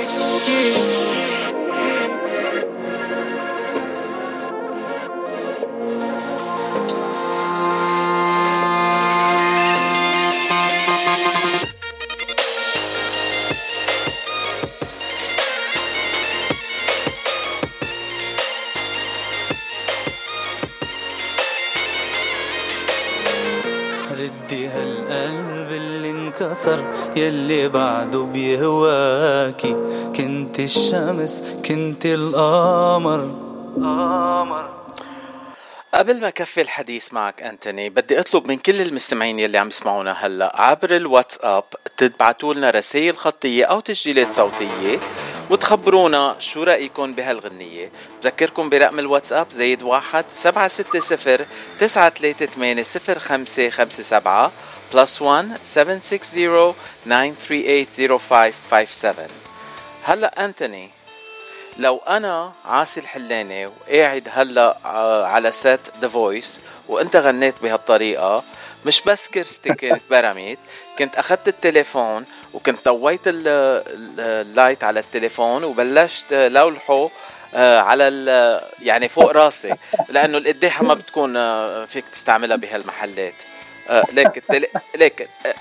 انكسر 26.69 26.85
يلي 27.17 27.69
بعده 27.69 28.23
بيهواكي. 28.23 29.77
كنت 30.17 30.61
الشمس 30.61 31.43
كنت 31.69 32.07
القمر. 32.07 33.21
قمر. 33.77 34.75
قبل 35.95 36.21
ما 36.21 36.31
كفي 36.31 36.61
الحديث 36.61 37.13
معك 37.13 37.43
أنتوني 37.43 37.91
بدي 37.91 38.21
أطلب 38.21 38.49
من 38.49 38.57
كل 38.57 38.81
المستمعين 38.81 39.39
يلي 39.39 39.59
عم 39.59 39.69
يسمعونا 39.69 40.13
هلأ 40.13 40.53
عبر 40.63 40.97
الواتساب 40.97 41.65
تبعتوا 41.97 42.55
لنا 42.55 42.71
رسائل 42.71 43.17
خطية 43.17 43.65
أو 43.65 43.81
تسجيلات 43.81 44.31
صوتية 44.31 45.01
وتخبرونا 45.51 46.37
شو 46.39 46.63
رأيكم 46.63 47.13
بهالغنية. 47.15 47.91
بذكركم 48.23 48.69
برقم 48.69 48.99
الواتساب 48.99 49.47
زايد 49.51 49.83
واحد 49.83 50.25
سبعة 50.29 50.69
ستة 50.69 51.01
صفر 51.01 51.47
تسعة 51.81 52.11
ثلاثة 52.11 52.47
ثمانية 52.47 52.83
صفر 52.83 53.19
خمسة 53.19 53.71
خمسة 53.71 54.03
سبعة 54.03 54.53
zero 57.91 58.19
five 58.19 58.55
five 58.71 58.93
seven 58.93 59.29
هلا 60.05 60.45
أنتوني 60.45 60.91
لو 61.79 61.97
أنا 62.09 62.53
عاصي 62.65 63.01
الحلاني 63.01 63.67
وقاعد 63.67 64.29
هلا 64.33 64.77
على 65.25 65.53
set 65.53 65.81
The 66.01 66.09
Voice 66.09 66.61
وأنت 66.89 67.17
غنيت 67.17 67.55
بهالطريقة 67.63 68.43
مش 68.87 69.01
بس 69.03 69.29
كرسيتي 69.29 69.75
كانت 69.81 70.03
برمت 70.11 70.59
كنت 70.99 71.17
أخذت 71.17 71.49
التليفون 71.49 72.25
وكنت 72.55 72.85
طويت 72.85 73.29
ال- 73.29 73.49
ال- 73.49 74.21
ال 74.21 74.32
light 74.32 74.85
على 74.85 75.01
التليفون 75.01 75.65
وبلشت 75.65 76.33
لوحه 76.33 77.11
آه، 77.55 77.79
على 77.79 78.61
يعني 78.83 79.09
فوق 79.09 79.31
راسي 79.33 79.75
لأنه 80.09 80.39
القديحه 80.39 80.85
ما 80.85 80.95
بتكون 80.95 81.37
آه، 81.37 81.85
فيك 81.85 82.09
تستعملها 82.09 82.57
بهالمحلات. 82.57 83.35
آه، 83.91 84.05
ليك 84.13 84.37
التل... 84.39 84.67
ليك 84.97 85.29
آه، 85.47 85.55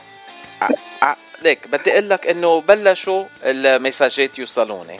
ع- 0.61 0.69
ع- 1.07 1.15
ليك. 1.41 1.67
بدي 1.67 1.91
أقول 1.93 2.09
لك 2.09 2.27
إنه 2.27 2.61
بلشوا 2.61 3.25
المساجات 3.43 4.39
يوصلوني. 4.39 4.99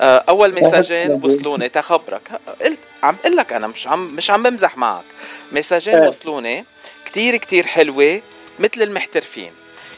آه، 0.00 0.24
أول 0.28 0.54
مساجين 0.60 1.20
وصلوني 1.24 1.68
تخبرك 1.68 2.40
قلت 2.62 2.78
عم 3.02 3.16
أقول 3.24 3.36
لك 3.36 3.52
أنا 3.52 3.66
مش 3.66 3.86
عم 3.88 4.06
مش 4.06 4.30
عم 4.30 4.42
بمزح 4.42 4.76
معك. 4.76 5.04
مساجين. 5.52 5.98
وصلوني 6.06 6.64
كتير 7.06 7.36
كتير 7.36 7.66
حلوة 7.66 8.22
مثل 8.58 8.82
المحترفين. 8.82 9.52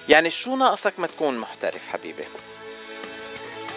يعني 0.09 0.31
شو 0.31 0.57
ناقصك 0.57 0.93
ما 0.99 1.07
تكون 1.07 1.39
محترف 1.39 1.89
حبيبي؟ 1.89 2.25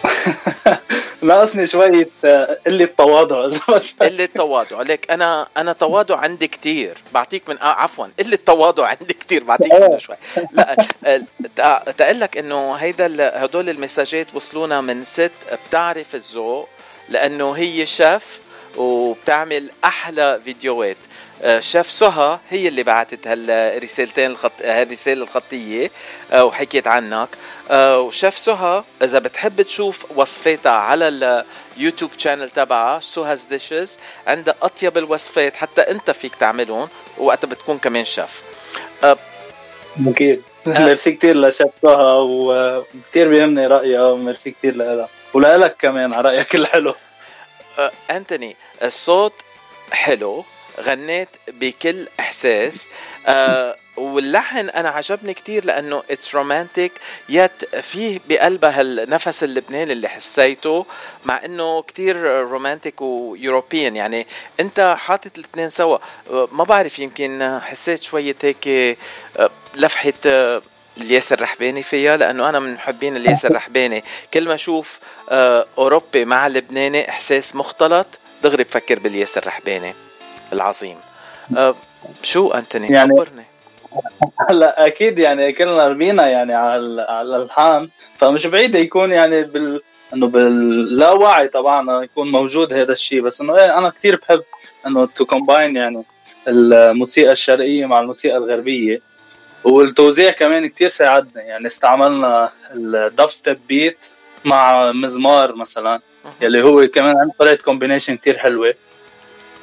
ناقصني 1.22 1.66
شوية 1.66 2.08
آه، 2.24 2.58
قلة 2.66 2.84
تواضع. 2.98 3.50
قلة 4.02 4.26
تواضع. 4.34 4.82
ليك 4.82 5.10
أنا 5.10 5.46
أنا 5.56 5.72
تواضع 5.72 6.16
عندي 6.16 6.48
كتير. 6.48 6.98
بعطيك 7.14 7.48
من 7.48 7.58
آه 7.58 7.64
عفوا 7.74 8.06
قلة 8.18 8.38
تواضع 8.46 8.86
عندي 8.86 9.14
كتير. 9.14 9.44
بعطيك 9.44 9.72
منه 9.72 9.98
شوي. 10.06 10.16
لا 10.52 10.76
آه، 11.04 11.22
تق- 11.56 11.90
تقول 11.92 12.20
لك 12.20 12.36
إنه 12.38 12.72
هيدا 12.74 13.44
هدول 13.44 13.68
المساجات 13.70 14.26
وصلونا 14.34 14.80
من 14.80 15.04
ست 15.04 15.32
بتعرف 15.68 16.14
الذوق 16.14 16.68
لأنه 17.08 17.52
هي 17.52 17.86
شيف 17.86 18.40
وبتعمل 18.76 19.70
أحلى 19.84 20.40
فيديوهات. 20.44 20.96
آه، 21.42 21.60
شيف 21.60 21.90
سهى 21.90 22.38
هي 22.50 22.68
اللي 22.68 22.82
بعتت 22.82 23.26
هالرسالتين 23.26 24.30
الخط... 24.30 24.52
هالرسالة 24.64 25.22
الخطية 25.22 25.90
آه، 26.32 26.44
وحكيت 26.44 26.86
عنك. 26.86 27.28
آه، 27.70 28.00
وشيف 28.00 28.38
سهى 28.38 28.84
إذا 29.02 29.18
بتحب 29.18 29.62
تشوف 29.62 30.06
وصفاتها 30.16 30.72
على 30.72 31.08
ال 31.76 31.80
YouTube 31.80 32.10
channel 32.18 32.50
تبعها 32.50 33.00
Suha's 33.00 33.48
Dishes 33.50 33.98
عندها 34.26 34.54
أطيب 34.62 34.98
الوصفات 34.98 35.56
حتى 35.56 35.80
أنت 35.80 36.10
فيك 36.10 36.34
تعملهم 36.34 36.88
وقتها 37.18 37.48
بتكون 37.48 37.78
كمان 37.78 38.04
شيف. 38.04 38.42
آه، 39.04 39.16
أكيد 40.06 40.42
ميرسي 40.66 41.12
كتير 41.12 41.36
لشيف 41.40 41.86
سهى 41.86 42.14
وكتير 42.16 43.28
بيهمني 43.28 43.66
رأيها 43.66 44.06
وميرسي 44.06 44.50
كتير 44.50 44.76
لها 44.76 45.08
ولك 45.34 45.76
كمان 45.78 46.12
على 46.12 46.28
رأيك 46.28 46.54
الحلو. 46.54 46.94
أنتوني 48.10 48.56
الصوت 48.82 49.34
حلو. 49.92 50.44
غنيت 50.80 51.28
بكل 51.48 52.08
إحساس. 52.20 52.88
آه 53.26 53.76
واللحن 53.96 54.68
أنا 54.68 54.88
عجبني 54.88 55.34
كتير 55.34 55.64
لأنه 55.64 56.02
it's 56.10 56.34
romantic 56.34 56.92
yet 57.28 57.76
فيه 57.76 58.20
بقلبها 58.28 58.80
النفس 58.80 59.44
اللبناني 59.44 59.92
اللي 59.92 60.08
حسيته 60.08 60.86
مع 61.24 61.44
إنه 61.44 61.82
كتير 61.82 62.16
romantic 62.24 63.02
و 63.02 63.11
European. 63.11 63.96
يعني 63.96 64.26
أنت 64.60 64.96
حاطط 64.98 65.38
الاثنين 65.38 65.70
سوا. 65.70 65.98
آه، 66.30 66.48
ما 66.52 66.64
بعرف 66.64 66.98
يمكن 66.98 67.60
حسيت 67.62 68.02
شوية 68.02 68.36
هيك 68.42 68.68
آه، 68.68 69.50
لفحة 69.74 70.12
آه، 70.26 70.62
الياس 71.00 71.32
الرحباني 71.32 71.82
فيها 71.82 72.16
لأنه 72.16 72.48
أنا 72.48 72.58
من 72.60 72.74
محبين 72.74 73.16
الياس 73.16 73.46
الرحباني 73.46 74.04
كل 74.34 74.48
ما 74.48 74.54
أشوف 74.54 74.98
أوروبي 75.78 76.24
مع 76.24 76.48
لبناني 76.48 77.08
إحساس 77.08 77.56
مختلط 77.56 78.06
دغري 78.42 78.64
بفكر 78.64 78.98
بالياس 78.98 79.38
الرحباني 79.38 79.94
العظيم. 80.52 80.96
آه، 81.56 81.74
شو 82.22 82.50
أنتوني؟ 82.50 82.88
يعني- 82.88 83.16
خبرني. 83.16 83.44
هلا 84.50 84.86
أكيد 84.86 85.18
يعني 85.18 85.52
كلنا 85.52 85.86
ربينا 85.86 86.26
يعني 86.28 86.54
على 86.54 87.02
على 87.02 87.36
الالحان 87.36 87.88
فمش 88.16 88.46
بعيد 88.46 88.74
يكون 88.74 89.12
يعني 89.12 89.44
بال 89.44 89.80
إنه 90.14 90.26
باللاوعي 90.26 91.48
طبعا 91.48 92.02
يكون 92.04 92.30
موجود 92.32 92.72
هذا 92.72 92.92
الشيء. 92.92 93.20
بس 93.22 93.40
إنه 93.40 93.56
إيه 93.58 93.78
أنا 93.78 93.88
كثير 93.88 94.16
بحب 94.16 94.42
إنه 94.86 95.06
to 95.06 95.24
combine 95.26 95.76
يعني 95.76 96.02
الموسيقى 96.48 97.32
الشرقية 97.32 97.86
مع 97.86 98.00
الموسيقى 98.00 98.36
الغربية. 98.36 99.00
والتوزيع 99.64 100.30
كمان 100.30 100.66
كتير 100.68 100.88
ساعدنا 100.88 101.42
يعني 101.42 101.66
استعملنا 101.66 102.50
ال 102.74 103.26
dubstep 103.30 103.58
beat 103.68 104.06
مع 104.44 104.92
مزمار 104.92 105.54
مثلا 105.56 106.00
يلي 106.40 106.62
هو 106.64 106.86
كمان 106.88 107.18
عنده 107.18 107.34
طريقه 107.38 107.62
كومبينيشن 107.62 108.16
كتير 108.16 108.38
حلوة. 108.38 108.74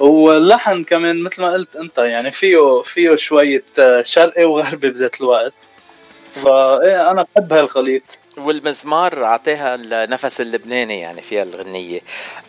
واللحن 0.00 0.84
كمان 0.84 1.22
مثل 1.22 1.42
ما 1.42 1.52
قلت 1.52 1.76
انت 1.76 1.98
يعني 1.98 2.30
فيه 2.30 2.82
فيه 2.82 3.14
شوية 3.14 3.64
آه، 3.78 4.02
شرقي 4.02 4.44
وغربي 4.44 4.90
بذات 4.90 5.20
الوقت. 5.20 5.52
فايه 6.32 7.10
أنا 7.10 7.26
بحب 7.34 7.52
هالخليط 7.52 8.02
والمزمار 8.36 9.24
اعطيها 9.24 9.74
النفس 9.74 10.40
اللبناني 10.40 11.00
يعني 11.00 11.22
فيها 11.22 11.42
الغنية. 11.42 12.00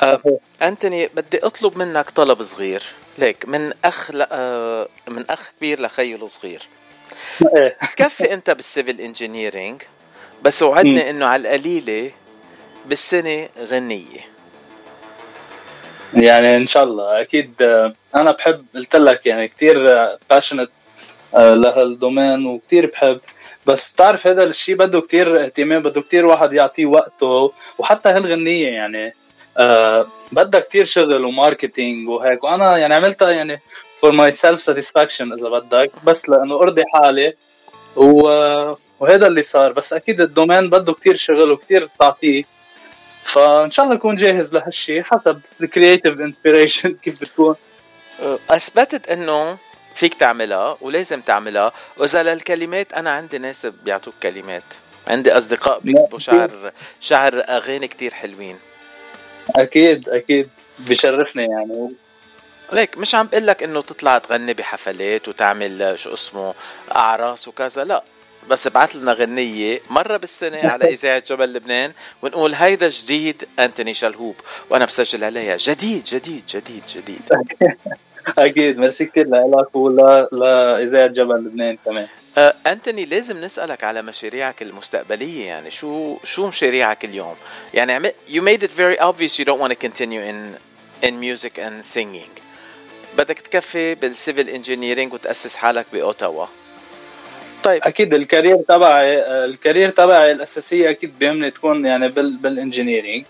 آه 0.02 0.40
أنتوني 0.62 1.08
بدي 1.08 1.38
أطلب 1.38 1.78
منك 1.78 2.10
طلب 2.10 2.42
صغير. 2.42 2.84
ليك 3.18 3.46
من 3.46 3.74
أخ 3.86 4.12
ل... 4.12 4.26
آه 4.32 4.88
من 5.08 5.26
أخ 5.30 5.52
كبير 5.58 5.82
لخيل 5.82 6.30
صغير. 6.30 6.62
إيه. 7.56 7.78
كفي 7.96 8.34
أنت 8.34 8.50
بال 8.50 8.64
civil 8.64 9.02
engineering 9.02 9.82
بس 10.42 10.64
وعدني 10.64 11.10
إنه 11.10 11.26
على 11.26 11.42
القليلة 11.42 12.12
بالسنة 12.86 13.50
غنية. 13.60 14.39
يعني 16.14 16.57
إن 16.57 16.68
شاء 16.68 16.84
الله. 16.84 17.22
أكيد 17.22 17.61
آه، 17.61 17.94
أنا 18.15 18.31
بحب 18.31 18.65
قلت 18.76 18.95
لك 18.95 19.26
يعني 19.26 19.48
كثير 19.48 20.07
passionate 20.30 20.70
لهال 21.34 21.67
domaine 21.67 22.46
وكثير 22.45 22.86
بحب. 22.86 23.19
بس 23.65 23.94
تعرف 23.94 24.27
هذا 24.27 24.44
الشيء 24.44 24.76
بده 24.76 25.02
كتير 25.02 25.45
اهتمام 25.45 25.81
بده 25.81 26.02
كتير 26.02 26.26
واحد 26.26 26.53
يعطيه 26.53 26.86
وقته 26.86 27.53
وحتى 27.77 28.10
هالغنية 28.10 28.68
يعني. 28.68 29.15
آه 29.57 30.07
بدها 30.31 30.61
كتير 30.61 30.86
شغل 30.86 31.26
و 31.26 31.34
marketing 31.34 32.10
وهيك. 32.10 32.44
وأنا 32.44 32.77
يعني 32.77 32.94
عملتها 32.94 33.31
يعني 33.31 33.61
for 33.99 34.11
my 34.11 34.31
self 34.31 34.60
satisfaction 34.72 35.34
إذا 35.40 35.49
بدك 35.49 35.91
بس 36.03 36.30
لأنه 36.30 36.56
أرضي 36.56 36.84
حالي 36.94 37.34
و... 37.95 38.22
وهذا 38.99 39.27
اللي 39.27 39.41
صار. 39.41 39.72
بس 39.72 39.94
أكيد 39.94 40.22
ال 40.22 40.28
domaine 40.28 40.70
بده 40.69 40.94
كتير 40.94 41.15
شغل 41.15 41.52
وكتير 41.52 41.90
تعطيه. 41.99 42.44
فان 43.30 43.70
شاء 43.70 43.86
الله 43.86 43.98
اكون 43.98 44.16
جاهز 44.16 44.54
لهالشيء 44.54 45.04
حسب 45.04 45.42
ال 45.62 45.68
creative 45.68 46.20
inspiration 46.20 46.94
كيف 47.04 47.22
بتكون 47.22 47.56
أثبتت 48.50 49.10
إنه 49.10 49.58
فيك 49.96 50.14
تعملها 50.14 50.78
ولازم 50.82 51.22
تعملها. 51.22 51.72
وإذا 51.98 52.24
للكلمات 52.24 52.94
أنا 52.94 53.12
عندي 53.12 53.38
ناس 53.38 53.66
بيعطوك 53.66 54.14
كلمات. 54.24 54.64
عندي 55.08 55.38
أصدقاء 55.38 55.80
بيكتبوا 55.80 56.20
شعر 56.20 56.72
شعر 57.00 57.44
أغاني 57.50 57.88
كتير 57.88 58.14
حلوين. 58.14 58.60
أكيد 59.56 60.10
أكيد. 60.10 60.50
بشرفني 60.80 61.44
يعني. 61.44 61.90
ليك 62.74 62.98
مش 62.98 63.16
عم 63.16 63.28
بقول 63.28 63.48
لك 63.48 63.64
إنه 63.64 63.82
تطلع 63.82 64.18
تغني 64.18 64.54
بحفلات 64.54 65.28
وتعمل 65.28 66.00
شو 66.00 66.14
اسمه 66.14 66.54
أعراس 66.96 67.48
وكذا 67.48 67.84
لا. 67.84 68.04
بس 68.49 68.68
ابعث 68.68 68.95
لنا 68.95 69.14
غنية 69.14 69.82
مرة 69.90 70.18
بالسنة 70.18 70.57
على 70.57 70.86
إذاعة 70.94 71.24
جبل 71.28 71.53
لبنان 71.53 71.91
ونقول 72.22 72.53
هيدا 72.53 72.90
جديد 72.90 73.48
أنتوني 73.60 73.94
شلهوب. 73.94 74.36
وأنا 74.70 74.86
بسجل 74.86 75.24
عليها. 75.24 75.57
جديد 75.60 76.03
جديد 76.03 76.44
جديد 76.56 76.84
جديد. 76.95 77.22
أكيد. 78.38 78.80
ميرسي 78.80 79.06
كثير 79.06 79.28
لك 79.28 79.76
ولا 79.76 80.30
لإذاعة 80.32 81.07
جبل 81.07 81.36
لبنان 81.36 81.78
كمان. 81.86 82.07
آه، 82.38 82.53
أنتوني 82.68 83.06
لازم 83.06 83.41
نسألك 83.41 83.84
على 83.84 84.02
مشاريعك 84.02 84.61
المستقبلية. 84.61 85.45
يعني 85.48 85.72
شو 85.72 86.18
شو 86.24 86.48
مشاريعك 86.48 87.06
اليوم؟ 87.06 87.36
يعني 87.74 88.10
you 88.10 88.41
made 88.41 88.64
it 88.64 88.72
very 88.72 88.99
obvious 88.99 89.40
you 89.40 89.45
don't 89.45 89.60
want 89.60 89.72
to 89.72 89.88
continue 89.88 90.22
in 90.22 90.57
in 91.07 91.20
music 91.20 91.57
and 91.57 91.86
singing. 91.86 92.32
بدك 93.18 93.40
تكفي 93.40 93.95
بال 93.96 94.11
civil 94.11 94.50
engineering 94.50 95.14
وتأسس 95.14 95.56
حالك 95.56 95.86
بأوتاوا. 95.94 96.45
طيب. 97.64 97.81
أكيد 97.84 98.14
ال 98.14 98.20
career 98.20 98.58
تبعي 98.68 99.19
ال 99.46 99.52
career 99.52 99.90
تبعي 99.90 100.31
الأساسية 100.31 100.90
أكيد 100.90 101.19
بيهمني 101.19 101.52
تكون 101.52 101.86
يعني 101.86 102.07
بال 102.07 102.38
بال 102.38 102.50
engineering. 102.50 103.26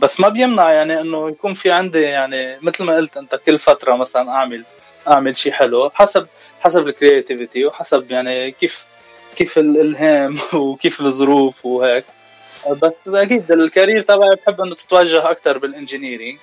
بس 0.00 0.20
ما 0.20 0.28
بيمنع 0.28 0.72
يعني 0.72 1.00
إنه 1.00 1.28
يكون 1.28 1.54
في 1.54 1.70
عندي 1.70 2.00
يعني 2.02 2.58
مثل 2.62 2.84
ما 2.84 2.96
قلت 2.96 3.16
أنت 3.16 3.34
كل 3.34 3.58
فترة 3.58 3.96
مثلا 3.96 4.30
أعمل 4.30 4.64
أعمل 5.08 5.36
شيء 5.36 5.52
حلو 5.52 5.90
حسب 5.90 6.26
حسب 6.60 6.88
ال 6.88 6.95
creativity 6.95 7.66
وحسب 7.66 8.10
يعني 8.10 8.50
كيف 8.50 8.86
كيف 9.36 9.58
الالهام 9.58 10.36
وكيف 10.54 11.00
الظروف 11.00 11.66
وهيك. 11.66 12.04
بس 12.82 13.08
أكيد 13.08 13.52
ال 13.52 13.59
career 13.59 14.02
تبعي 14.02 14.36
بحب 14.36 14.60
إنه 14.60 14.74
تتوجه 14.74 15.30
أكثر 15.30 15.58
بال 15.58 15.69
engineering. 15.69 16.38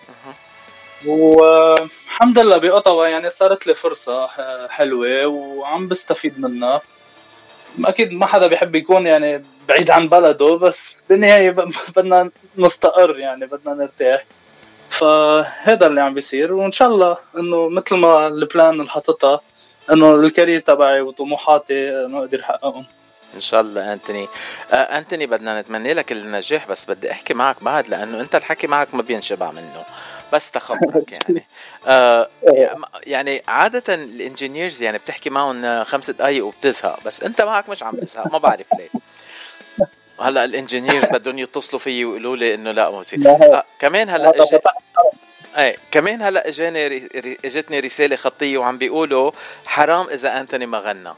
والحمد 1.06 2.40
لله 2.40 2.58
بأوتاوا 2.58 3.08
يعني 3.08 3.30
صارت 3.30 3.68
لي 3.68 3.76
فرصة 3.76 4.28
حلوة 4.68 5.26
وعم 5.26 5.88
بستفيد 5.88 6.40
منها. 6.40 6.82
أكيد 7.86 8.14
ما 8.14 8.26
حدا 8.26 8.48
بيحب 8.48 8.76
يكون 8.76 9.08
يعني 9.08 9.46
بعيد 9.68 9.92
عن 9.92 10.08
بلده 10.08 10.56
بس 10.56 10.98
بالنهاية 11.10 11.52
بدنا 11.96 12.30
نستقر 12.58 13.20
يعني 13.20 13.46
بدنا 13.46 13.74
نرتاح. 13.74 14.26
فهذا 14.90 15.88
اللي 15.88 16.02
عم 16.02 16.14
بيصير 16.14 16.54
وإن 16.54 16.72
شاء 16.72 16.88
الله 16.88 17.18
إنه 17.38 17.70
مثل 17.70 17.96
ما 17.96 18.28
ال 18.28 18.38
plan 18.38 18.80
اللي 18.80 18.90
حاططها 18.90 19.42
إنه 19.92 20.16
ال 20.16 20.22
career 20.22 20.60
تبعي 20.60 21.02
وطموحاتي 21.02 22.06
إنه 22.06 22.20
أقدر 22.20 22.40
أحققهم. 22.40 22.86
إن 23.36 23.42
شاء 23.42 23.62
الله 23.62 23.94
أنتوني. 23.94 24.28
آه 24.72 24.76
أنتوني 24.76 25.26
بدنا 25.28 25.62
نتمنى 25.62 25.94
لك 25.94 26.12
النجاح 26.12 26.68
بس 26.68 26.86
بدي 26.86 27.12
أحكي 27.12 27.34
معك 27.34 27.64
بعد 27.64 27.88
لأنه 27.88 28.20
أنت 28.22 28.36
الحكي 28.36 28.68
معك 28.68 28.94
ما 28.94 29.02
بينشبع 29.02 29.52
منه. 29.52 29.84
بس 30.34 30.52
تخبرك 30.52 31.12
يعني. 31.28 31.48
آه 31.88 32.30
يعني 33.04 33.42
عادة 33.48 33.94
ال 33.96 34.05
engineers 34.05 34.84
يعني 34.84 34.98
بتحكي 34.98 35.30
معهم 35.30 35.84
خمس 35.84 36.10
دقايق 36.10 36.46
وبتزهق 36.46 37.04
بس 37.04 37.24
أنت 37.24 37.42
معك 37.42 37.70
مش 37.70 37.84
عم 37.84 37.96
بزهق 37.96 38.28
ما 38.32 38.38
بعرف 38.38 38.68
ليه. 38.78 38.90
هلأ 40.22 40.46
ال 40.46 40.52
engineers 40.52 41.06
بدهم 41.16 41.40
يتصلوا 41.40 41.80
فيي 41.80 42.06
ويقولوا 42.06 42.36
لي 42.36 42.54
إنه 42.54 42.72
لا 42.72 42.90
موسيقى 42.90 43.30
آه 43.30 43.64
كمان 43.80 44.10
هلأ 44.10 44.30
أجي 44.44 44.60
إيه 45.58 45.76
كمان 45.92 46.22
هلأ 46.22 46.48
إجاني 46.48 47.08
إجتني 47.46 47.80
رسالة 47.80 48.16
خطية 48.16 48.58
وعم 48.58 48.78
بيقولوا 48.78 49.32
حرام 49.66 50.10
إذا 50.10 50.40
انتوني 50.40 50.66
ما 50.66 50.78
غنى. 50.80 51.14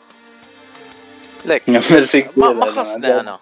لك 1.46 1.70
ما, 2.38 2.54
ما 2.54 2.66
خصني 2.66 3.20
أنا. 3.20 3.40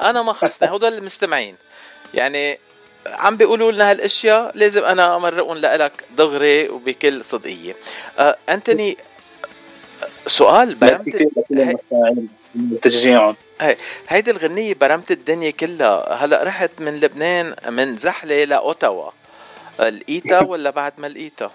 أنا 0.00 0.22
ما 0.22 0.32
خصني 0.32 0.68
هدول 0.68 0.94
المستمعين. 0.94 1.56
يعني 2.14 2.58
عم 3.06 3.36
بيقولوا 3.36 3.72
لنا 3.72 3.90
هالأشياء 3.90 4.52
لازم 4.54 4.84
أنا 4.84 5.16
أمرقهم 5.16 5.58
لك 5.58 6.04
دغري 6.16 6.68
وبكل 6.68 7.24
صدقية. 7.24 7.76
آه 8.18 8.36
أنتوني 8.48 8.96
سؤال 10.26 10.74
برمت 10.74 11.28
تشجيعهم 12.82 13.36
هي 13.60 13.76
هيدي 14.08 14.30
الغنية 14.30 14.74
برمت 14.74 15.10
الدنيا 15.10 15.50
كلها. 15.50 16.24
هلا 16.24 16.42
رحت 16.42 16.70
من 16.80 17.00
لبنان 17.00 17.54
من 17.68 17.96
زحلة 17.96 18.44
لأوتاوا 18.44 19.10
لقيتها 19.80 20.40
ولا 20.50 20.70
بعد 20.70 20.92
ما 20.98 21.06
لقيتها؟ 21.06 21.50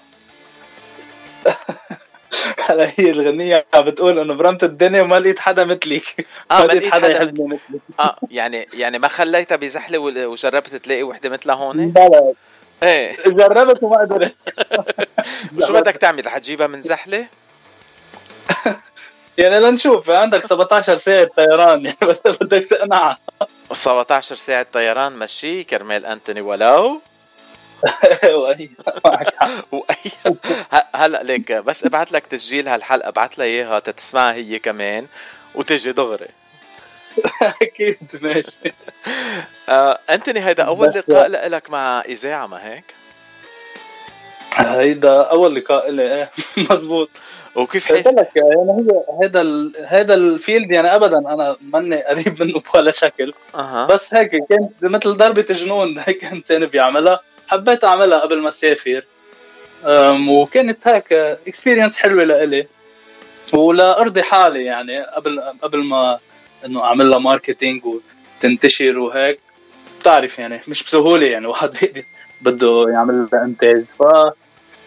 هلا 2.65 2.91
هي 2.97 3.09
الغنية 3.11 3.65
عم 3.73 3.85
بتقول 3.85 4.19
إنه 4.19 4.33
برمت 4.33 4.63
الدنيا 4.63 5.01
وما 5.01 5.19
لقيت 5.19 5.39
حدا 5.39 5.65
مثلك. 5.65 6.27
آه 6.51 6.59
ما 6.59 6.65
لقيت 6.65 6.91
حدا 6.93 7.11
يحبني 7.11 7.45
مثلك. 7.45 7.81
آه 7.99 8.15
يعني 8.31 8.67
يعني 8.73 8.99
ما 8.99 9.07
خليتها 9.07 9.55
بزحلة 9.55 9.97
وجربت 10.27 10.75
تلاقي 10.75 11.03
وحدة 11.03 11.29
مثلها 11.29 11.55
هون؟ 11.55 11.93
لا 11.95 12.07
لا. 12.07 12.33
إيه. 12.83 13.15
جربت 13.27 13.83
وما 13.83 13.97
قدرت. 13.97 14.35
شو 15.67 15.73
بدك 15.73 15.97
تعمل؟ 15.97 16.25
رح 16.25 16.37
تجيبها 16.37 16.67
من 16.67 16.81
زحلة؟ 16.81 17.25
يعني 19.37 19.59
لنشوف. 19.59 20.09
عندك 20.09 20.45
17 20.47 20.97
ساعة 20.97 21.27
طيران. 21.37 21.85
يعني 21.85 21.97
بدك 22.41 22.65
تقنعها. 22.69 23.17
17 23.71 24.35
ساعة 24.35 24.67
طيران. 24.73 25.13
مشي. 25.13 25.63
كرمال 25.63 26.05
أنتوني 26.05 26.41
ولو. 26.41 27.01
هلا 30.95 31.23
ليك 31.23 31.51
بس 31.51 31.85
ابعث 31.85 32.13
لك 32.13 32.25
تسجيل 32.25 32.67
هالحلقة 32.67 33.07
ابعث 33.07 33.39
لها 33.39 33.45
إياها 33.45 33.79
تسمعها 33.79 34.33
هي 34.33 34.59
كمان 34.59 35.07
وتجي 35.55 35.91
دغري. 35.91 36.27
أكيد 37.61 37.97
ماشي. 38.21 38.73
آه 39.69 39.99
انتوني 40.09 40.45
هيدا 40.45 40.63
أول 40.63 40.87
لقاء 40.87 41.29
لك 41.29 41.69
مع 41.69 42.01
إذاعة 42.01 42.47
ما 42.47 42.73
هيك؟ 42.73 42.83
هيدا 44.57 45.21
أول 45.21 45.55
لقاء 45.55 45.91
لي 45.91 46.15
إيه 46.15 46.31
مزبوط. 46.69 47.09
وكيف 47.55 47.85
حس 47.85 48.07
لك 48.07 48.29
يعني 48.35 48.71
هي 48.71 49.03
هذا 49.23 49.41
ال... 49.41 49.71
هذا 49.87 50.13
الفيلد 50.13 50.71
يعني 50.71 50.95
ابدا 50.95 51.17
أنا 51.17 51.55
ماني 51.61 52.03
قريب 52.03 52.43
منه 52.43 52.61
بولا 52.73 52.91
شكل. 52.91 53.33
أه. 53.55 53.87
بس 53.87 54.13
هيك 54.13 54.31
كانت 54.49 54.83
مثل 54.83 55.17
ضربة 55.17 55.45
جنون 55.49 55.99
هيك 55.99 56.25
إنسان 56.25 56.65
بيعملها. 56.65 57.19
حبيت 57.47 57.83
أعملها 57.83 58.19
قبل 58.19 58.41
ما 58.41 58.49
اسافر 58.49 59.03
وكانت 60.29 60.87
هيك 60.87 61.13
experience 61.13 61.97
حلوة 61.97 62.23
لإلي. 62.23 62.67
ولا 63.53 64.01
أرضي 64.01 64.23
حالي 64.23 64.65
يعني 64.65 65.03
قبل 65.03 65.39
قبل 65.61 65.83
ما 65.83 66.19
إنه 66.65 66.83
أعمل 66.83 67.09
لها 67.09 67.19
marketing 67.19 67.81
وتنتشر 67.85 68.97
وهيك. 68.97 69.39
بتعرف 69.99 70.39
يعني 70.39 70.61
مش 70.67 70.83
بسهولة 70.83 71.27
يعني 71.27 71.47
واحد 71.47 71.75
بده 72.41 72.85
يعمل 72.89 73.27
لها 73.33 73.43
إنتاج. 73.43 73.85
ف 73.99 74.03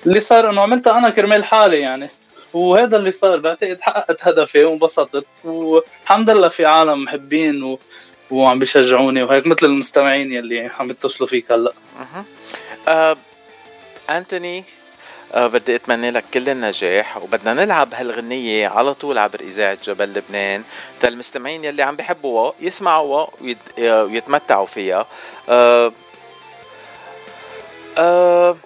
اللي 0.06 0.20
صار 0.20 0.50
إنه 0.50 0.60
عملتها 0.62 0.98
أنا 0.98 1.10
كرمال 1.10 1.44
حالي 1.44 1.80
يعني. 1.80 2.08
وهذا 2.54 2.96
اللي 2.96 3.12
صار 3.12 3.38
بعتقد 3.38 3.78
حققت 3.80 4.28
هدفي 4.28 4.64
وانبسطت. 4.64 5.26
والحمد 5.44 6.30
لله 6.30 6.48
في 6.48 6.64
عالم 6.64 7.04
محبين. 7.04 7.78
وعم 8.30 8.58
بيشجعوني 8.58 9.22
وهيك 9.22 9.46
مثل 9.46 9.66
المستمعين 9.66 10.32
يلي 10.32 10.70
عم 10.78 10.86
بيتصلوا 10.86 11.28
فيك 11.28 11.52
هلأ. 11.52 11.72
أه 12.88 13.16
أنتوني 14.10 14.64
أه 15.34 15.46
بدي 15.46 15.74
أتمنى 15.74 16.10
لك 16.10 16.24
كل 16.34 16.48
النجاح 16.48 17.16
وبدنا 17.16 17.52
نلعب 17.52 17.94
هالغنية 17.94 18.68
على 18.68 18.94
طول 18.94 19.18
عبر 19.18 19.40
إذاعة 19.40 19.78
جبل 19.84 20.12
لبنان. 20.12 20.62
تا 21.00 21.08
المستمعين 21.08 21.64
يلي 21.64 21.82
عم 21.82 21.96
بيحبوها 21.96 22.54
يسمعوها 22.60 23.28
ويت... 23.40 23.58
ويتمتعوا 23.78 24.66
فيها. 24.66 25.06
أه 25.48 25.92
أه 27.98 28.56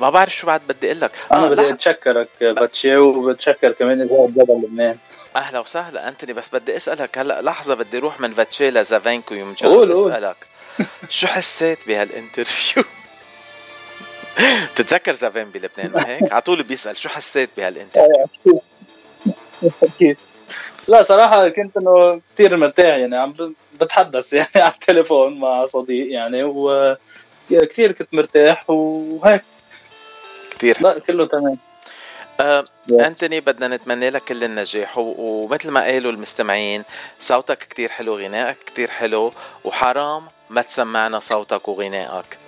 ما 0.00 0.10
بعرف 0.10 0.36
شو 0.36 0.46
بعد 0.46 0.60
بدي 0.68 0.86
أقول 0.86 1.00
لك. 1.00 1.10
أنا 1.32 1.44
آه، 1.44 1.48
بدي 1.48 1.70
أتشكرك 1.70 2.28
باتشي 2.40 2.96
وبتشكر 2.96 3.72
كمان 3.72 4.00
إذاعة 4.00 4.26
جبل 4.26 4.60
لبنان. 4.64 4.98
أهلا 5.36 5.58
وسهلا 5.58 6.08
أنتوني 6.08 6.32
بس 6.32 6.48
بدي 6.48 6.76
أسألك 6.76 7.18
هلأ 7.18 7.42
لحظة 7.42 7.74
بدي 7.74 7.98
أروح 7.98 8.20
من 8.20 8.32
فاتشي 8.32 8.70
لزافين 8.70 9.34
قيومجيان. 9.34 9.92
أسألك 9.92 10.36
شو 11.08 11.26
حسيت 11.26 11.78
بهال 11.86 12.10
interview 12.10 12.84
بتتذكر 14.74 15.12
زافين 15.12 15.44
بلبنان 15.44 15.90
ما 15.90 16.08
هيك؟ 16.08 16.32
على 16.32 16.40
طول 16.42 16.62
بيسأل 16.62 16.96
شو 16.96 17.08
حسيت 17.08 17.50
بهال 17.56 17.81
interview؟ 17.81 18.62
أكيد 19.82 20.16
لا 20.88 21.02
صراحة 21.02 21.48
كنت 21.48 21.76
إنه 21.76 22.20
كثير 22.34 22.56
مرتاح 22.56 22.96
يعني 22.96 23.16
عم 23.16 23.32
بتحدث 23.80 24.32
يعني 24.32 24.48
على 24.56 24.72
التليفون 24.72 25.40
مع 25.40 25.66
صديق 25.66 26.12
يعني 26.12 26.44
و 26.44 26.96
كثير 27.50 27.92
كنت 27.92 28.14
مرتاح 28.14 28.70
وهيك 28.70 29.42
كثير 30.50 30.82
لا 30.82 30.98
كله 30.98 31.26
تمام 31.26 31.58
آه، 32.40 32.64
أنتوني 32.90 33.40
بدنا 33.40 33.76
نتمنى 33.76 34.10
لك 34.10 34.24
كل 34.24 34.44
النجاح 34.44 34.98
ومثل 34.98 35.70
ما 35.70 35.80
قالوا 35.84 36.12
المستمعين 36.12 36.84
صوتك 37.20 37.58
كتير 37.58 37.88
حلو 37.90 38.18
غنائك 38.18 38.56
كتير 38.66 38.90
حلو 38.90 39.32
وحرام 39.64 40.28
ما 40.50 40.62
تسمعنا 40.62 41.18
صوتك 41.20 41.68
وغنائك. 41.68 42.38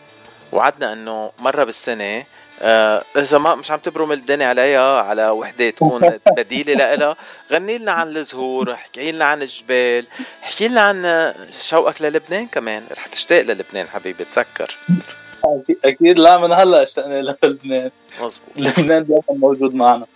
وعدنا 0.52 0.92
إنه 0.92 1.32
مرة 1.38 1.64
بالسنة 1.64 2.24
آه 2.62 3.02
إذا 3.16 3.38
ما 3.38 3.54
مش 3.54 3.70
عم 3.70 3.78
تبرم 3.78 4.12
الدنيا 4.12 4.46
عليها 4.46 5.00
على 5.02 5.28
وحدة 5.30 5.70
تكون 5.70 6.00
بديلة 6.36 6.94
لها 6.94 7.16
غني 7.52 7.78
لنا 7.78 7.92
عن 7.92 8.16
الزهور 8.16 8.72
احكي 8.72 9.12
لنا 9.12 9.24
عن 9.24 9.42
الجبال 9.42 10.06
احكي 10.44 10.68
لنا 10.68 10.80
عن 10.80 11.34
شوقك 11.60 12.02
للبنان 12.02 12.46
كمان. 12.46 12.86
رح 12.96 13.06
تشتاق 13.06 13.40
للبنان 13.42 13.88
حبيبي 13.88 14.24
أكيد- 14.24 15.25
أكيد 15.85 16.18
لا 16.18 16.36
من 16.36 16.52
هلا 16.52 16.82
اشتقنا 16.82 17.35
للبنان 17.44 17.90
مزبوط 18.20 18.48
لبنان 18.56 19.05
دائما 19.06 19.23
موجود 19.31 19.74
معنا. 19.74 20.06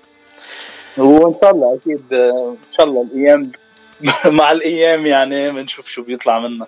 وان 0.99 1.35
شاء 1.43 1.51
الله 1.51 1.79
أكيد 1.83 2.13
إن 2.13 2.57
شاء 2.71 2.87
الله 2.87 3.03
الأيام 3.03 3.53
مع 4.39 4.53
الأيام 4.53 5.07
يعني 5.07 5.51
بنشوف 5.51 5.89
شو 5.89 6.03
بيطلع 6.03 6.39
منا 6.39 6.67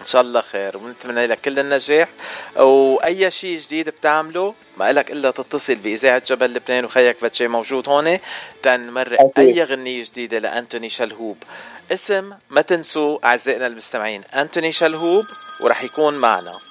إن 0.00 0.06
شاء 0.06 0.22
الله 0.22 0.40
خير 0.40 0.76
ونتمنى 0.76 1.26
لك 1.26 1.40
كل 1.40 1.58
النجاح. 1.58 2.08
وأي 2.56 3.30
شيء 3.30 3.58
جديد 3.58 3.88
بتعمله 3.88 4.54
ما 4.76 4.92
لك 4.92 5.10
إلا 5.10 5.30
تتصل 5.30 5.74
بإذاعة 5.74 6.22
جبل 6.26 6.54
لبنان 6.54 6.84
وخيك 6.84 7.16
باتشي 7.22 7.48
موجود 7.48 7.88
هون. 7.88 8.18
تنمرق 8.62 9.38
أي 9.38 9.62
غنيه 9.62 10.04
جديدة 10.04 10.38
لأنتوني 10.38 10.88
شلهوب. 10.88 11.36
اسم 11.92 12.32
ما 12.50 12.60
تنسوا 12.60 13.18
أعزائنا 13.24 13.66
المستمعين 13.66 14.22
أنتوني 14.34 14.72
شلهوب 14.72 15.24
ورح 15.64 15.84
يكون 15.84 16.14
معنا. 16.14 16.67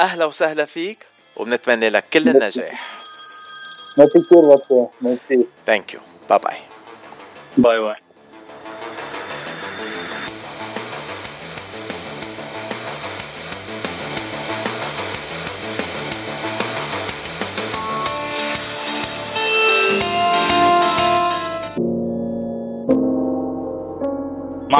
أهلا 0.00 0.24
وسهلا 0.24 0.64
فيك 0.64 1.06
وبنتمنى 1.36 1.88
لك 1.88 2.04
كل 2.12 2.28
النجاح. 2.28 2.82
ميرسي 3.98 4.20
كثير 4.20 4.42
merci. 5.00 5.46
thank 5.66 5.94
you 5.94 6.00
bye 6.30 6.38
bye 6.38 6.58
bye 7.56 7.80
bye. 7.80 7.96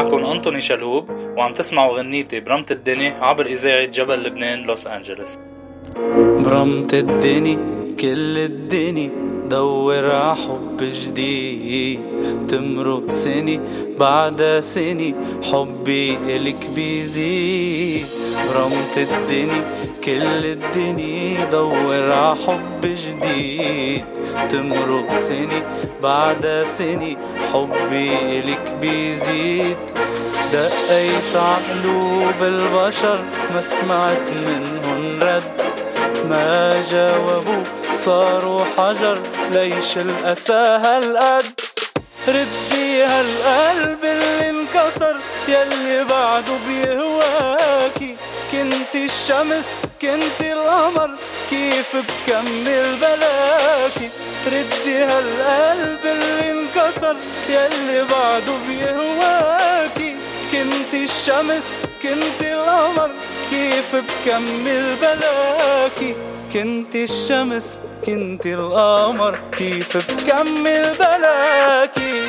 معكم 0.00 0.24
أنطوني 0.24 0.60
شلهوب 0.60 1.10
وعم 1.10 1.54
تسمعوا 1.54 1.98
غنيتي 1.98 2.40
برمت 2.40 2.72
الدنيا 2.72 3.24
عبر 3.24 3.46
إذاعة 3.46 3.84
جبل 3.84 4.22
لبنان 4.22 4.62
لوس 4.62 4.86
أنجلوس 4.86 5.38
برمت 6.44 6.94
الدني 6.94 7.58
كل 8.00 8.38
الدني 8.38 9.10
دور 9.50 10.10
ع 10.10 10.34
حب 10.34 10.76
جديد. 10.80 12.00
تمرق 12.48 13.10
سني 13.10 13.60
بعد 13.98 14.42
سني 14.60 15.14
حبي 15.42 16.16
إلك 16.36 16.70
بيزيد. 16.74 18.06
برمت 18.48 18.98
الدني 18.98 19.60
كل 20.04 20.44
الدني 20.44 21.36
دور 21.50 22.12
ع 22.12 22.34
حب 22.34 22.80
جديد. 22.82 24.04
تمرق 24.48 25.14
سني 25.14 25.62
بعد 26.02 26.64
سني 26.66 27.16
حبي 27.52 28.38
إلك 28.38 28.76
بيزيد. 28.80 29.76
دقيت 30.52 31.36
عقلوب 31.36 32.42
البشر 32.42 33.18
ما 33.54 33.60
سمعت 33.60 34.30
منهن 34.46 35.22
رد. 35.22 35.60
ما 36.28 36.82
جاوبوا 36.90 37.62
صاروا 37.92 38.64
حجر 38.64 39.18
ليش 39.52 39.96
الأسى 39.98 40.52
هالقد؟ 40.52 41.59
ردي 42.28 43.02
هالقلب 43.04 44.04
اللي 44.04 44.50
انكسر 44.50 45.16
يلي 45.48 46.04
بعده 46.04 46.52
بيهواكي. 46.68 48.16
كنت 48.52 48.94
الشمس 48.94 49.66
كنت 50.02 50.40
القمر 50.40 51.10
كيف 51.50 51.96
بكمل 51.96 52.96
بلاكي 53.00 54.10
ردي 54.46 54.96
هالقلب 54.96 56.00
اللي 56.04 56.50
انكسر 56.50 57.16
يلي 57.48 58.04
بعده 58.04 58.52
بيهواكي. 58.68 60.16
كنت 60.52 60.94
الشمس 60.94 61.64
كنت 62.02 62.42
القمر 62.42 63.10
كيف 63.50 63.96
بكمل 63.96 64.96
بلاكي 65.02 66.14
كنت 66.52 66.96
الشمس 66.96 67.78
كنت 68.06 68.46
القمر 68.46 69.38
كيف 69.56 69.96
بكمل 69.96 70.82
بلاكي 70.98 72.20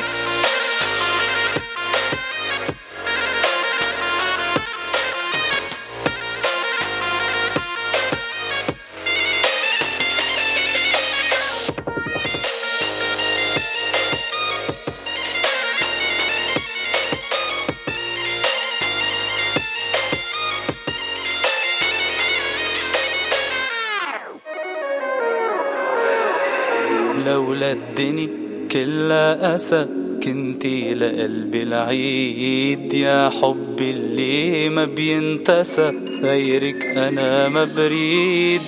الدني 27.72 28.30
كلها 28.70 29.54
أسى 29.54 29.86
كنتي 30.24 30.94
لقلبي 30.94 31.62
العيد 31.62 32.94
يا 32.94 33.30
حبي 33.30 33.90
اللي 33.90 34.68
ما 34.68 34.84
بينتسى 34.84 35.92
غيرك 36.22 36.84
أنا 36.84 37.48
ما 37.48 37.64
بريد. 37.76 38.60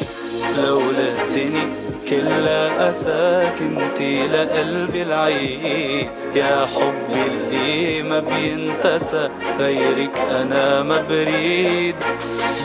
لولا 0.63 1.09
الدني 1.23 1.63
كلها 2.09 2.91
أسى 2.91 3.53
كنتي 3.59 4.27
لقلبي 4.27 5.03
العيد 5.03 6.09
يا 6.37 6.67
حبي 6.67 7.23
اللي 7.27 8.03
ما 8.03 8.21
بينتسى 8.21 9.29
غيرك 9.59 10.19
أنا 10.31 10.83
ما 10.83 11.03
بريد. 11.03 11.97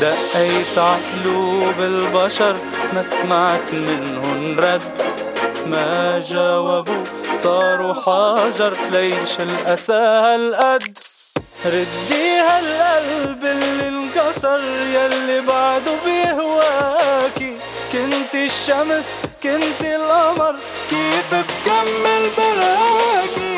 دقيت 0.01 0.77
عقلوب 0.77 1.75
البشر 1.79 2.55
ما 2.93 3.01
سمعت 3.01 3.73
منهن 3.73 4.59
رد. 4.59 5.08
ما 5.69 6.19
جاوبوا 6.19 7.03
صاروا 7.31 7.93
حجر 7.93 8.77
ليش 8.91 9.39
الأسى 9.39 9.93
هالقد 9.93 10.97
ردي 11.65 12.39
هالقلب 12.39 13.45
اللي 13.45 13.87
انكسر 13.87 14.59
يلي 14.93 15.41
بعده 15.41 15.91
بيهواكي. 16.05 17.57
كنت 17.91 18.35
الشمس 18.35 19.07
كنت 19.43 19.81
القمر 19.81 20.55
كيف 20.89 21.33
بكمل 21.33 22.23
بلاكي 22.37 23.57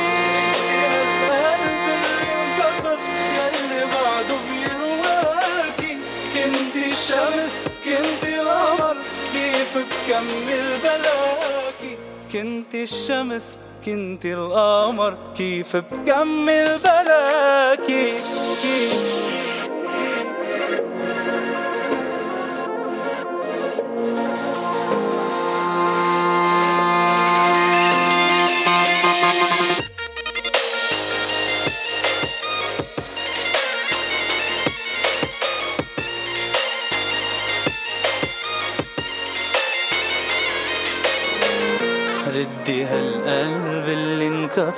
القلب 1.01 1.85
اللي 1.95 2.33
انكسر 2.33 2.97
يلي 3.37 3.85
بعده 3.85 4.35
بيهواكي. 4.49 5.97
كنت 6.33 6.75
الشمس 6.75 7.53
كنت 7.85 8.23
القمر 8.29 8.95
كيف 9.33 9.77
بكمل 9.77 10.77
بلاكي 10.83 11.60
كنت 12.33 12.75
الشمس 12.75 13.57
كنت 13.85 14.25
القمر 14.25 15.17
كيف 15.37 15.75
بكمل 15.75 16.79
بلاكي؟ 16.79 18.13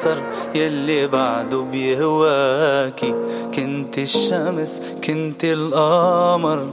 انكسر 0.03 0.23
يلي 0.55 1.07
بعده 1.07 1.61
بيهواكي. 1.61 3.15
كنت 3.55 3.97
الشمس 3.97 4.81
كنت 5.07 5.43
القمر. 5.43 6.69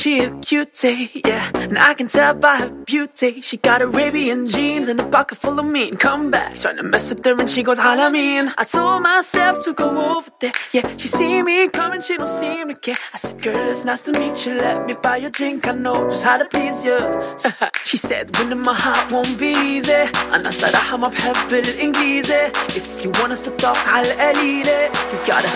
she 0.00 0.20
a 0.20 0.30
cutie, 0.40 1.20
yeah. 1.24 1.50
And 1.54 1.78
I 1.78 1.94
can 1.94 2.06
tell 2.06 2.34
by 2.34 2.56
her 2.56 2.70
beauty. 2.84 3.40
She 3.40 3.56
got 3.56 3.82
Arabian 3.82 4.46
jeans 4.46 4.88
and 4.88 5.00
a 5.00 5.08
pocket 5.08 5.36
full 5.38 5.58
of 5.58 5.66
mean 5.66 5.96
comebacks. 5.96 6.62
Trying 6.62 6.76
to 6.76 6.82
mess 6.82 7.10
with 7.10 7.24
her 7.24 7.38
and 7.40 7.48
she 7.48 7.62
goes, 7.62 7.78
I 7.78 8.08
mean. 8.10 8.50
I 8.58 8.64
told 8.64 9.02
myself 9.02 9.64
to 9.64 9.74
go 9.74 10.16
over 10.16 10.30
there, 10.40 10.52
yeah. 10.72 10.86
She 10.96 11.08
see 11.08 11.42
me 11.42 11.68
coming, 11.68 12.00
she 12.00 12.16
don't 12.16 12.28
seem 12.28 12.68
to 12.68 12.74
care. 12.74 12.94
I 13.14 13.16
said, 13.18 13.42
girl, 13.42 13.68
it's 13.70 13.84
nice 13.84 14.02
to 14.02 14.12
meet 14.12 14.46
you. 14.46 14.54
Let 14.54 14.86
me 14.86 14.94
buy 15.02 15.16
you 15.16 15.28
a 15.28 15.30
drink. 15.30 15.66
I 15.66 15.72
know 15.72 16.04
just 16.04 16.24
how 16.24 16.38
to 16.38 16.44
please 16.46 16.84
you. 16.84 16.98
she 17.84 17.96
said, 17.96 18.36
winning 18.38 18.60
my 18.60 18.74
heart 18.74 19.10
won't 19.12 19.38
be 19.38 19.52
easy. 19.74 19.92
أنا 20.32 20.50
صراحة 20.50 20.96
ما 20.96 21.08
بحب 21.08 21.52
الإنجليزي. 21.52 22.52
If 22.76 23.04
you 23.04 23.10
want 23.20 23.32
us 23.32 23.42
to 23.44 23.50
talk 23.56 23.76
على 23.88 24.12
القليلة, 24.12 24.90
you 25.12 25.18
gotta 25.26 25.50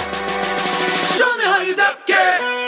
show 1.17 1.37
me 1.39 1.45
how 1.45 1.61
you 1.63 1.75
dabke. 1.75 2.64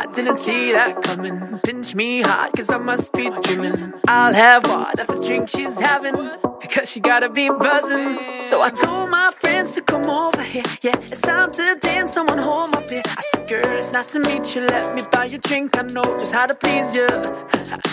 I 0.00 0.06
didn't 0.06 0.38
see 0.38 0.72
that 0.72 1.02
coming. 1.02 1.58
Pinch 1.58 1.94
me 1.94 2.22
hard, 2.22 2.54
cause 2.56 2.70
I 2.70 2.78
must 2.78 3.12
be 3.12 3.28
dreaming. 3.42 3.92
I'll 4.08 4.32
have 4.32 4.64
whatever 4.64 5.16
drink 5.22 5.50
she's 5.50 5.78
having, 5.78 6.16
cause 6.72 6.90
she 6.90 7.00
gotta 7.00 7.28
be 7.28 7.50
buzzing. 7.50 8.40
So 8.40 8.62
I 8.62 8.70
told 8.70 9.10
my 9.10 9.30
friends 9.36 9.74
to 9.74 9.82
come 9.82 10.08
over 10.08 10.42
here. 10.42 10.62
Yeah, 10.80 10.96
it's 11.02 11.20
time 11.20 11.52
to 11.52 11.76
dance, 11.82 12.14
someone 12.14 12.38
hold 12.38 12.70
my 12.72 12.86
beer. 12.86 13.02
I 13.04 13.20
said, 13.20 13.46
girl, 13.46 13.76
it's 13.76 13.92
nice 13.92 14.06
to 14.12 14.20
meet 14.20 14.56
you. 14.56 14.62
Let 14.62 14.94
me 14.94 15.02
buy 15.12 15.26
you 15.26 15.36
a 15.36 15.40
drink, 15.48 15.76
I 15.76 15.82
know 15.82 16.18
just 16.18 16.32
how 16.32 16.46
to 16.46 16.54
please 16.54 16.96
you. 16.96 17.06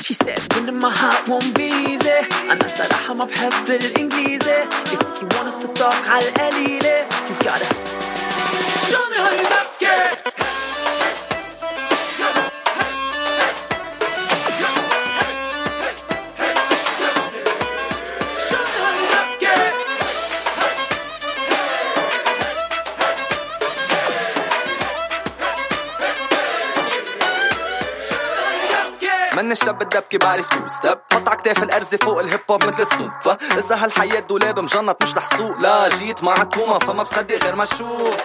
She 0.01 0.13
said, 0.13 0.39
winning 0.55 0.79
my 0.79 0.89
heart 0.89 1.27
won't 1.27 1.53
be 1.55 1.67
easy. 1.91 2.19
And 2.47 2.63
I 2.63 2.67
said, 2.67 2.87
I'm 3.09 3.19
up 3.19 3.31
happy 3.31 3.75
in 3.99 4.09
If 4.95 5.21
you 5.21 5.27
want 5.35 5.49
us 5.51 5.57
to 5.57 5.67
talk, 5.73 5.99
I'll 6.07 6.23
elide. 6.23 6.87
it. 6.87 7.03
You 7.27 7.35
gotta 7.43 7.67
show 8.87 9.09
me 9.09 9.17
how 9.17 9.31
you 9.35 9.43
love. 9.43 10.46
من 29.47 29.51
الشاب 29.51 29.81
الدبكي 29.81 30.17
بعرف 30.17 30.49
تو 30.49 30.67
ستيب 30.67 30.97
حط 31.13 31.29
عكتاف 31.29 31.63
الارزة 31.63 31.97
فوق 31.97 32.19
الهيب 32.19 32.39
هوب 32.51 32.65
مثل 32.65 32.87
سنوب 32.87 33.11
فاذا 33.23 33.83
هالحياة 33.83 34.19
دولاب 34.19 34.59
مجنط 34.59 35.03
مش 35.03 35.15
لحسوق. 35.15 35.59
لا 35.59 35.89
جيت 35.89 36.23
مع 36.23 36.43
كوما 36.43 36.79
فما 36.79 37.03
بصدق 37.03 37.43
غير 37.43 37.55
ما 37.55 37.63
أشوف 37.63 38.15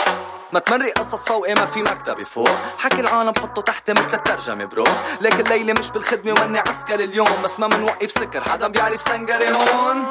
ما 0.53 0.59
تمري 0.59 0.91
قصص 0.91 1.29
فوقي 1.29 1.55
ما 1.55 1.67
في 1.67 1.83
مكتبي 1.83 2.25
فوق 2.25 2.49
حكي 2.79 3.01
العالم 3.01 3.31
بحطه 3.31 3.63
تحت 3.63 3.91
مثل 3.91 4.15
الترجمة 4.15 4.65
برو 4.65 4.85
لكن 5.21 5.47
الليلة 5.47 5.73
مش 5.73 5.91
بالخدمة 5.91 6.33
وأني 6.33 6.59
عسكري 6.59 7.05
اليوم 7.05 7.43
بس 7.45 7.61
ما 7.61 7.67
منوقف 7.67 8.11
سكر 8.11 8.41
حدا 8.41 8.69
بيعرف 8.69 9.01
سنجري 9.01 9.49
هون. 9.49 10.05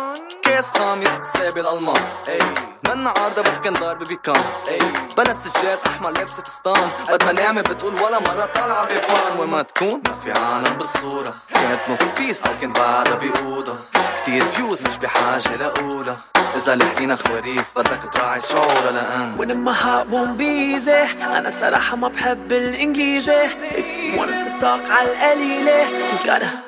كاس 0.43 0.71
خامس 0.77 1.27
سابي 1.33 1.61
الألمان. 1.61 2.01
أي. 2.27 2.39
من 2.87 3.07
عارضة 3.07 3.41
بس 3.41 3.61
كان 3.63 3.73
ضارب 3.73 4.03
بيكان 4.03 4.43
أي. 4.67 4.79
بلا 5.17 5.33
سجاد 5.33 5.79
أحمر 5.87 6.11
لابسة 6.11 6.43
فستان. 6.43 6.89
قد 7.11 7.23
ما 7.23 7.31
نعمة 7.31 7.61
بتقول 7.61 7.95
ولا 7.95 8.19
مرة 8.19 8.45
طالعة 8.45 8.85
بفان. 8.85 9.39
وما 9.39 9.61
تكون 9.61 10.01
ما 10.07 10.13
في 10.13 10.31
عالم 10.31 10.73
بالصورة. 10.73 11.33
كانت 11.53 11.89
نص 11.89 12.03
بيس 12.17 12.41
أو 12.41 12.51
كان 12.61 12.73
بعدها 12.73 13.15
بأوضة. 13.15 13.75
كتير 14.17 14.45
فيوز 14.45 14.85
مش 14.85 14.97
بحاجة 14.97 15.55
لأولى. 15.55 16.17
إذا 16.55 16.75
لحقينا 16.75 17.15
خواريف 17.15 17.71
بدك 17.75 18.13
تراعي 18.13 18.41
شعورها 18.41 18.91
لأن. 18.91 19.37
Winning 19.37 19.63
my 19.69 19.73
heart 19.73 20.07
won't 20.11 20.37
be 20.37 20.75
easy. 20.75 21.23
أنا 21.23 21.49
صراحة 21.49 21.95
ما 21.95 22.07
بحب 22.07 22.51
الإنجليزي. 22.51 23.47
If 23.71 23.97
you 23.97 24.19
want 24.19 24.29
us 24.29 24.37
to 24.37 24.57
talk 24.59 24.91
على 24.91 25.11
القليلة 25.11 25.87
You 26.11 26.25
gotta 26.25 26.63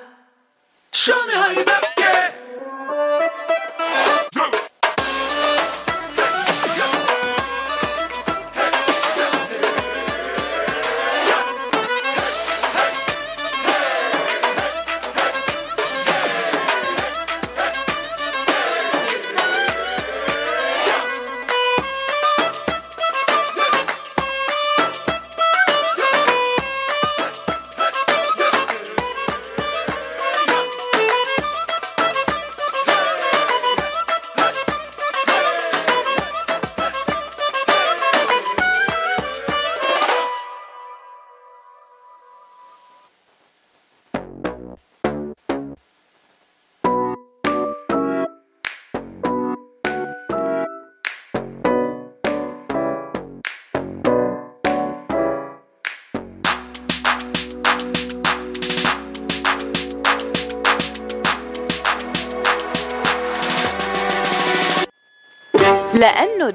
Show 0.92 1.20
me 1.28 1.34
how 1.34 1.52
you 1.52 1.66
dabke 1.66 2.34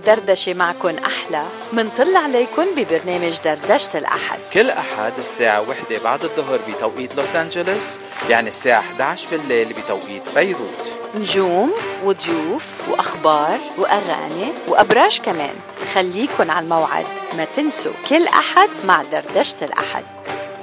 الدردشة 0.08 0.54
معكن 0.54 0.98
أحلى 0.98 1.44
منطل 1.72 2.16
عليكن 2.16 2.74
ببرنامج 2.76 3.38
دردشة 3.44 3.98
الأحد. 3.98 4.38
كل 4.52 4.70
أحد 4.70 5.12
الساعة 5.18 5.68
وحدة 5.68 5.98
بعد 5.98 6.24
الظهر 6.24 6.60
بتوقيت 6.68 7.14
لوس 7.14 7.36
أنجلوس 7.36 7.98
يعني 8.28 8.48
الساعة 8.48 8.80
11 8.80 9.30
بالليل 9.30 9.72
بتوقيت 9.72 10.28
بيروت. 10.34 10.92
نجوم 11.14 11.72
وضيوف 12.04 12.66
وأخبار 12.90 13.58
وأغاني 13.78 14.52
وأبراج 14.68 15.20
كمان. 15.20 15.54
خليكن 15.94 16.50
على 16.50 16.64
الموعد 16.64 17.06
ما 17.36 17.44
تنسوا 17.44 17.92
كل 18.08 18.26
أحد 18.26 18.68
مع 18.84 19.02
دردشة 19.02 19.56
الأحد. 19.62 20.04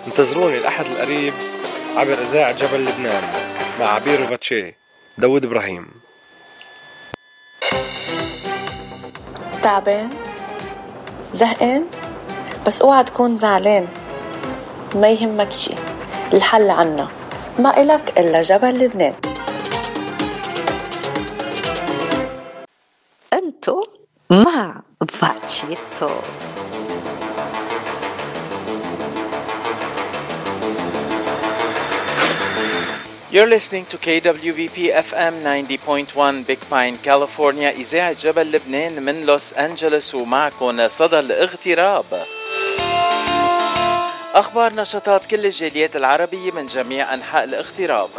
انتظروني 0.08 0.58
الأحد 0.58 0.86
القريب 0.86 1.34
عبر 1.96 2.14
إذاعة 2.22 2.52
جبل 2.52 2.86
لبنان 2.86 3.24
مع 3.80 3.86
عبير 3.86 4.22
وفاتشي 4.22 4.76
داود 5.18 5.46
إبراهيم. 5.46 6.05
تعبان 9.66 10.10
زهقان 11.34 11.86
بس 12.68 12.82
اوعى 12.82 13.04
تكون 13.04 13.38
زعلان. 13.38 13.88
ما 14.96 15.10
يهمك 15.10 15.52
شي 15.52 15.74
الحل 16.34 16.70
عنا. 16.70 17.08
ما 17.60 17.82
إلك 17.82 18.20
إلا 18.20 18.42
جبل 18.42 18.70
لبنان. 18.70 19.14
أنتو 23.34 23.86
مع 24.30 24.82
فاتشيتو. 25.10 26.10
You're 33.36 33.54
listening 33.58 33.86
to 33.88 33.98
KWBP 33.98 34.96
FM 34.96 35.44
90.1 35.44 36.48
Big 36.48 36.60
Pine, 36.70 36.96
California. 37.04 37.70
إذاعة 37.70 38.14
جبل 38.14 38.52
لبنان 38.52 39.04
من 39.04 39.26
لوس 39.26 39.54
أنجلوس 39.54 40.16
ومعكم 40.16 40.88
صدى 40.88 41.20
الاغتراب. 41.20 42.06
أخبار 44.34 44.74
نشاطات 44.74 45.26
كل 45.26 45.46
الجاليات 45.46 45.96
العربية 45.96 46.52
من 46.52 46.66
جميع 46.66 47.14
أنحاء 47.14 47.44
الاغتراب. 47.44 48.10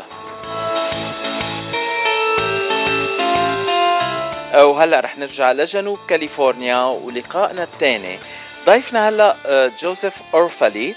وهلا 4.54 5.00
رح 5.00 5.18
نرجع 5.18 5.52
لجنوب 5.52 5.98
كاليفورنيا 6.08 6.84
ولقائنا 6.84 7.62
الثاني. 7.62 8.18
ضيفنا 8.66 9.08
هلا 9.08 9.36
آه، 9.46 9.72
جوزيف 9.82 10.14
اورفالي 10.34 10.94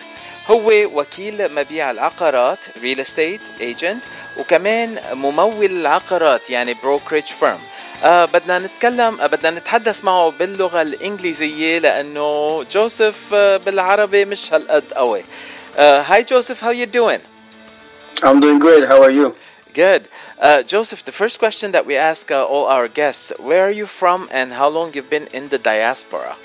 هو 0.50 0.72
وكيل 0.94 1.56
مبيع 1.56 1.92
العقارات 1.92 2.60
real 2.82 3.00
estate 3.02 3.41
agent 3.62 4.04
وكمان 4.38 5.00
ممول 5.14 5.66
العقارات 5.66 6.50
يعني 6.50 6.76
brokerage 6.84 7.24
firm 7.24 7.60
آه 8.04 8.26
بدنا 8.26 8.60
نتكلم 8.60 9.22
آه 9.22 9.28
بدنا 9.28 9.60
نتحدث 9.60 10.04
معه 10.04 10.30
باللغة 10.40 10.82
الإنجليزية 10.82 11.80
لأنه 11.80 12.64
جوزيف 12.72 13.34
آه 13.34 13.58
بالعربي 13.58 14.26
مش 14.26 14.54
هالقد 14.54 14.84
قوي. 14.94 15.24
Uh, 15.76 16.04
hi 16.04 16.24
Joseph, 16.24 16.60
how 16.62 16.72
you 16.72 16.86
doing? 16.86 17.22
I'm 18.24 18.40
doing 18.40 18.60
great. 18.60 18.84
How 18.88 19.02
are 19.04 19.12
you? 19.12 19.36
Good. 19.74 20.10
Uh, 20.42 20.64
Joseph, 20.64 21.06
the 21.06 21.12
first 21.12 21.40
question 21.40 21.72
that 21.72 21.86
we 21.86 21.96
ask 21.96 22.32
uh, 22.32 22.44
all 22.44 22.66
our 22.66 22.88
guests, 22.88 23.32
where 23.40 23.64
are 23.68 23.76
you 23.82 23.86
from 23.86 24.28
and 24.32 24.48
how 24.54 24.68
long 24.68 24.88
you've 24.94 25.10
been 25.10 25.28
in 25.28 25.50
the 25.50 25.60
diaspora? 25.72 26.36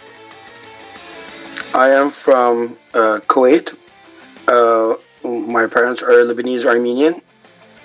I 1.74 1.88
am 2.00 2.10
from 2.10 2.76
uh, 2.92 3.18
Kuwait. 3.32 3.74
Uh, 4.46 4.96
my 5.24 5.66
parents 5.66 6.02
are 6.02 6.10
Lebanese 6.24 6.64
Armenian, 6.64 7.20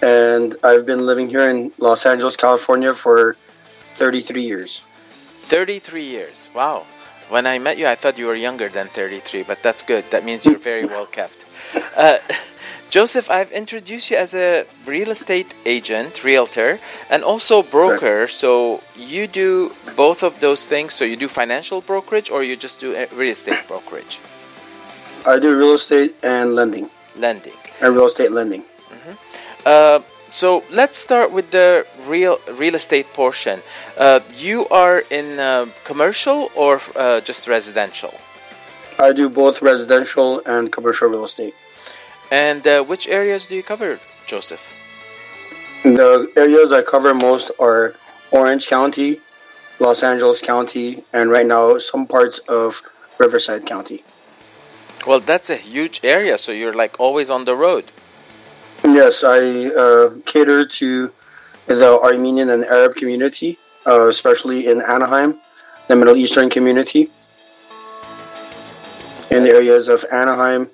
and 0.01 0.55
I've 0.63 0.85
been 0.85 1.05
living 1.05 1.29
here 1.29 1.49
in 1.49 1.71
Los 1.77 2.05
Angeles, 2.05 2.35
California 2.35 2.93
for 2.93 3.35
33 3.93 4.43
years. 4.43 4.81
33 5.49 6.03
years. 6.03 6.49
Wow. 6.53 6.85
When 7.29 7.45
I 7.45 7.59
met 7.59 7.77
you, 7.77 7.85
I 7.87 7.95
thought 7.95 8.17
you 8.17 8.25
were 8.25 8.35
younger 8.35 8.69
than 8.69 8.87
33, 8.87 9.43
but 9.43 9.61
that's 9.61 9.81
good. 9.81 10.03
That 10.09 10.25
means 10.25 10.45
you're 10.45 10.57
very 10.57 10.85
well 10.85 11.05
kept. 11.05 11.45
Uh, 11.95 12.17
Joseph, 12.89 13.29
I've 13.29 13.51
introduced 13.51 14.09
you 14.09 14.17
as 14.17 14.33
a 14.33 14.65
real 14.83 15.11
estate 15.11 15.53
agent, 15.63 16.23
realtor, 16.23 16.79
and 17.11 17.23
also 17.23 17.61
broker. 17.61 18.27
So 18.27 18.81
you 18.95 19.27
do 19.27 19.75
both 19.95 20.23
of 20.23 20.39
those 20.39 20.65
things. 20.65 20.95
So 20.95 21.05
you 21.05 21.15
do 21.15 21.27
financial 21.27 21.81
brokerage 21.81 22.31
or 22.31 22.43
you 22.43 22.55
just 22.55 22.79
do 22.79 22.97
real 23.13 23.29
estate 23.29 23.67
brokerage? 23.67 24.19
I 25.29 25.37
do 25.37 25.55
real 25.55 25.75
estate 25.75 26.15
and 26.23 26.55
lending. 26.55 26.89
Lending. 27.15 27.53
And 27.81 27.95
real 27.95 28.07
estate 28.07 28.31
lending. 28.31 28.63
Uh, 29.63 29.99
so 30.31 30.63
let's 30.71 30.97
start 30.97 31.31
with 31.31 31.51
the 31.51 31.85
real 32.07 32.39
real 32.61 32.73
estate 32.73 33.07
portion. 33.13 33.61
Uh, 33.95 34.21
you 34.35 34.67
are 34.69 35.03
in 35.11 35.37
uh, 35.37 35.67
commercial 35.83 36.49
or 36.55 36.81
uh, 36.95 37.21
just 37.21 37.47
residential? 37.47 38.13
I 38.97 39.13
do 39.13 39.29
both 39.29 39.61
residential 39.61 40.41
and 40.47 40.71
commercial 40.71 41.07
real 41.07 41.25
estate. 41.25 41.53
And 42.31 42.65
uh, 42.65 42.83
which 42.83 43.07
areas 43.07 43.45
do 43.45 43.55
you 43.55 43.63
cover, 43.63 43.99
Joseph? 44.25 44.63
The 45.83 46.31
areas 46.35 46.71
I 46.71 46.81
cover 46.81 47.13
most 47.13 47.51
are 47.59 47.93
Orange 48.31 48.65
County, 48.67 49.19
Los 49.79 50.01
Angeles 50.01 50.41
County, 50.41 51.03
and 51.13 51.29
right 51.29 51.45
now 51.45 51.77
some 51.77 52.07
parts 52.07 52.39
of 52.49 52.81
Riverside 53.19 53.67
County. 53.67 54.03
Well, 55.07 55.19
that's 55.19 55.49
a 55.49 55.55
huge 55.55 56.01
area, 56.03 56.37
so 56.37 56.51
you're 56.51 56.73
like 56.73 56.99
always 56.99 57.29
on 57.29 57.45
the 57.45 57.55
road. 57.55 57.85
Yes, 58.83 59.23
I 59.23 59.67
uh, 59.67 60.09
cater 60.25 60.65
to 60.65 61.11
the 61.67 61.99
Armenian 62.01 62.49
and 62.49 62.65
Arab 62.65 62.95
community, 62.95 63.57
uh, 63.85 64.07
especially 64.07 64.67
in 64.67 64.81
Anaheim, 64.81 65.39
the 65.87 65.95
Middle 65.95 66.15
Eastern 66.15 66.49
community. 66.49 67.09
In 69.31 69.43
the 69.43 69.51
areas 69.51 69.87
of 69.87 70.05
Anaheim, 70.11 70.69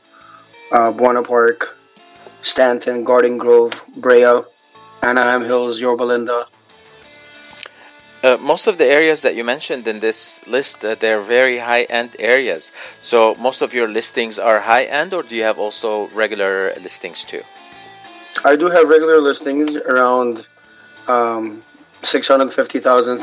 uh, 0.71 0.91
Buena 0.91 1.21
Park, 1.23 1.77
Stanton, 2.41 3.03
Garden 3.03 3.37
Grove, 3.37 3.83
Brea, 3.97 4.41
Anaheim 5.01 5.43
Hills, 5.43 5.79
Yorba 5.79 6.03
Linda. 6.03 6.47
Uh, 8.25 8.37
most 8.41 8.65
of 8.65 8.79
the 8.79 8.89
areas 8.99 9.21
that 9.21 9.35
you 9.35 9.43
mentioned 9.43 9.87
in 9.87 9.99
this 9.99 10.41
list, 10.47 10.83
uh, 10.83 10.95
they're 10.95 11.21
very 11.21 11.59
high-end 11.59 12.15
areas. 12.17 12.71
So 13.01 13.35
most 13.35 13.61
of 13.61 13.71
your 13.71 13.87
listings 13.87 14.39
are 14.39 14.61
high-end, 14.61 15.13
or 15.13 15.21
do 15.21 15.35
you 15.35 15.43
have 15.43 15.59
also 15.59 16.07
regular 16.07 16.73
listings 16.81 17.23
too? 17.23 17.43
I 18.43 18.55
do 18.55 18.65
have 18.75 18.89
regular 18.89 19.21
listings 19.21 19.77
around 19.77 20.47
um, 21.07 21.61
six 22.01 22.27
hundred 22.27 22.49
fifty 22.49 22.79
thousand 22.79 23.19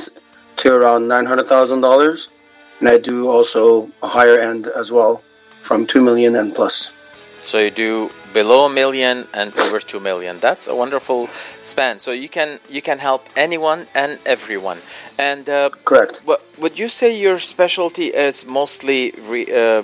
to 0.59 0.69
around 0.73 1.09
nine 1.09 1.27
hundred 1.27 1.49
thousand 1.49 1.81
dollars, 1.81 2.31
and 2.79 2.89
I 2.89 2.99
do 2.99 3.29
also 3.29 3.91
a 4.07 4.09
higher 4.16 4.39
end 4.39 4.69
as 4.69 4.93
well, 4.93 5.20
from 5.62 5.85
two 5.85 6.01
million 6.01 6.37
and 6.37 6.55
plus. 6.55 6.93
So 7.43 7.59
you 7.59 7.73
do 7.73 8.11
below 8.32 8.66
a 8.66 8.70
million 8.70 9.26
and 9.34 9.56
over 9.59 9.80
two 9.80 10.00
million. 10.00 10.40
That's 10.40 10.66
a 10.68 10.74
wonderful 10.74 11.28
span. 11.62 11.98
So 11.98 12.10
you 12.10 12.28
can 12.28 12.59
you 12.68 12.82
can 12.82 12.98
help 12.98 13.28
anyone 13.36 13.86
and 13.94 14.18
everyone. 14.26 14.78
And 15.18 15.48
uh, 15.48 15.70
correct. 15.84 16.24
What 16.24 16.40
would 16.59 16.78
you 16.78 16.88
say 16.88 17.16
your 17.16 17.38
specialty 17.38 18.06
is 18.06 18.46
mostly 18.46 19.12
re, 19.28 19.46
uh, 19.46 19.82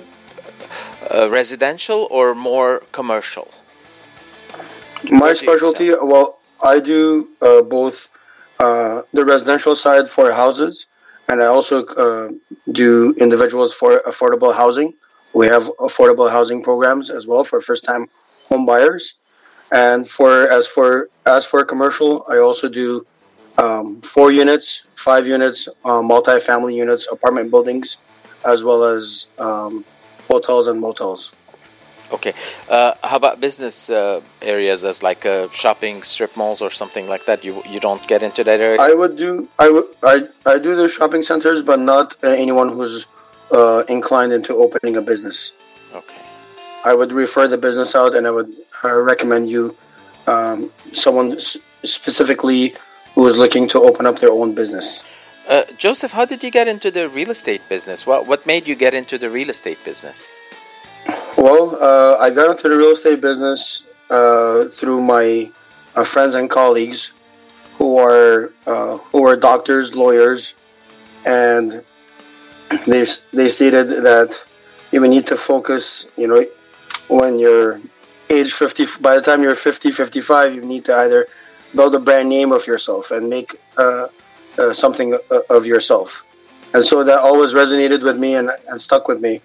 uh, 1.13 1.29
residential 1.29 2.07
or 2.11 2.35
more 2.35 2.81
commercial? 2.91 3.47
My 5.11 5.33
specialty, 5.33 5.93
well, 5.93 6.39
I 6.61 6.79
do 6.79 7.29
uh, 7.41 7.61
both 7.61 8.09
uh, 8.59 9.03
the 9.13 9.23
residential 9.23 9.75
side 9.75 10.09
for 10.09 10.31
houses, 10.31 10.87
and 11.29 11.41
I 11.41 11.45
also 11.45 11.85
uh, 11.85 12.29
do 12.71 13.13
individuals 13.17 13.73
for 13.73 14.01
affordable 14.05 14.53
housing. 14.53 14.93
We 15.33 15.47
have 15.47 15.71
affordable 15.79 16.29
housing 16.29 16.61
programs 16.61 17.09
as 17.09 17.27
well 17.27 17.43
for 17.45 17.61
first-time 17.61 18.09
home 18.49 18.65
buyers, 18.65 19.13
and 19.71 20.07
for 20.07 20.49
as 20.51 20.67
for 20.67 21.09
as 21.25 21.45
for 21.45 21.63
commercial, 21.63 22.25
I 22.29 22.37
also 22.37 22.67
do 22.67 23.05
um, 23.57 24.01
four 24.01 24.31
units, 24.31 24.87
five 24.95 25.27
units, 25.27 25.67
uh, 25.85 26.01
multi-family 26.01 26.75
units, 26.75 27.07
apartment 27.11 27.51
buildings, 27.51 27.97
as 28.45 28.63
well 28.63 28.83
as 28.83 29.27
um, 29.37 29.85
hotels 30.27 30.67
and 30.67 30.79
motels. 30.79 31.31
Okay. 32.11 32.33
Uh, 32.69 32.93
how 33.03 33.17
about 33.17 33.39
business 33.39 33.89
uh, 33.89 34.21
areas 34.41 34.83
as 34.83 35.03
like 35.03 35.25
uh, 35.25 35.47
shopping 35.49 36.01
strip 36.01 36.35
malls 36.35 36.61
or 36.61 36.71
something 36.71 37.07
like 37.07 37.25
that? 37.25 37.45
You 37.45 37.61
you 37.69 37.79
don't 37.79 38.05
get 38.07 38.23
into 38.23 38.43
that 38.43 38.59
area. 38.59 38.81
I 38.81 38.93
would 38.93 39.15
do 39.15 39.47
I 39.59 39.69
would 39.69 39.85
I, 40.01 40.27
I 40.45 40.57
do 40.57 40.75
the 40.75 40.89
shopping 40.89 41.21
centers, 41.21 41.61
but 41.61 41.79
not 41.79 42.15
uh, 42.23 42.29
anyone 42.29 42.69
who's 42.69 43.05
uh, 43.51 43.83
inclined 43.87 44.33
into 44.33 44.55
opening 44.55 44.97
a 44.97 45.01
business. 45.01 45.53
Okay. 45.93 46.18
I 46.85 46.93
would 46.93 47.11
refer 47.11 47.47
the 47.47 47.57
business 47.57 47.95
out, 47.95 48.15
and 48.15 48.25
I 48.25 48.31
would 48.31 48.53
uh, 48.83 48.95
recommend 49.01 49.49
you 49.49 49.75
um, 50.27 50.71
someone 50.93 51.33
s- 51.33 51.57
specifically 51.83 52.75
who 53.15 53.27
is 53.27 53.35
looking 53.37 53.67
to 53.69 53.81
open 53.81 54.05
up 54.05 54.19
their 54.19 54.31
own 54.31 54.55
business. 54.55 55.03
Uh, 55.47 55.63
Joseph, 55.77 56.11
how 56.13 56.25
did 56.25 56.43
you 56.43 56.51
get 56.51 56.67
into 56.67 56.91
the 56.91 57.09
real 57.09 57.31
estate 57.31 57.61
business? 57.67 58.05
What 58.05 58.27
what 58.27 58.45
made 58.45 58.67
you 58.67 58.75
get 58.75 58.93
into 58.93 59.17
the 59.17 59.29
real 59.29 59.49
estate 59.49 59.83
business? 59.83 60.29
Well, 61.37 61.77
uh, 61.81 62.17
I 62.17 62.29
got 62.29 62.51
into 62.51 62.69
the 62.69 62.77
real 62.77 62.91
estate 62.91 63.19
business 63.21 63.87
uh, 64.09 64.65
through 64.65 65.01
my 65.01 65.49
uh, 65.95 66.03
friends 66.03 66.35
and 66.35 66.49
colleagues 66.49 67.11
who 67.77 67.97
are 67.97 68.51
uh, 68.67 68.97
who 68.97 69.25
are 69.25 69.35
doctors, 69.35 69.95
lawyers, 69.95 70.53
and 71.25 71.83
they 72.85 73.05
they 73.33 73.49
stated 73.49 74.03
that 74.03 74.43
you 74.91 75.01
need 75.07 75.25
to 75.27 75.35
focus. 75.37 76.05
You 76.15 76.27
know, 76.27 76.45
when 77.09 77.37
you're 77.37 77.81
age 78.29 78.53
50, 78.53 78.85
by 79.01 79.15
the 79.15 79.21
time 79.21 79.43
you're 79.43 79.55
50, 79.55 79.91
55, 79.91 80.55
you 80.55 80.61
need 80.61 80.85
to 80.85 80.95
either 80.95 81.27
build 81.75 81.93
a 81.95 81.99
brand 81.99 82.29
name 82.29 82.51
of 82.51 82.65
yourself 82.67 83.11
and 83.11 83.29
make 83.29 83.59
uh, 83.77 84.07
uh, 84.57 84.73
something 84.73 85.17
uh, 85.31 85.39
of 85.49 85.65
yourself. 85.65 86.23
And 86.73 86.83
so 86.83 87.03
that 87.03 87.19
always 87.19 87.53
resonated 87.53 88.03
with 88.03 88.17
me 88.17 88.35
and, 88.35 88.51
and 88.67 88.79
stuck 88.79 89.07
with 89.07 89.19
me. 89.19 89.41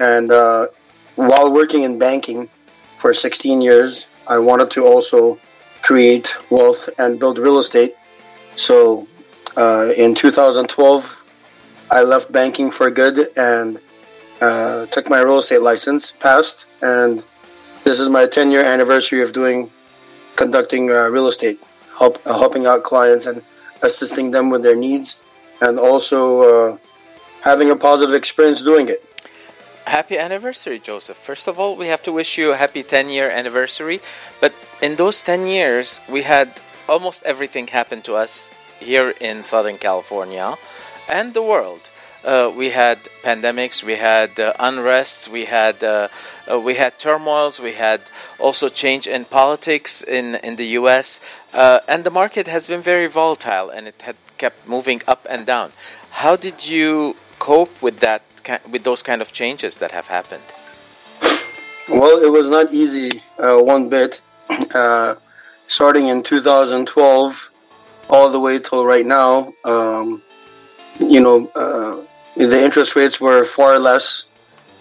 And 0.00 0.30
uh, 0.32 0.68
while 1.14 1.52
working 1.52 1.82
in 1.82 1.98
banking 1.98 2.48
for 2.96 3.14
16 3.14 3.60
years, 3.60 4.06
I 4.26 4.38
wanted 4.38 4.70
to 4.72 4.84
also 4.84 5.38
create 5.82 6.34
wealth 6.50 6.90
and 6.98 7.18
build 7.18 7.38
real 7.38 7.58
estate. 7.58 7.94
So 8.56 9.06
uh, 9.56 9.92
in 9.96 10.14
2012, 10.14 11.24
I 11.90 12.02
left 12.02 12.30
banking 12.30 12.70
for 12.70 12.90
good 12.90 13.30
and 13.36 13.80
uh, 14.40 14.86
took 14.86 15.08
my 15.08 15.20
real 15.20 15.38
estate 15.38 15.62
license, 15.62 16.10
passed, 16.10 16.66
and 16.82 17.22
this 17.84 17.98
is 17.98 18.08
my 18.08 18.26
10 18.26 18.50
year 18.50 18.62
anniversary 18.62 19.22
of 19.22 19.32
doing 19.32 19.70
conducting 20.36 20.90
uh, 20.90 21.08
real 21.08 21.28
estate, 21.28 21.60
help, 21.98 22.24
uh, 22.26 22.38
helping 22.38 22.66
out 22.66 22.84
clients 22.84 23.26
and 23.26 23.42
assisting 23.82 24.30
them 24.30 24.50
with 24.50 24.62
their 24.62 24.76
needs, 24.76 25.16
and 25.60 25.78
also 25.78 26.20
uh, 26.42 26.78
having 27.42 27.70
a 27.70 27.76
positive 27.76 28.14
experience 28.14 28.62
doing 28.62 28.88
it. 28.88 29.04
Happy 29.86 30.18
anniversary, 30.18 30.78
Joseph. 30.78 31.16
First 31.16 31.48
of 31.48 31.58
all, 31.58 31.74
we 31.74 31.86
have 31.86 32.02
to 32.02 32.12
wish 32.12 32.36
you 32.36 32.52
a 32.52 32.56
happy 32.56 32.82
10 32.82 33.08
year 33.08 33.30
anniversary. 33.30 34.00
But 34.40 34.52
in 34.82 34.96
those 34.96 35.22
10 35.22 35.46
years, 35.46 36.00
we 36.08 36.22
had 36.22 36.60
almost 36.88 37.22
everything 37.24 37.68
happen 37.68 38.02
to 38.02 38.14
us 38.14 38.50
here 38.80 39.14
in 39.20 39.42
Southern 39.42 39.78
California 39.78 40.56
and 41.08 41.32
the 41.32 41.42
world. 41.42 41.90
Uh, 42.24 42.52
we 42.54 42.70
had 42.70 42.98
pandemics, 43.22 43.84
we 43.84 43.94
had 43.94 44.38
uh, 44.40 44.52
unrests, 44.58 45.28
we 45.28 45.44
had 45.44 45.82
uh, 45.84 46.08
uh, 46.50 46.58
we 46.58 46.74
had 46.74 46.98
turmoils, 46.98 47.60
we 47.60 47.74
had 47.74 48.00
also 48.40 48.68
change 48.68 49.06
in 49.06 49.24
politics 49.24 50.02
in 50.02 50.34
in 50.42 50.56
the 50.56 50.66
U.S. 50.80 51.20
Uh, 51.54 51.78
and 51.86 52.02
the 52.02 52.10
market 52.10 52.48
has 52.48 52.66
been 52.66 52.80
very 52.80 53.06
volatile, 53.06 53.70
and 53.70 53.86
it 53.86 54.02
had 54.02 54.16
kept 54.36 54.66
moving 54.66 55.00
up 55.06 55.26
and 55.30 55.46
down. 55.46 55.70
How 56.10 56.34
did 56.34 56.68
you 56.68 57.14
cope 57.38 57.80
with 57.80 58.00
that 58.00 58.22
with 58.68 58.82
those 58.82 59.02
kind 59.02 59.22
of 59.22 59.32
changes 59.32 59.76
that 59.76 59.92
have 59.92 60.08
happened? 60.08 60.42
Well, 61.88 62.20
it 62.22 62.32
was 62.32 62.48
not 62.48 62.72
easy 62.74 63.22
uh, 63.38 63.58
one 63.58 63.88
bit. 63.88 64.20
Starting 65.68 66.08
in 66.08 66.22
2012, 66.22 67.50
all 68.08 68.30
the 68.32 68.40
way 68.40 68.58
till 68.58 68.86
right 68.86 69.04
now, 69.04 69.52
um, 69.64 70.22
you 70.98 71.20
know, 71.20 71.46
uh, 71.54 72.07
the 72.46 72.62
interest 72.62 72.94
rates 72.94 73.20
were 73.20 73.44
far 73.44 73.78
less, 73.80 74.30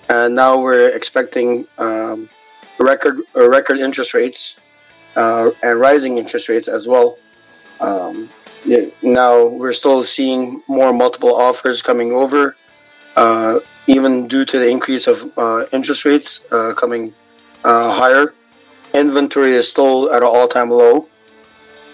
and 0.09 0.35
now 0.35 0.61
we're 0.61 0.95
expecting 0.95 1.65
um, 1.79 2.29
record 2.79 3.21
uh, 3.35 3.49
record 3.49 3.79
interest 3.79 4.13
rates 4.13 4.57
uh, 5.15 5.49
and 5.63 5.79
rising 5.79 6.19
interest 6.19 6.49
rates 6.49 6.67
as 6.67 6.87
well. 6.87 7.17
Um, 7.79 8.29
yeah, 8.63 8.85
now 9.01 9.45
we're 9.45 9.73
still 9.73 10.03
seeing 10.03 10.61
more 10.67 10.93
multiple 10.93 11.35
offers 11.35 11.81
coming 11.81 12.11
over, 12.11 12.55
uh, 13.15 13.59
even 13.87 14.27
due 14.27 14.45
to 14.45 14.59
the 14.59 14.69
increase 14.69 15.07
of 15.07 15.31
uh, 15.37 15.65
interest 15.71 16.05
rates 16.05 16.41
uh, 16.51 16.73
coming 16.73 17.13
uh, 17.63 17.91
higher. 17.93 18.33
Inventory 18.93 19.53
is 19.53 19.67
still 19.67 20.11
at 20.13 20.21
an 20.21 20.27
all-time 20.27 20.69
low 20.69 21.07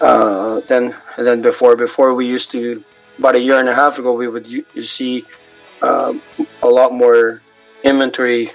than 0.00 0.94
than 1.16 1.40
before. 1.40 1.74
Before 1.74 2.12
we 2.12 2.26
used 2.26 2.50
to, 2.50 2.84
about 3.18 3.34
a 3.34 3.40
year 3.40 3.58
and 3.58 3.68
a 3.68 3.74
half 3.74 3.98
ago, 3.98 4.12
we 4.12 4.28
would 4.28 4.46
see 4.84 5.24
um, 5.84 6.22
a 6.62 6.68
lot 6.68 6.92
more 6.92 7.42
inventory 7.82 8.50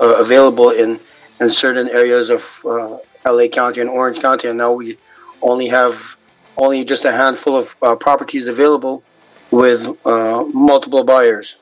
uh, 0.00 0.16
available 0.24 0.70
in 0.70 0.98
in 1.40 1.50
certain 1.50 1.88
areas 1.88 2.30
of 2.30 2.42
uh, 2.64 2.98
LA 3.36 3.46
County 3.48 3.80
and 3.80 3.90
Orange 3.90 4.20
County, 4.20 4.48
and 4.48 4.58
now 4.58 4.72
we 4.72 4.96
only 5.42 5.68
have 5.68 6.16
only 6.56 6.84
just 6.84 7.04
a 7.04 7.12
handful 7.12 7.56
of 7.56 7.76
uh, 7.82 7.96
properties 7.96 8.46
available 8.46 9.02
with 9.50 9.80
uh, 10.06 10.44
multiple 10.70 11.04
buyers. 11.04 11.56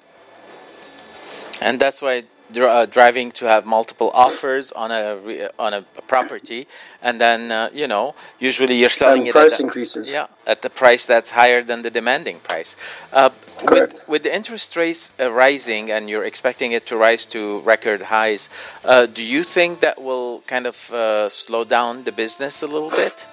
and 1.61 1.81
that's 1.81 2.01
why 2.03 2.23
uh, 2.57 2.87
driving 2.87 3.33
to 3.33 3.47
have 3.47 3.67
multiple 3.67 4.11
offers 4.15 4.73
on 4.73 4.91
a 4.91 5.17
re- 5.17 5.49
on 5.59 5.75
a 5.75 5.83
property, 6.07 6.67
and 7.03 7.21
then 7.21 7.53
uh, 7.53 7.71
you 7.73 7.87
know 7.87 8.15
usually 8.39 8.77
you're 8.77 8.89
selling 8.89 9.23
And 9.23 9.29
it 9.29 9.33
price 9.33 9.55
at 9.55 9.61
a, 9.61 9.63
increases. 9.63 10.09
Yeah, 10.09 10.27
at 10.47 10.63
the 10.63 10.71
price 10.71 11.07
that's 11.07 11.31
higher 11.33 11.63
than 11.63 11.83
the 11.83 11.91
demanding 11.91 12.39
price. 12.41 12.77
Uh, 13.13 13.31
with 13.63 13.95
with 14.07 14.23
the 14.23 14.35
interest 14.35 14.77
rates 14.77 15.13
uh, 15.21 15.31
rising, 15.31 15.91
and 15.91 16.09
you're 16.11 16.25
expecting 16.25 16.73
it 16.73 16.87
to 16.87 16.97
rise 16.97 17.27
to 17.27 17.61
record 17.61 18.03
highs, 18.03 18.49
uh, 18.85 19.07
do 19.07 19.25
you 19.25 19.43
think 19.43 19.81
that 19.81 20.01
will 20.01 20.43
kind 20.47 20.67
of 20.67 20.93
uh, 20.93 21.29
slow 21.29 21.65
down 21.65 22.05
the 22.05 22.13
business 22.13 22.63
a 22.63 22.67
little 22.67 22.91
bit? 22.91 23.27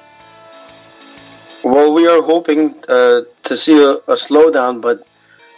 Well, 1.63 1.91
we 1.93 2.07
are 2.07 2.21
hoping 2.21 2.75
uh, 2.87 3.21
to 3.43 3.57
see 3.57 3.81
a, 3.83 3.93
a 4.07 4.15
slowdown, 4.15 4.79
but 4.79 5.07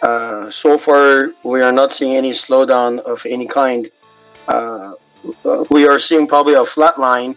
uh, 0.02 0.50
so 0.50 0.78
far 0.78 1.32
we 1.44 1.62
are 1.62 1.72
not 1.72 1.92
seeing 1.92 2.16
any 2.16 2.32
slowdown 2.32 3.00
of 3.00 3.26
any 3.26 3.48
kind. 3.48 3.90
Uh, 4.48 4.94
we 5.70 5.88
are 5.88 6.00
seeing 6.00 6.28
probably 6.28 6.54
a 6.54 6.66
flat 6.66 7.00
line 7.00 7.36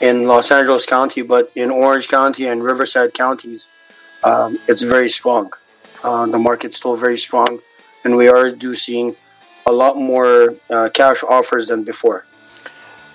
in 0.00 0.24
Los 0.24 0.50
Angeles 0.50 0.86
County, 0.86 1.22
but 1.22 1.52
in 1.54 1.70
Orange 1.70 2.08
County 2.08 2.46
and 2.46 2.62
Riverside 2.62 3.12
counties, 3.14 3.68
um, 4.24 4.58
it's 4.68 4.82
very 4.82 5.08
strong. 5.08 5.52
Uh, 6.02 6.26
the 6.26 6.38
market's 6.38 6.76
still 6.76 6.96
very 6.96 7.18
strong, 7.18 7.60
and 8.04 8.16
we 8.16 8.28
are 8.28 8.50
do 8.50 8.74
seeing 8.74 9.16
a 9.66 9.72
lot 9.72 9.96
more 9.96 10.54
uh, 10.70 10.88
cash 10.94 11.22
offers 11.28 11.68
than 11.68 11.84
before. 11.84 12.24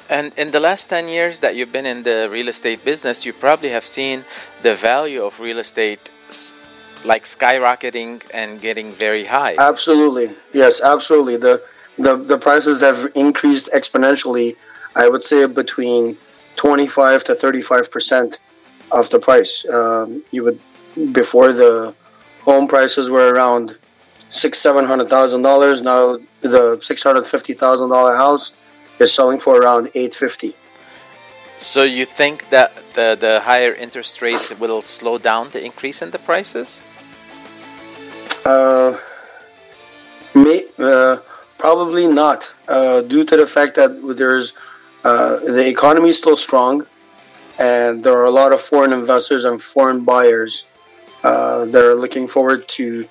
And 0.09 0.33
in 0.37 0.51
the 0.51 0.59
last 0.59 0.89
10 0.89 1.07
years 1.07 1.39
that 1.39 1.55
you've 1.55 1.71
been 1.71 1.85
in 1.85 2.03
the 2.03 2.27
real 2.29 2.49
estate 2.49 2.83
business, 2.83 3.25
you 3.25 3.33
probably 3.33 3.69
have 3.69 3.85
seen 3.85 4.25
the 4.61 4.75
value 4.75 5.23
of 5.23 5.39
real 5.39 5.59
estate 5.59 6.11
like 7.03 7.25
skyrocketing 7.25 8.23
and 8.33 8.61
getting 8.61 8.91
very 8.91 9.25
high. 9.25 9.55
Absolutely, 9.57 10.31
yes, 10.53 10.81
absolutely. 10.81 11.37
The 11.37 11.61
the 11.97 12.15
the 12.15 12.37
prices 12.37 12.81
have 12.81 13.11
increased 13.15 13.69
exponentially. 13.73 14.55
I 14.95 15.09
would 15.09 15.23
say 15.23 15.45
between 15.47 16.17
twenty 16.55 16.87
five 16.87 17.23
to 17.25 17.35
thirty 17.35 17.61
five 17.61 17.91
percent 17.91 18.39
of 18.91 19.09
the 19.09 19.19
price. 19.19 19.67
Um, 19.67 20.23
you 20.31 20.43
would 20.43 20.59
before 21.11 21.51
the 21.53 21.93
home 22.43 22.67
prices 22.67 23.09
were 23.09 23.33
around 23.33 23.77
six 24.29 24.59
seven 24.59 24.85
hundred 24.85 25.09
thousand 25.09 25.41
dollars. 25.41 25.81
Now 25.81 26.19
the 26.41 26.79
six 26.81 27.03
hundred 27.03 27.25
fifty 27.25 27.53
thousand 27.53 27.89
dollar 27.89 28.15
house 28.15 28.53
is 28.99 29.13
selling 29.13 29.39
for 29.39 29.57
around 29.57 29.89
eight 29.95 30.13
fifty. 30.13 30.55
So 31.59 31.83
you 31.83 32.05
think 32.05 32.49
that 32.49 32.83
the, 32.93 33.15
the 33.17 33.39
higher 33.39 33.73
interest 33.73 34.21
rates 34.21 34.53
will 34.59 34.81
slow 34.81 35.17
down 35.17 35.51
the 35.51 35.63
increase 35.63 36.01
in 36.01 36.11
the 36.11 36.19
prices? 36.19 36.81
Uh, 38.45 38.97
may, 40.35 40.65
uh, 40.77 41.17
probably 41.57 42.07
not, 42.07 42.53
uh, 42.67 43.01
due 43.01 43.23
to 43.23 43.37
the 43.37 43.45
fact 43.45 43.75
that 43.75 44.15
there's 44.17 44.53
uh, 45.03 45.39
the 45.39 45.67
economy 45.67 46.09
is 46.09 46.17
still 46.17 46.37
strong, 46.37 46.85
and 47.59 48.03
there 48.03 48.13
are 48.13 48.25
a 48.25 48.31
lot 48.31 48.53
of 48.53 48.61
foreign 48.61 48.93
investors 48.93 49.43
and 49.43 49.61
foreign 49.61 50.03
buyers 50.03 50.65
uh, 51.23 51.65
that 51.65 51.83
are 51.83 51.95
looking 51.95 52.27
forward 52.27 52.67
to 52.67 53.05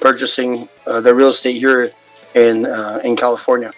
purchasing 0.00 0.68
uh, 0.86 1.00
the 1.00 1.14
real 1.14 1.28
estate 1.28 1.56
here 1.58 1.92
in 2.34 2.66
in 3.04 3.16
California. 3.16 3.70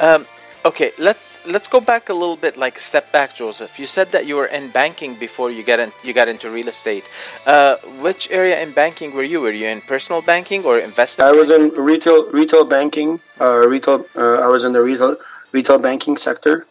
Um, 0.00 0.26
okay, 0.68 0.92
let's 0.98 1.40
let's 1.46 1.66
go 1.66 1.80
back 1.80 2.08
a 2.08 2.16
little 2.22 2.36
bit, 2.36 2.56
like 2.56 2.78
step 2.78 3.10
back, 3.10 3.34
Joseph. 3.34 3.78
You 3.80 3.86
said 3.86 4.12
that 4.12 4.26
you 4.26 4.36
were 4.36 4.46
in 4.46 4.70
banking 4.70 5.14
before 5.14 5.50
you 5.50 5.62
get 5.62 5.80
in, 5.80 5.92
you 6.04 6.12
got 6.12 6.28
into 6.28 6.50
real 6.50 6.68
estate. 6.68 7.04
Uh, 7.46 7.76
which 8.04 8.30
area 8.30 8.60
in 8.60 8.72
banking 8.72 9.14
were 9.14 9.28
you? 9.32 9.40
Were 9.40 9.56
you 9.62 9.66
in 9.66 9.80
personal 9.80 10.20
banking 10.22 10.64
or 10.64 10.78
investment? 10.78 11.26
I 11.32 11.32
was 11.32 11.50
in 11.50 11.70
retail 11.70 12.30
retail 12.30 12.64
banking. 12.64 13.20
Uh, 13.40 13.66
retail. 13.66 14.04
Uh, 14.14 14.46
I 14.46 14.48
was 14.48 14.62
in 14.64 14.72
the 14.72 14.82
retail 14.82 15.16
retail 15.52 15.78
banking 15.78 16.16
sector. 16.16 16.66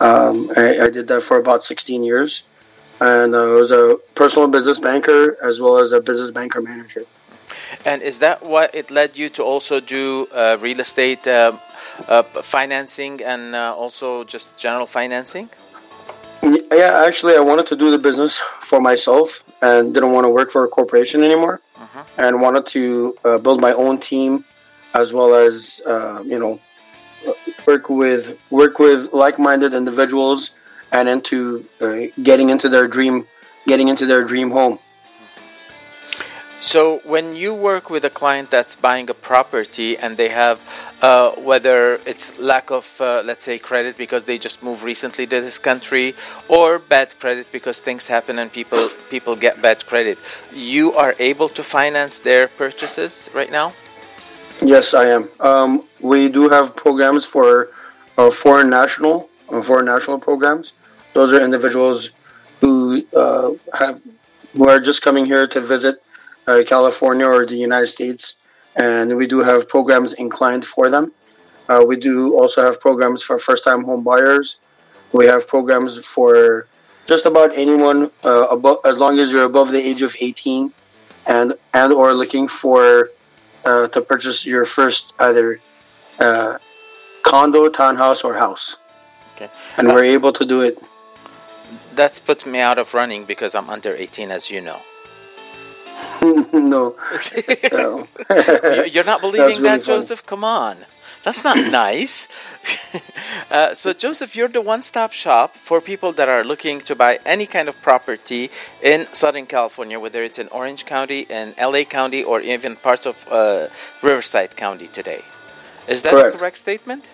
Um, 0.00 0.50
I, 0.56 0.86
I 0.86 0.88
did 0.88 1.06
that 1.08 1.22
for 1.22 1.36
about 1.36 1.62
16 1.62 2.02
years, 2.02 2.42
and 3.00 3.36
I 3.36 3.44
was 3.60 3.70
a 3.70 3.98
personal 4.14 4.48
business 4.48 4.80
banker 4.80 5.36
as 5.44 5.60
well 5.60 5.78
as 5.78 5.92
a 5.92 6.00
business 6.00 6.30
banker 6.30 6.60
manager. 6.62 7.04
And 7.84 8.02
is 8.02 8.18
that 8.20 8.42
what 8.42 8.74
it 8.74 8.90
led 8.90 9.16
you 9.16 9.28
to 9.30 9.42
also 9.42 9.80
do 9.80 10.26
uh, 10.32 10.56
real 10.60 10.80
estate 10.80 11.26
um 11.28 11.54
uh, 11.54 11.69
financing 12.42 13.22
and 13.22 13.54
uh, 13.54 13.74
also 13.76 14.24
just 14.24 14.56
general 14.56 14.86
financing? 14.86 15.48
Yeah, 16.42 17.04
actually, 17.06 17.36
I 17.36 17.40
wanted 17.40 17.66
to 17.66 17.76
do 17.76 17.90
the 17.90 17.98
business 17.98 18.38
for 18.60 18.80
myself 18.80 19.44
and 19.60 19.92
didn't 19.92 20.12
want 20.12 20.24
to 20.24 20.30
work 20.30 20.50
for 20.50 20.64
a 20.64 20.68
corporation 20.68 21.22
anymore, 21.22 21.60
and 22.16 22.40
wanted 22.40 22.66
to 22.66 23.16
uh, 23.24 23.38
build 23.38 23.60
my 23.60 23.72
own 23.72 23.98
team, 23.98 24.44
as 24.94 25.12
well 25.12 25.34
as 25.34 25.80
uh, 25.86 26.22
you 26.24 26.38
know 26.38 26.58
work 27.66 27.90
with 27.90 28.38
work 28.50 28.78
with 28.78 29.12
like-minded 29.12 29.74
individuals 29.74 30.52
and 30.92 31.08
into 31.08 31.64
uh, 31.80 32.06
getting 32.22 32.48
into 32.50 32.68
their 32.68 32.88
dream 32.88 33.26
getting 33.66 33.88
into 33.88 34.06
their 34.06 34.24
dream 34.24 34.50
home. 34.50 34.78
So 36.60 37.00
when 37.04 37.34
you 37.34 37.54
work 37.54 37.88
with 37.88 38.04
a 38.04 38.10
client 38.10 38.50
that's 38.50 38.76
buying 38.76 39.08
a 39.08 39.14
property 39.14 39.96
and 39.96 40.16
they 40.16 40.28
have 40.28 40.60
uh, 41.00 41.30
whether 41.32 41.94
it's 42.04 42.38
lack 42.38 42.70
of 42.70 43.00
uh, 43.00 43.22
let's 43.24 43.44
say 43.44 43.58
credit 43.58 43.96
because 43.96 44.24
they 44.24 44.36
just 44.36 44.62
moved 44.62 44.82
recently 44.82 45.26
to 45.26 45.40
this 45.40 45.58
country 45.58 46.14
or 46.48 46.78
bad 46.78 47.18
credit 47.18 47.50
because 47.50 47.80
things 47.80 48.08
happen 48.08 48.38
and 48.38 48.52
people 48.52 48.86
people 49.08 49.34
get 49.34 49.62
bad 49.62 49.86
credit 49.86 50.18
you 50.52 50.92
are 50.92 51.14
able 51.18 51.48
to 51.48 51.62
finance 51.62 52.18
their 52.18 52.48
purchases 52.48 53.30
right 53.32 53.50
now 53.50 53.72
Yes, 54.62 54.92
I 54.92 55.06
am. 55.06 55.28
Um, 55.40 55.84
we 56.00 56.28
do 56.28 56.50
have 56.50 56.76
programs 56.76 57.24
for 57.24 57.70
uh, 58.18 58.30
foreign 58.30 58.68
national 58.68 59.30
uh, 59.48 59.62
foreign 59.62 59.86
national 59.86 60.18
programs. 60.18 60.74
Those 61.14 61.32
are 61.32 61.42
individuals 61.42 62.10
who 62.60 63.06
uh, 63.16 63.52
have 63.72 64.02
who 64.52 64.68
are 64.68 64.78
just 64.78 65.00
coming 65.00 65.24
here 65.24 65.46
to 65.46 65.60
visit 65.60 66.02
uh, 66.50 66.62
California 66.64 67.26
or 67.26 67.46
the 67.46 67.56
United 67.56 67.86
States, 67.86 68.22
and 68.76 69.16
we 69.16 69.26
do 69.26 69.38
have 69.40 69.68
programs 69.68 70.12
inclined 70.14 70.64
for 70.64 70.90
them. 70.90 71.12
Uh, 71.68 71.84
we 71.86 71.96
do 71.96 72.34
also 72.38 72.62
have 72.62 72.80
programs 72.80 73.22
for 73.22 73.38
first-time 73.38 73.84
home 73.84 74.02
buyers. 74.02 74.58
We 75.12 75.26
have 75.26 75.46
programs 75.46 75.98
for 76.14 76.66
just 77.06 77.26
about 77.26 77.50
anyone 77.54 78.10
uh, 78.24 78.46
above, 78.56 78.78
as 78.84 78.98
long 78.98 79.18
as 79.18 79.30
you're 79.30 79.44
above 79.44 79.70
the 79.70 79.82
age 79.90 80.02
of 80.02 80.16
18, 80.18 80.72
and 81.26 81.54
and 81.74 81.92
or 81.92 82.12
looking 82.14 82.48
for 82.48 83.10
uh, 83.64 83.86
to 83.88 84.00
purchase 84.00 84.46
your 84.46 84.64
first 84.64 85.12
either 85.18 85.60
uh, 86.18 86.58
condo, 87.22 87.68
townhouse, 87.68 88.24
or 88.24 88.34
house. 88.34 88.76
Okay. 89.34 89.50
And 89.76 89.88
we're 89.88 90.04
able 90.18 90.32
to 90.34 90.44
do 90.44 90.62
it. 90.62 90.82
That's 91.94 92.18
put 92.18 92.46
me 92.46 92.60
out 92.60 92.78
of 92.78 92.94
running 92.94 93.24
because 93.24 93.54
I'm 93.54 93.70
under 93.70 93.94
18, 93.94 94.30
as 94.30 94.50
you 94.50 94.60
know. 94.60 94.80
no. 96.52 96.96
You- 98.30 98.84
You're 98.92 99.04
not 99.04 99.20
believing 99.20 99.58
really 99.58 99.62
that, 99.62 99.84
funny. 99.84 99.98
Joseph? 100.00 100.24
Come 100.26 100.44
on. 100.44 100.76
That's 101.22 101.44
not 101.44 101.56
nice. 101.70 102.28
uh, 103.50 103.74
so, 103.74 103.92
Joseph, 103.92 104.34
you're 104.36 104.48
the 104.48 104.62
one 104.62 104.82
stop 104.82 105.12
shop 105.12 105.54
for 105.54 105.80
people 105.80 106.12
that 106.12 106.28
are 106.30 106.42
looking 106.42 106.80
to 106.82 106.94
buy 106.96 107.18
any 107.26 107.46
kind 107.46 107.68
of 107.68 107.80
property 107.82 108.50
in 108.82 109.06
Southern 109.12 109.46
California, 109.46 110.00
whether 110.00 110.22
it's 110.22 110.38
in 110.38 110.48
Orange 110.48 110.86
County, 110.86 111.20
in 111.28 111.54
LA 111.60 111.84
County, 111.84 112.22
or 112.24 112.40
even 112.40 112.76
parts 112.76 113.04
of 113.06 113.26
uh, 113.30 113.66
Riverside 114.02 114.56
County 114.56 114.88
today. 114.88 115.22
Is 115.88 116.02
that 116.02 116.14
a 116.14 116.16
Correct. 116.16 116.38
correct 116.38 116.56
statement? 116.56 117.10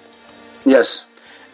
Yes. 0.64 1.04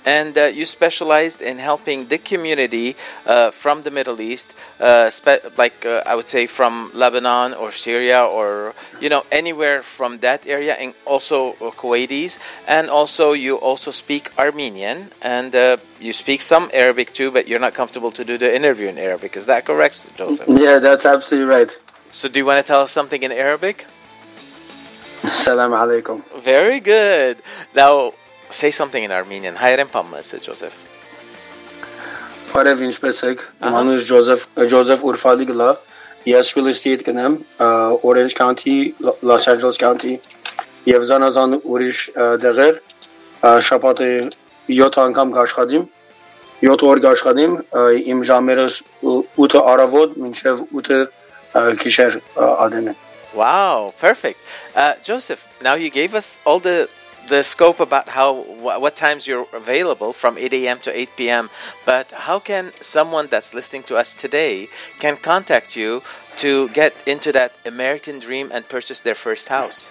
And 0.04 0.36
uh, 0.36 0.44
you 0.44 0.64
specialized 0.64 1.40
in 1.40 1.58
helping 1.58 2.08
the 2.08 2.18
community 2.18 2.96
uh, 3.26 3.50
from 3.50 3.82
the 3.82 3.90
Middle 3.90 4.20
East, 4.20 4.54
uh, 4.80 5.10
like 5.56 5.84
uh, 5.86 6.02
I 6.06 6.14
would 6.14 6.28
say 6.28 6.46
from 6.46 6.90
Lebanon 6.94 7.54
or 7.54 7.70
Syria 7.70 8.24
or 8.24 8.74
you 9.00 9.08
know 9.08 9.24
anywhere 9.30 9.82
from 9.82 10.18
that 10.18 10.46
area, 10.46 10.74
and 10.74 10.94
also 11.06 11.52
uh, 11.52 11.70
Kuwaitis, 11.70 12.38
and 12.66 12.90
also 12.90 13.32
you 13.32 13.56
also 13.56 13.90
speak 13.90 14.30
Armenian 14.38 15.10
and 15.22 15.54
uh, 15.54 15.76
you 16.00 16.12
speak 16.12 16.42
some 16.42 16.70
Arabic 16.72 17.12
too, 17.12 17.30
but 17.30 17.46
you're 17.48 17.60
not 17.60 17.74
comfortable 17.74 18.10
to 18.12 18.24
do 18.24 18.38
the 18.38 18.54
interview 18.54 18.88
in 18.88 18.98
Arabic. 18.98 19.36
Is 19.36 19.46
that 19.46 19.64
correct, 19.64 20.10
Joseph? 20.16 20.48
Yeah, 20.48 20.78
that's 20.78 21.04
absolutely 21.06 21.48
right. 21.48 21.76
So 22.10 22.28
do 22.28 22.40
you 22.40 22.46
want 22.46 22.60
to 22.60 22.66
tell 22.66 22.80
us 22.80 22.92
something 22.92 23.22
in 23.22 23.32
Arabic? 23.32 23.86
Salam 25.30 25.70
alaikum. 25.70 26.22
Very 26.42 26.80
good. 26.80 27.38
Now 27.74 28.12
say 28.51 28.71
something 28.71 29.03
in 29.03 29.11
Armenian. 29.11 29.55
Hayren 29.55 29.87
pamması, 29.87 30.39
Joseph. 30.41 30.77
Բարև 32.53 32.81
ինչպես 32.87 33.17
եք։ 33.27 33.43
Մանուս 33.61 34.05
Ջոզեֆ 34.07 34.45
Ջոզեֆ 34.71 35.03
Ուրֆալիգլա։ 35.09 35.69
Ես 36.27 36.55
real 36.55 36.71
estate 36.71 37.03
կնեմ 37.07 37.41
uh, 37.59 38.07
Orange 38.07 38.35
County, 38.35 38.95
Los 39.21 39.47
Angeles 39.47 39.77
County 39.77 40.17
եւ 40.87 41.03
զանազան 41.09 41.57
ուրիշ 41.67 42.01
uh, 42.15 42.35
դեղեր 42.41 42.77
uh, 42.79 43.59
շաբաթը 43.67 44.09
7 44.71 44.99
անգամ 45.03 45.33
կաշխատիմ 45.35 45.83
7 46.63 46.85
օր 46.89 47.01
կաշխատիմ 47.05 47.57
uh, 47.59 47.91
իմ 48.13 48.23
ժամերս 48.29 48.79
8 49.03 49.57
առավոտ 49.73 50.15
մինչև 50.23 50.63
8 50.81 50.95
uh, 50.95 51.09
գիշեր 51.83 52.17
uh, 52.21 52.55
ադենը 52.67 52.95
Wow, 53.35 53.93
perfect. 53.99 54.39
Uh, 54.73 54.93
Joseph, 55.03 55.45
now 55.61 55.75
you 55.75 55.91
gave 55.91 56.15
us 56.15 56.39
all 56.43 56.59
the 56.59 56.89
the 57.28 57.42
scope 57.42 57.80
about 57.80 58.08
how 58.10 58.42
wh- 58.42 58.80
what 58.80 58.96
times 58.96 59.26
you're 59.26 59.46
available 59.52 60.12
from 60.12 60.38
8 60.38 60.52
a.m. 60.52 60.78
to 60.80 60.96
8 60.96 61.10
p.m. 61.16 61.50
But 61.84 62.10
how 62.10 62.38
can 62.38 62.72
someone 62.80 63.28
that's 63.28 63.54
listening 63.54 63.84
to 63.84 63.96
us 63.96 64.14
today 64.14 64.68
can 64.98 65.16
contact 65.16 65.76
you 65.76 66.02
to 66.36 66.68
get 66.70 66.94
into 67.06 67.32
that 67.32 67.56
American 67.64 68.18
dream 68.18 68.50
and 68.52 68.68
purchase 68.68 69.00
their 69.00 69.14
first 69.14 69.48
house? 69.48 69.90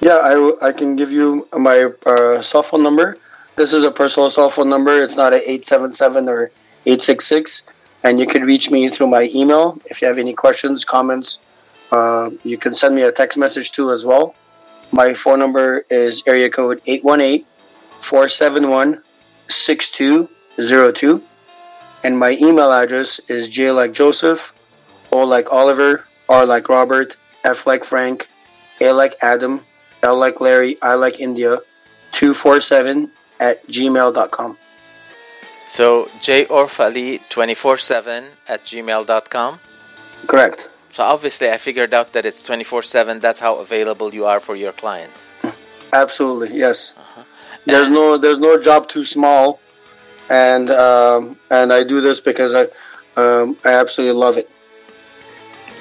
Yeah, 0.00 0.16
I, 0.16 0.68
I 0.68 0.72
can 0.72 0.96
give 0.96 1.12
you 1.12 1.48
my 1.52 1.92
uh, 2.06 2.42
cell 2.42 2.62
phone 2.62 2.82
number. 2.82 3.16
This 3.56 3.72
is 3.72 3.84
a 3.84 3.90
personal 3.90 4.30
cell 4.30 4.50
phone 4.50 4.68
number. 4.68 5.02
It's 5.02 5.16
not 5.16 5.32
a 5.32 5.36
877 5.36 6.28
or 6.28 6.50
866. 6.86 7.62
And 8.04 8.18
you 8.18 8.26
can 8.26 8.44
reach 8.44 8.70
me 8.70 8.88
through 8.88 9.06
my 9.06 9.30
email. 9.34 9.78
If 9.86 10.02
you 10.02 10.08
have 10.08 10.18
any 10.18 10.32
questions, 10.32 10.84
comments, 10.84 11.38
uh, 11.92 12.30
you 12.42 12.58
can 12.58 12.72
send 12.72 12.94
me 12.96 13.02
a 13.02 13.12
text 13.12 13.38
message 13.38 13.70
too 13.72 13.92
as 13.92 14.04
well. 14.04 14.34
My 14.92 15.14
phone 15.14 15.38
number 15.38 15.84
is 15.88 16.22
area 16.26 16.50
code 16.50 16.82
818 16.86 17.46
471 18.00 19.02
6202. 19.48 21.22
And 22.04 22.18
my 22.18 22.32
email 22.32 22.70
address 22.72 23.18
is 23.28 23.48
J 23.48 23.70
like 23.70 23.92
Joseph, 23.92 24.52
O 25.10 25.24
like 25.24 25.50
Oliver, 25.50 26.04
R 26.28 26.44
like 26.44 26.68
Robert, 26.68 27.16
F 27.42 27.66
like 27.66 27.84
Frank, 27.84 28.28
A 28.82 28.92
like 28.92 29.16
Adam, 29.22 29.64
L 30.02 30.18
like 30.18 30.40
Larry, 30.40 30.76
I 30.82 30.94
like 30.94 31.20
India, 31.20 31.60
247 32.12 33.10
at 33.40 33.66
gmail.com. 33.68 34.58
So 35.64 36.10
J 36.20 36.44
jorfali247 36.46 38.24
at 38.48 38.64
gmail.com. 38.64 39.60
Correct. 40.26 40.68
So 40.92 41.02
obviously 41.02 41.50
I 41.50 41.56
figured 41.56 41.94
out 41.94 42.12
that 42.12 42.26
it's 42.26 42.42
24-7. 42.42 43.20
That's 43.20 43.40
how 43.40 43.56
available 43.56 44.12
you 44.14 44.26
are 44.26 44.40
for 44.40 44.54
your 44.54 44.72
clients. 44.72 45.32
Absolutely, 45.92 46.58
yes. 46.58 46.94
There's 47.64 47.88
no 47.88 48.18
there's 48.18 48.38
no 48.38 48.60
job 48.60 48.88
too 48.88 49.04
small, 49.04 49.60
and 50.28 50.68
um, 50.70 51.36
and 51.50 51.72
I 51.72 51.84
do 51.84 52.00
this 52.00 52.18
because 52.20 52.54
I 52.54 52.62
um, 53.16 53.56
I 53.64 53.74
absolutely 53.74 54.18
love 54.18 54.36
it. 54.36 54.50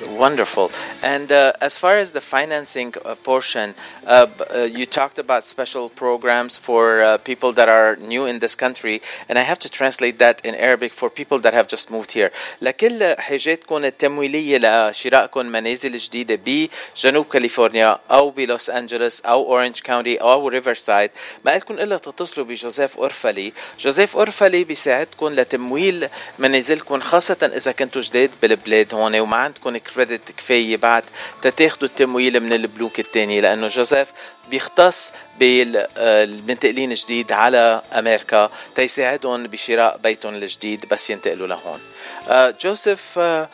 Wonderful. 0.08 0.72
And 1.04 1.32
uh, 1.32 1.54
as 1.62 1.78
far 1.78 1.96
as 1.96 2.12
the 2.12 2.22
financing 2.22 2.94
uh, 3.06 3.16
portion, 3.16 3.76
uh, 4.06 4.26
b- 4.26 4.44
uh, 4.50 4.64
you 4.64 4.86
talked 4.86 5.20
about 5.20 5.46
special 5.46 5.90
programs 5.90 6.58
for 6.58 7.02
uh, 7.04 7.18
people 7.20 7.54
that 7.54 7.70
are 7.70 7.96
new 7.98 8.26
in 8.26 8.40
this 8.40 8.56
country, 8.56 9.02
and 9.30 9.38
I 9.38 9.42
have 9.42 9.60
to 9.60 9.70
translate 9.70 10.18
that 10.20 10.44
in 10.44 10.56
Arabic 10.56 10.92
for 10.94 11.10
people 11.10 11.40
that 11.40 11.54
have 11.54 11.68
just 11.68 11.92
moved 11.92 12.12
here. 12.12 12.32
لكل 12.62 13.16
حاجاتكم 13.20 13.86
التمويلية 13.86 14.58
لشرائكم 14.90 15.46
منازل 15.46 15.98
جديدة 15.98 16.40
بجنوب 16.46 17.26
كاليفورنيا 17.26 18.00
أو 18.12 18.30
بلوس 18.30 18.70
أنجلوس 18.70 19.22
أو 19.22 19.46
أورنج 19.54 19.80
كاونتي 19.80 20.18
أو 20.22 20.48
ريفرسايد 20.48 21.12
ما 21.46 21.52
لكم 21.52 21.74
إلا 21.74 21.98
تتصلوا 21.98 22.46
بجوزيف 22.46 22.98
أورفلي 22.98 23.54
جوزيف 23.80 24.16
أورفلي 24.18 24.64
بيساعدكم 24.64 25.28
لتمويل 25.34 26.08
منازلكم 26.40 27.00
خاصة 27.02 27.52
إذا 27.56 27.72
كنتوا 27.72 28.02
جداد 28.02 28.30
بالبلاد 28.42 28.94
هون 28.94 29.20
وما 29.20 29.38
عندكم 29.38 29.76
كريدت 29.96 30.32
كفاية 30.38 30.78
بعد 30.78 31.04
تتاخدوا 31.42 31.88
التمويل 31.88 32.40
من 32.40 32.54
البنوك 32.54 33.00
التانية 33.00 33.42
لأنه 33.42 33.68
جوزيف 33.68 34.08
بيختص 34.50 35.12
بالمنتقلين 35.40 36.94
جديد 36.94 37.32
على 37.32 37.82
أمريكا 37.94 38.52
تيساعدهم 38.76 39.44
بشراء 39.44 39.98
بيتهم 39.98 40.36
الجديد 40.36 40.86
بس 40.92 41.10
ينتقلوا 41.10 41.48
لهون 41.48 41.80
uh, 42.28 42.52
Joseph 42.64 43.18
uh, 43.18 43.48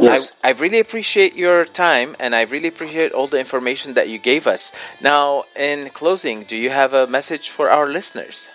Yes. 0.00 0.32
I, 0.42 0.48
I 0.48 0.52
really 0.52 0.80
appreciate 0.80 1.36
your 1.36 1.64
time 1.64 2.16
and 2.18 2.34
I 2.34 2.42
really 2.42 2.68
appreciate 2.68 3.12
all 3.12 3.26
the 3.26 3.38
information 3.38 3.92
that 3.94 4.08
you 4.08 4.18
gave 4.18 4.46
us. 4.46 4.72
Now, 5.02 5.44
in 5.54 5.90
closing, 5.90 6.44
do 6.44 6.56
you 6.56 6.70
have 6.70 6.94
a 6.94 7.06
message 7.06 7.50
for 7.50 7.68
our 7.70 7.86
listeners? 7.86 8.50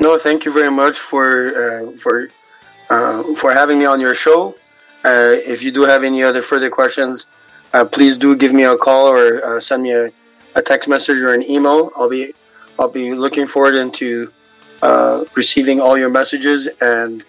No, 0.00 0.18
thank 0.18 0.44
you 0.44 0.52
very 0.52 0.70
much 0.70 0.98
for 0.98 1.26
uh, 1.62 1.96
for 2.02 2.28
uh, 2.90 3.22
for 3.36 3.52
having 3.52 3.78
me 3.78 3.84
on 3.84 4.00
your 4.00 4.14
show. 4.14 4.56
Uh, 5.04 5.34
if 5.44 5.62
you 5.62 5.72
do 5.72 5.82
have 5.82 6.04
any 6.04 6.22
other 6.22 6.42
further 6.42 6.70
questions, 6.70 7.26
uh, 7.72 7.84
please 7.84 8.16
do 8.16 8.36
give 8.36 8.52
me 8.52 8.62
a 8.64 8.76
call 8.76 9.08
or 9.08 9.44
uh, 9.44 9.60
send 9.60 9.82
me 9.82 9.92
a, 9.92 10.10
a 10.54 10.62
text 10.62 10.88
message 10.88 11.18
or 11.18 11.32
an 11.32 11.42
email. 11.42 11.90
I'll 11.96 12.08
be 12.08 12.32
I'll 12.78 12.88
be 12.88 13.12
looking 13.14 13.46
forward 13.46 13.76
into 13.76 14.32
uh, 14.82 15.24
receiving 15.34 15.80
all 15.80 15.98
your 15.98 16.10
messages 16.10 16.68
and 16.80 17.24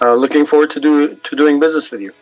uh, 0.00 0.14
looking 0.14 0.46
forward 0.46 0.70
to 0.70 0.80
do 0.80 1.14
to 1.14 1.36
doing 1.36 1.60
business 1.60 1.90
with 1.90 2.00
you. 2.00 2.12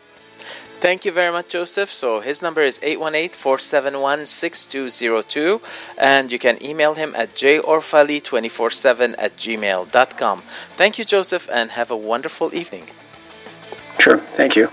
Thank 0.79 1.05
you 1.05 1.11
very 1.11 1.31
much, 1.31 1.49
Joseph. 1.49 1.91
So 1.91 2.19
his 2.19 2.43
number 2.43 2.61
is 2.61 2.79
818-471-6202 2.79 5.61
and 5.97 6.31
you 6.31 6.37
can 6.37 6.63
email 6.63 6.93
him 6.93 7.15
at 7.15 7.29
jorfali247 7.29 9.15
at 9.17 9.35
gmail.com. 9.37 10.41
Thank 10.77 10.99
you, 10.99 11.05
Joseph, 11.05 11.49
and 11.51 11.71
have 11.71 11.89
a 11.89 11.97
wonderful 11.97 12.53
evening. 12.53 12.83
Sure. 13.97 14.17
Thank 14.17 14.55
you. 14.55 14.69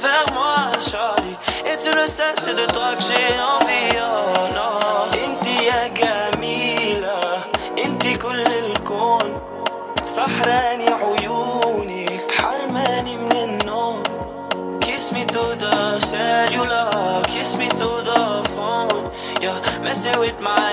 Vers 0.00 0.26
moi, 0.34 0.70
Charlie. 0.90 1.36
Et 1.66 1.76
tu 1.82 1.90
le 1.94 2.06
sais, 2.06 2.34
c'est 2.42 2.54
de 2.54 2.66
toi 2.72 2.94
que 2.96 3.02
j'ai 3.02 3.28
envie. 3.54 3.96
Oh 4.00 4.48
non. 4.54 4.68
Inti 5.24 5.66
ya 5.66 5.88
جميلة 5.88 7.20
انتي 7.84 8.16
كل 8.16 8.40
الكون 8.40 9.40
سحراني 10.04 10.86
عيونك 10.88 12.32
حرماني 12.32 13.16
من 13.16 13.32
النوم 13.32 14.02
Kiss 14.80 15.12
me 15.12 15.24
through 15.32 15.54
the 15.64 16.00
cellular, 16.00 17.22
kiss 17.32 17.56
me 17.56 17.68
through 17.78 18.02
the 18.10 18.22
phone. 18.56 19.04
You're 19.42 19.60
messing 19.84 20.18
with 20.18 20.38
my 20.40 20.67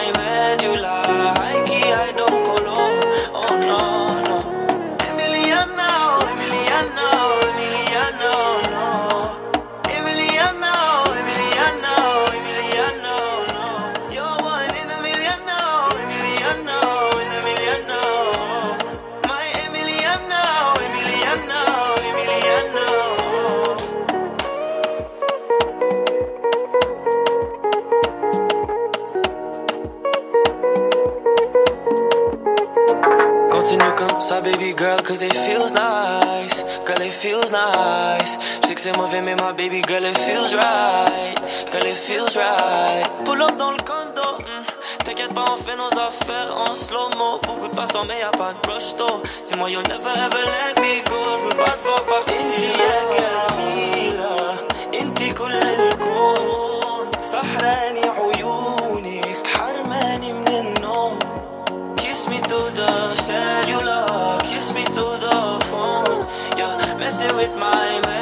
girl, 34.74 34.98
cause 34.98 35.22
it 35.22 35.32
feels 35.32 35.72
nice. 35.72 36.62
Girl, 36.86 37.00
it 37.02 37.12
feels 37.12 37.50
nice. 37.52 38.38
Je 38.62 38.68
sais 38.68 38.74
que 38.74 38.80
c'est 38.80 38.96
mauvais, 38.96 39.20
mais 39.22 39.34
ma 39.36 39.52
baby 39.52 39.82
girl, 39.86 40.04
it 40.04 40.16
feels 40.18 40.54
right. 40.54 41.34
Girl, 41.72 41.86
it 41.86 41.94
feels 41.94 42.36
right. 42.36 43.04
Pull 43.24 43.42
up 43.42 43.56
dans 43.56 43.72
le 43.72 43.78
condo. 43.78 44.22
hmm. 44.38 45.04
T'inquiète 45.04 45.32
pas, 45.34 45.44
on 45.50 45.56
fait 45.56 45.76
nos 45.76 45.98
affaires 46.00 46.56
en 46.56 46.74
slow-mo. 46.74 47.40
Beaucoup 47.46 47.68
de 47.68 47.74
passants, 47.76 48.04
mais 48.06 48.18
y'a 48.18 48.30
pas 48.30 48.54
de 48.54 48.70
rush 48.70 48.94
though. 48.96 49.22
Dis-moi, 49.46 49.70
you'll 49.70 49.82
never 49.88 50.10
ever 50.10 50.42
let 50.44 50.80
me 50.80 51.02
go. 51.08 51.16
Je 51.36 51.42
veux 51.44 51.56
pas 51.64 51.70
te 51.70 51.82
voir 51.82 52.02
partir. 52.04 52.36
Inti 52.36 52.66
ya 52.66 53.40
جميلة 53.50 54.58
انتي 55.00 55.32
كل 55.32 55.52
الكون 55.54 57.10
سحراني 57.22 58.00
عيونك 58.18 59.46
حرماني 59.46 60.32
من 60.32 60.48
النوم 60.48 61.18
Kiss 61.96 62.28
me 62.28 62.38
through 62.48 62.70
the 62.74 63.10
cellular, 63.10 63.93
with 67.33 67.55
my. 67.55 68.14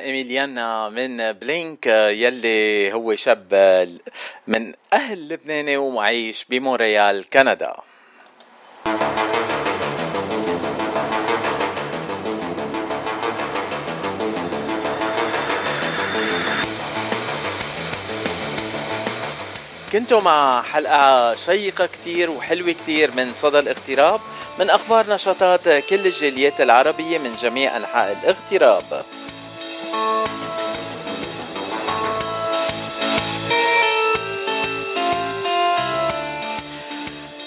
سمعنا 0.00 0.12
ايميليانا 0.12 0.88
من 0.88 1.32
بلينك 1.32 1.86
يلي 1.86 2.92
هو 2.92 3.16
شاب 3.16 3.54
من 4.46 4.72
أهل 4.92 5.28
لبناني 5.28 5.76
ومعيش 5.76 6.46
بمونريال 6.50 7.28
كندا. 7.30 7.76
كنتوا 19.92 20.20
مع 20.20 20.62
حلقة 20.62 21.34
شيقة 21.34 21.86
كتير 21.86 22.30
وحلوة 22.30 22.72
كتير 22.72 23.10
من 23.16 23.32
صدى 23.34 23.58
الاغتراب 23.58 24.20
من 24.58 24.70
أخبار 24.70 25.14
نشاطات 25.14 25.68
كل 25.68 26.06
الجاليات 26.06 26.60
العربية 26.60 27.18
من 27.18 27.32
جميع 27.36 27.76
أنحاء 27.76 28.18
الاغتراب 28.22 29.04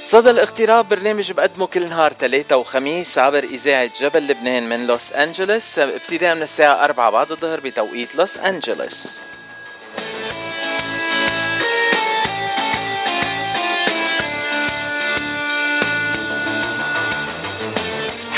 صدى 0.05 0.29
الاغتراب 0.29 0.89
برنامج 0.89 1.31
بقدمه 1.31 1.67
كل 1.67 1.89
نهار 1.89 2.13
ثلاثة 2.13 2.57
وخميس 2.57 3.17
عبر 3.17 3.43
إذاعة 3.43 3.89
جبل 3.99 4.27
لبنان 4.27 4.69
من 4.69 4.87
لوس 4.87 5.13
أنجلوس 5.13 5.79
ابتداء 5.79 6.35
من 6.35 6.41
الساعة 6.41 6.83
4 6.83 7.09
بعد 7.09 7.31
الظهر 7.31 7.59
بتوقيت 7.59 8.15
لوس 8.15 8.37
أنجلوس. 8.37 9.25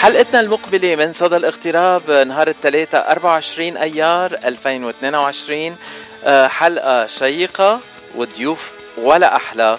حلقتنا 0.05 0.39
المقبلة 0.39 0.95
من 0.95 1.11
صدى 1.11 1.35
الاغتراب 1.35 2.11
نهار 2.11 2.47
الثلاثاء 2.47 3.11
24 3.11 3.77
أيار 3.77 4.33
2022 4.45 5.77
آه، 6.25 6.47
حلقة 6.47 7.07
شيقة 7.07 7.79
وضيوف 8.15 8.71
ولا 8.97 9.35
أحلى. 9.35 9.77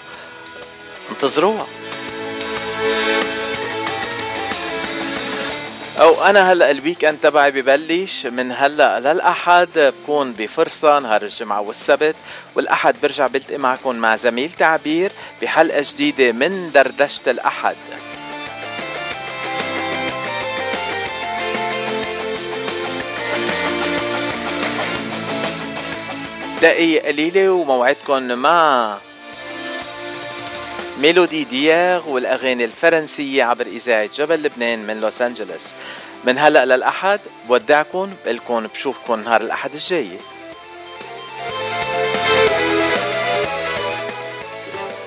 انتظروها. 1.11 1.67
أو 6.01 6.25
أنا 6.25 6.53
هلأ 6.53 6.71
ال 6.71 7.05
weekend 7.05 7.19
تبعي 7.19 7.51
ببلش 7.51 8.27
من 8.27 8.53
هلأ 8.53 9.01
للأحد 9.01 9.69
بكون 9.77 10.33
بفرصة 10.33 10.99
نهار 10.99 11.23
الجمعة 11.23 11.61
والسبت 11.61 12.17
والأحد 12.55 12.97
برجع 13.03 13.27
بلتقي 13.27 13.59
معكم 13.59 13.97
مع 13.97 14.17
زميلتي 14.17 14.65
عبير 14.65 15.13
بحلقة 15.43 15.85
جديدة 15.89 16.33
من 16.33 16.71
دردشة 16.73 17.31
الأحد. 17.31 17.77
دقيقة 26.63 27.09
قليلة 27.09 27.51
وموعدكم 27.51 28.23
مع 28.23 28.99
ميلودي 31.01 31.45
ديير 31.45 32.03
والأغاني 32.07 32.65
الفرنسية 32.65 33.45
عبر 33.45 33.67
إذاعة 33.67 34.09
جبل 34.15 34.43
لبنان 34.43 34.87
من 34.87 35.01
لوس 35.01 35.23
أنجلوس. 35.23 35.75
من 36.25 36.39
هلأ 36.39 36.65
للأحد 36.65 37.21
بودعكم 37.49 38.11
بقلكم 38.25 38.67
بشوفكم 38.67 39.21
نهار 39.21 39.41
الأحد 39.41 39.75
الجاي. 39.75 40.19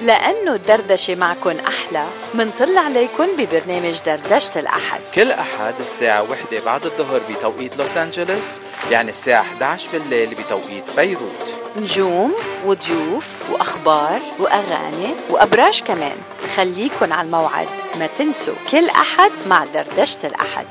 لأنه 0.01 0.53
الدردشة 0.53 1.15
معكن 1.15 1.59
أحلى. 1.59 2.05
منطل 2.33 2.77
عليكن 2.77 3.27
ببرنامج 3.37 3.99
دردشة 4.05 4.59
الأحد. 4.59 5.01
كل 5.15 5.31
أحد 5.31 5.73
الساعة 5.79 6.31
وحدة 6.31 6.59
بعد 6.59 6.85
الظهر 6.85 7.21
بتوقيت 7.29 7.77
لوس 7.77 7.97
أنجلوس 7.97 8.61
يعني 8.91 9.09
الساعة 9.09 9.41
11 9.41 9.91
بالليل 9.91 10.35
بتوقيت 10.35 10.91
بيروت. 10.95 11.61
نجوم 11.77 12.33
وضيوف 12.65 13.27
وأخبار 13.51 14.19
وأغاني 14.39 15.15
وأبراج 15.29 15.81
كمان. 15.81 16.17
خليكن 16.55 17.11
على 17.11 17.25
الموعد 17.25 17.67
ما 17.99 18.07
تنسوا. 18.07 18.55
كل 18.71 18.89
أحد 18.89 19.31
مع 19.47 19.65
دردشة 19.65 20.19
الأحد. 20.23 20.65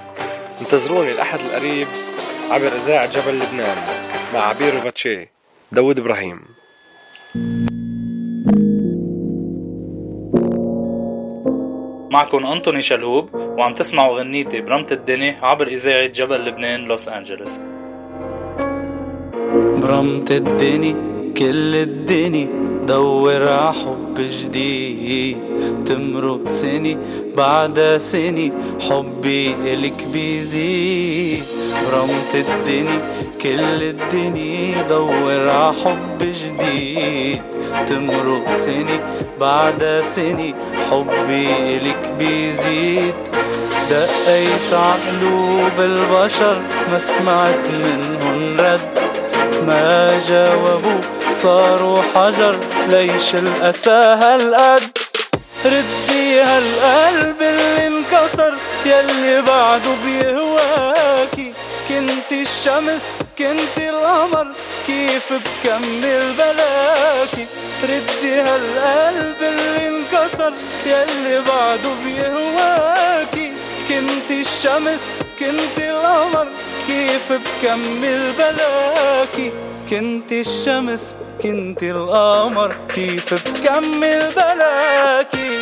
انتظروني 0.60 1.12
الأحد 1.12 1.40
القريب 1.40 1.88
عبر 2.50 2.72
إذاعة 2.76 3.06
جبل 3.06 3.38
لبنان 3.38 3.76
مع 4.34 4.40
عبير 4.40 4.76
وفاتشي 4.76 5.28
داود 5.72 5.98
إبراهيم. 5.98 6.58
معكم 12.10 12.46
أنطوني 12.46 12.82
شلهوب 12.82 13.34
وعم 13.34 13.74
تسمعوا 13.74 14.18
غنيتي 14.18 14.60
برمة 14.60 14.86
الدني 14.92 15.30
عبر 15.42 15.66
إذاعة 15.66 16.06
جبل 16.06 16.44
لبنان 16.44 16.84
لوس 16.84 17.08
أنجلوس. 17.08 17.60
برمت 19.82 20.30
الدني 20.30 20.92
كل 21.36 21.74
الدني 21.74 22.48
دور 22.86 23.48
ع 23.48 23.72
حب 23.72 24.14
جديد. 24.18 25.38
تمرق 25.86 26.48
سنة 26.48 26.96
بعد 27.36 27.80
سنة 27.96 28.52
حبي 28.80 29.54
إلك 29.64 30.06
بيزيد. 30.12 31.42
برمت 31.90 32.34
الدنيا 32.34 33.27
كل 33.42 33.82
الدنيا 33.82 34.82
دور 34.82 35.48
ع 35.50 35.72
حب 35.72 36.18
جديد. 36.18 37.42
تمرق 37.86 38.52
سنة 38.52 39.00
بعد 39.40 40.02
سنة 40.04 40.54
حبي 40.90 41.76
إلك 41.76 42.14
بيزيد. 42.18 43.14
دقيت 43.90 44.72
عقلوب 44.72 45.76
البشر 45.78 46.62
ما 46.90 46.98
سمعت 46.98 47.66
منهن 47.72 48.60
رد. 48.60 48.98
ما 49.66 50.20
جاوبوا 50.28 51.00
صاروا 51.30 52.02
حجر 52.14 52.56
ليش 52.88 53.34
الأسى 53.34 53.90
هالقد؟ 53.90 54.98
ردي 55.64 56.40
هالقلب 56.40 57.42
اللي 57.42 57.86
انكسر 57.86 58.54
يلي 58.86 59.42
بعده 59.42 59.90
بيهواكي. 60.04 61.52
كنت 61.88 62.32
الشمس 62.32 63.02
كنت 63.38 63.78
القمر 63.78 64.46
كيف 64.86 65.32
بكمل 65.32 66.32
بلاكي 66.38 67.46
ردي 67.82 68.40
هالقلب 68.40 69.36
اللي 69.42 69.88
انكسر 69.88 70.52
يلي 70.86 71.40
بعده 71.40 71.90
بيهواكي 72.04 73.52
كنت 73.88 74.30
الشمس 74.30 75.02
كنت 75.38 75.78
القمر 75.78 76.46
كيف 76.86 77.32
بكمل 77.32 78.32
بلاكي 78.38 79.52
كنت 79.90 80.32
الشمس 80.32 81.16
كنت 81.42 81.82
القمر 81.82 82.76
كيف 82.94 83.34
بكمل 83.34 84.28
بلاكي 84.36 85.58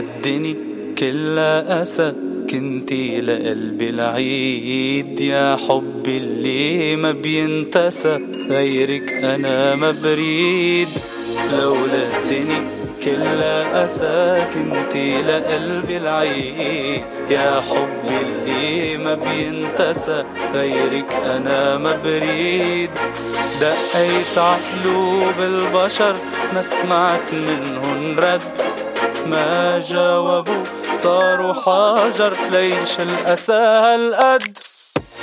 الدني 0.00 0.56
كلها 0.98 1.82
أسى 1.82 2.12
كنتي 2.50 3.20
لقلبي 3.20 3.88
العيد. 3.90 5.20
يا 5.20 5.56
حبي 5.56 6.16
اللي 6.16 6.96
ما 6.96 7.12
بينتسى 7.12 8.18
غيرك 8.50 9.12
أنا 9.12 9.74
ما 9.74 9.94
بريد. 10.02 10.88
لولا 11.58 12.02
الدني 12.16 12.60
كلها 13.04 13.84
أسى 13.84 14.46
كنتي 14.54 15.22
لقلبي 15.22 15.96
العيد. 15.96 17.02
يا 17.30 17.60
حبي 17.60 18.16
اللي 18.26 18.96
ما 18.96 19.14
بينتسى 19.14 20.24
غيرك 20.54 21.12
أنا 21.12 21.78
ما 21.78 21.96
بريد. 22.04 22.90
دقيت 23.60 24.38
عقلوب 24.38 25.34
البشر 25.40 26.16
ما 26.54 26.62
سمعت 26.62 27.32
منهن 27.32 28.18
رد. 28.18 28.69
ما 29.26 29.78
جاوبوا 29.88 30.64
صاروا 30.92 31.54
حجر 31.54 32.36
ليش 32.50 33.00
الأسى 33.00 33.52
هالقد 33.52 34.58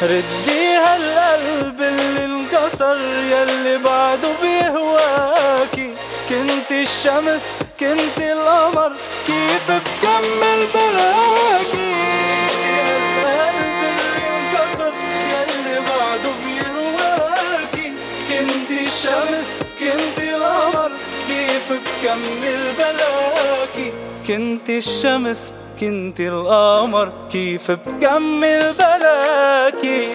ردي 0.02 0.76
هالقلب 0.86 1.82
اللي 1.82 2.26
انكسر 2.26 2.98
يلي 3.32 3.78
بعده 3.78 4.30
بيهواكي. 4.41 5.94
كنت 6.30 6.72
الشمس 6.72 7.44
كنت 7.80 8.18
القمر 8.19 8.91
كيف 9.28 9.72
بكمل 9.72 10.68
بلاكي 10.74 11.94
القلب 12.98 13.84
اللي 13.84 14.28
انكسر 14.28 14.94
يلي 15.32 15.80
بعده 15.80 16.30
بيهواكي. 16.45 17.94
الشمس 18.72 19.60
القمر 20.19 20.91
كيف 21.28 21.72
بكمل 21.72 22.74
بلاكي 22.78 23.37
كنت 24.28 24.70
الشمس 24.70 25.54
كنت 25.80 26.20
القمر 26.20 27.14
كيف 27.32 27.72
بكمل 27.72 28.74
بلاكي؟ 28.80 30.08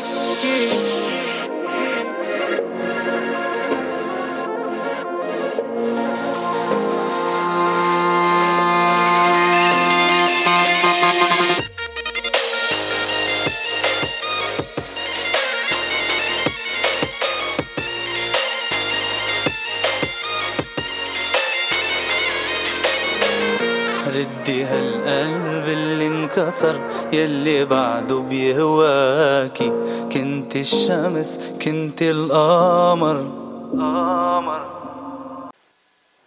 انكسر 26.38 26.76
يلي 27.12 27.64
بعده 27.64 28.18
بيهواكي. 28.18 29.72
كنت 30.12 30.56
الشمس 30.56 31.40
كنت 31.64 32.02
القمر. 32.02 33.26
قمر 33.72 34.71